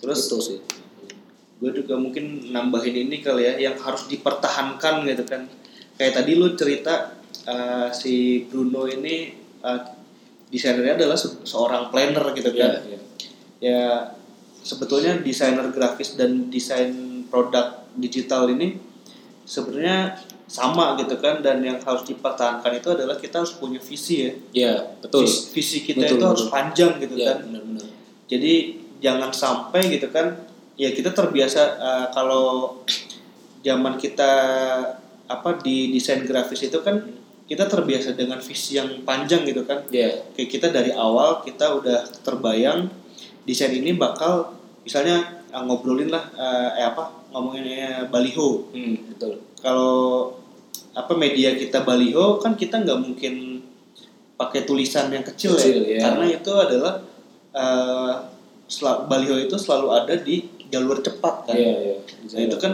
terus 0.00 0.28
itu 0.28 0.38
sih. 0.40 0.58
gue 1.54 1.70
juga 1.80 1.96
mungkin 1.96 2.52
nambahin 2.52 3.08
ini 3.08 3.24
kali 3.24 3.48
ya 3.48 3.56
yang 3.56 3.76
harus 3.80 4.04
dipertahankan 4.04 5.00
gitu 5.08 5.24
kan 5.24 5.48
kayak 5.96 6.12
tadi 6.12 6.36
lu 6.36 6.52
cerita 6.52 7.16
uh, 7.48 7.88
si 7.88 8.44
Bruno 8.44 8.84
ini 8.84 9.32
uh, 9.64 9.80
desainernya 10.52 11.00
adalah 11.00 11.16
se- 11.16 11.40
seorang 11.48 11.88
planner 11.88 12.36
gitu 12.36 12.52
kan 12.52 12.84
iya. 12.84 13.00
ya 13.64 13.82
sebetulnya 14.60 15.24
desainer 15.24 15.72
grafis 15.72 16.20
dan 16.20 16.52
desain 16.52 17.24
produk 17.32 17.88
digital 17.96 18.44
ini 18.52 18.76
sebenarnya 19.48 20.20
sama 20.44 20.92
gitu 20.94 21.16
kan 21.16 21.40
dan 21.40 21.58
yang 21.58 21.78
harus 21.78 22.04
dipertahankan 22.04 22.72
itu 22.74 22.88
adalah 22.90 23.16
kita 23.16 23.40
harus 23.40 23.54
punya 23.54 23.78
visi 23.78 24.14
ya 24.20 24.32
Iya, 24.52 24.74
betul. 24.98 25.24
Vis- 25.24 25.48
visi 25.50 25.78
kita 25.82 26.04
Betul, 26.04 26.14
itu 26.14 26.24
harus 26.26 26.42
betul. 26.42 26.52
panjang 26.52 26.92
gitu 26.98 27.14
Iya, 27.14 27.26
kan 27.26 27.38
benar-benar. 27.42 27.86
jadi 28.24 28.52
jangan 28.98 29.30
sampai 29.30 29.82
gitu 29.90 30.08
kan 30.08 30.26
ya 30.74 30.90
kita 30.90 31.10
terbiasa 31.10 31.60
eh, 31.74 32.06
kalau 32.10 32.76
zaman 33.60 33.96
kita 33.96 34.32
apa 35.24 35.50
di 35.58 35.88
desain 35.90 36.20
grafis 36.22 36.62
itu 36.62 36.78
kan 36.78 37.00
kita 37.44 37.64
terbiasa 37.64 38.12
dengan 38.12 38.36
visi 38.38 38.74
yang 38.74 39.00
panjang 39.02 39.44
gitu 39.44 39.64
kan 39.64 39.80
Iya. 39.88 40.28
kayak 40.32 40.48
kita 40.50 40.66
dari 40.68 40.90
awal 40.90 41.40
kita 41.40 41.72
udah 41.74 42.04
terbayang 42.20 42.88
desain 43.42 43.72
ini 43.72 43.92
bakal 43.94 44.52
misalnya 44.82 45.20
eh, 45.46 45.62
ngobrolin 45.62 46.08
lah 46.08 46.24
eh, 46.30 46.70
eh, 46.74 46.86
apa 46.86 47.24
ngomonginnya 47.30 48.06
baliho 48.06 48.68
Hmm, 48.70 49.08
betul. 49.08 49.40
Kalau 49.64 50.36
apa 50.92 51.16
media 51.16 51.56
kita 51.56 51.82
baliho 51.82 52.36
kan 52.38 52.52
kita 52.54 52.84
nggak 52.84 53.00
mungkin 53.00 53.64
pakai 54.36 54.62
tulisan 54.62 55.08
yang 55.08 55.24
kecil, 55.24 55.56
Kecil, 55.56 55.88
ya 55.88 55.96
ya. 55.96 56.00
karena 56.04 56.24
itu 56.28 56.52
adalah 56.52 56.94
eh, 57.50 58.12
sel- 58.68 59.08
baliho 59.08 59.40
itu 59.40 59.56
selalu 59.56 59.88
ada 59.90 60.14
di 60.14 60.42
jalur 60.68 61.00
cepat 61.00 61.48
kan. 61.48 61.56
Iya, 61.56 61.74
iya. 61.80 61.96
Nah 62.34 62.40
itu 62.44 62.56
kan 62.58 62.72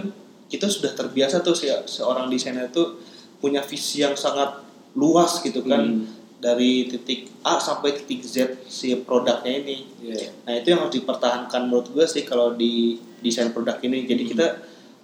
kita 0.49 0.67
sudah 0.67 0.93
terbiasa 0.93 1.41
tuh 1.41 1.55
se- 1.55 1.85
seorang 1.87 2.27
desainer 2.27 2.67
itu 2.67 2.99
punya 3.39 3.61
visi 3.61 4.03
yang 4.03 4.17
sangat 4.17 4.61
luas 4.97 5.39
gitu 5.41 5.63
kan 5.63 5.85
Hmm. 5.85 6.05
dari 6.41 6.89
titik 6.89 7.29
A 7.45 7.61
sampai 7.61 7.93
titik 7.95 8.25
Z 8.25 8.37
si 8.67 8.97
produknya 8.99 9.53
ini. 9.61 9.85
Iya. 10.01 10.33
Nah 10.49 10.53
itu 10.57 10.73
yang 10.73 10.81
harus 10.83 10.97
dipertahankan 10.97 11.69
menurut 11.69 11.93
gue 11.93 12.05
sih 12.05 12.25
kalau 12.25 12.57
di 12.57 12.97
desain 13.21 13.53
produk 13.53 13.77
ini. 13.81 14.09
Jadi 14.09 14.23
kita 14.27 14.47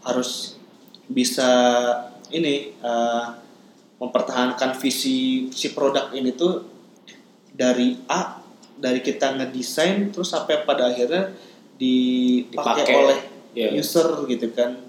harus 0.03 0.56
bisa 1.07 1.51
ini 2.29 2.75
eh, 2.75 3.25
mempertahankan 3.97 4.77
visi 4.77 5.49
si 5.49 5.73
produk 5.73 6.13
ini 6.13 6.35
tuh 6.35 6.61
dari 7.51 7.97
A 8.07 8.43
dari 8.77 9.01
kita 9.01 9.33
ngedesain 9.35 10.13
terus 10.13 10.29
sampai 10.29 10.63
pada 10.63 10.93
akhirnya 10.93 11.33
dipakai 11.77 12.85
Dipakai. 12.85 12.95
oleh 12.95 13.19
Iya. 13.57 13.73
user 13.73 14.05
gitu 14.29 14.53
kan. 14.53 14.85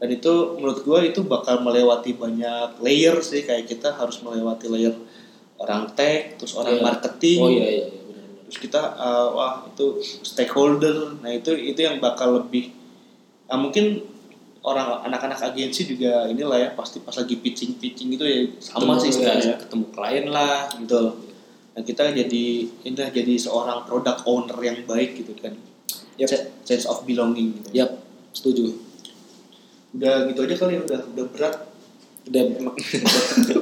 Dan 0.00 0.08
itu 0.08 0.32
menurut 0.56 0.80
gue 0.80 1.12
itu 1.12 1.20
bakal 1.20 1.60
melewati 1.60 2.16
banyak 2.16 2.80
layer 2.80 3.20
sih 3.20 3.44
kayak 3.44 3.68
kita 3.68 3.92
harus 3.92 4.24
melewati 4.24 4.64
layer 4.66 4.96
orang 5.60 5.92
tech, 5.92 6.40
terus 6.40 6.56
orang 6.56 6.80
Iya. 6.80 6.82
marketing, 6.82 7.40
Oh 7.44 7.52
iya 7.52 7.60
iya 7.60 7.84
iya, 7.84 8.00
benar-benar. 8.00 8.40
terus 8.48 8.56
kita 8.56 8.80
uh, 8.96 9.28
wah 9.36 9.54
itu 9.68 9.86
stakeholder 10.24 11.20
nah 11.20 11.28
itu 11.28 11.52
itu 11.52 11.76
yang 11.76 12.00
bakal 12.00 12.40
lebih 12.40 12.72
ah, 13.44 13.60
mungkin 13.60 14.00
orang 14.60 15.08
anak-anak 15.08 15.40
agensi 15.40 15.88
juga 15.88 16.28
inilah 16.28 16.58
ya 16.60 16.68
pasti 16.76 17.00
pas 17.00 17.16
lagi 17.16 17.40
pitching 17.40 17.80
pitching 17.80 18.12
itu 18.12 18.24
ya 18.28 18.44
sama 18.60 18.92
sih 19.00 19.08
sebenarnya 19.08 19.56
ya, 19.56 19.56
ketemu 19.56 19.84
klien 19.88 20.26
lah 20.28 20.68
Betul. 20.76 21.06
nah 21.72 21.82
kita 21.86 22.12
jadi 22.12 22.44
ini 22.68 22.92
jadi 22.92 23.34
seorang 23.40 23.88
product 23.88 24.28
owner 24.28 24.58
yang 24.60 24.84
baik 24.84 25.16
gitu 25.16 25.32
kan. 25.38 25.54
Se- 26.20 26.52
sense 26.68 26.84
of 26.84 27.08
belonging 27.08 27.56
gitu. 27.56 27.80
Yap, 27.80 27.96
setuju. 28.36 28.76
udah 29.96 30.28
gitu 30.28 30.44
aja 30.44 30.54
kali 30.60 30.76
udah 30.76 31.00
udah 31.16 31.26
berat. 31.32 31.54
Udah. 32.28 32.42
Udah, 33.48 33.56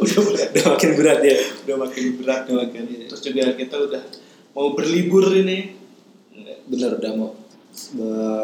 udah 0.50 0.64
makin 0.74 0.90
berat 0.98 1.20
ya. 1.22 1.38
udah 1.64 1.76
makin 1.78 2.04
berat. 2.18 2.42
Udah 2.50 2.56
makin. 2.66 2.82
Terus 3.06 3.22
juga 3.22 3.54
kita 3.54 3.76
udah 3.78 4.02
mau 4.56 4.74
berlibur 4.74 5.30
ini. 5.30 5.78
Bener 6.66 6.98
udah 6.98 7.12
mau 7.14 7.30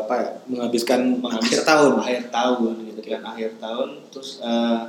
apa 0.00 0.14
ya, 0.16 0.28
menghabiskan 0.46 1.00
Menghabis- 1.18 1.52
akhir 1.52 1.62
tahun. 1.64 1.92
akhir 2.04 2.22
tahun 2.28 2.72
gitu 2.86 3.00
kan 3.06 3.22
akhir 3.26 3.50
tahun 3.58 3.88
terus 4.08 4.30
eh, 4.40 4.80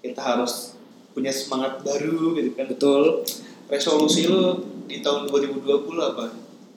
kita 0.00 0.20
harus 0.20 0.78
punya 1.10 1.30
semangat 1.30 1.82
baru 1.82 2.34
gitu 2.34 2.50
kan 2.52 2.66
Betul. 2.66 3.24
resolusi 3.66 4.24
lu 4.24 4.54
di 4.84 4.98
tahun 4.98 5.26
2020 5.26 5.66
apa 5.98 6.30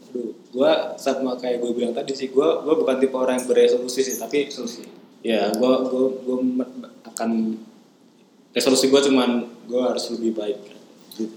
Aduh, 0.08 0.36
gua 0.50 0.72
sama 0.96 1.36
kayak 1.36 1.60
gue 1.60 1.72
bilang 1.72 1.92
tadi 1.92 2.12
sih, 2.12 2.28
gua 2.28 2.60
gua 2.60 2.76
bukan 2.76 2.98
tipe 2.98 3.16
orang 3.16 3.38
yang 3.38 3.48
beresolusi 3.48 4.02
sih, 4.02 4.16
tapi 4.16 4.46
resolusi 4.46 4.84
ya 5.22 5.48
gua 5.54 5.86
gua 5.86 6.12
gua 6.20 6.38
me- 6.38 6.72
akan 7.06 7.56
resolusi 8.52 8.88
gua 8.88 9.00
cuman 9.00 9.30
gua 9.66 9.82
harus 9.90 10.12
lebih 10.12 10.34
baik. 10.34 10.60
Gitu. 11.10 11.32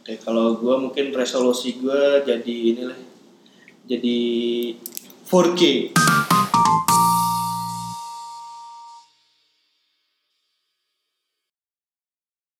Oke, 0.00 0.14
kalau 0.18 0.54
gue 0.54 0.74
mungkin 0.80 1.12
resolusi 1.12 1.76
gue 1.76 2.00
jadi 2.22 2.54
inilah 2.72 2.98
jadi 3.84 4.18
¿Por 5.30 5.54
qué? 5.54 5.92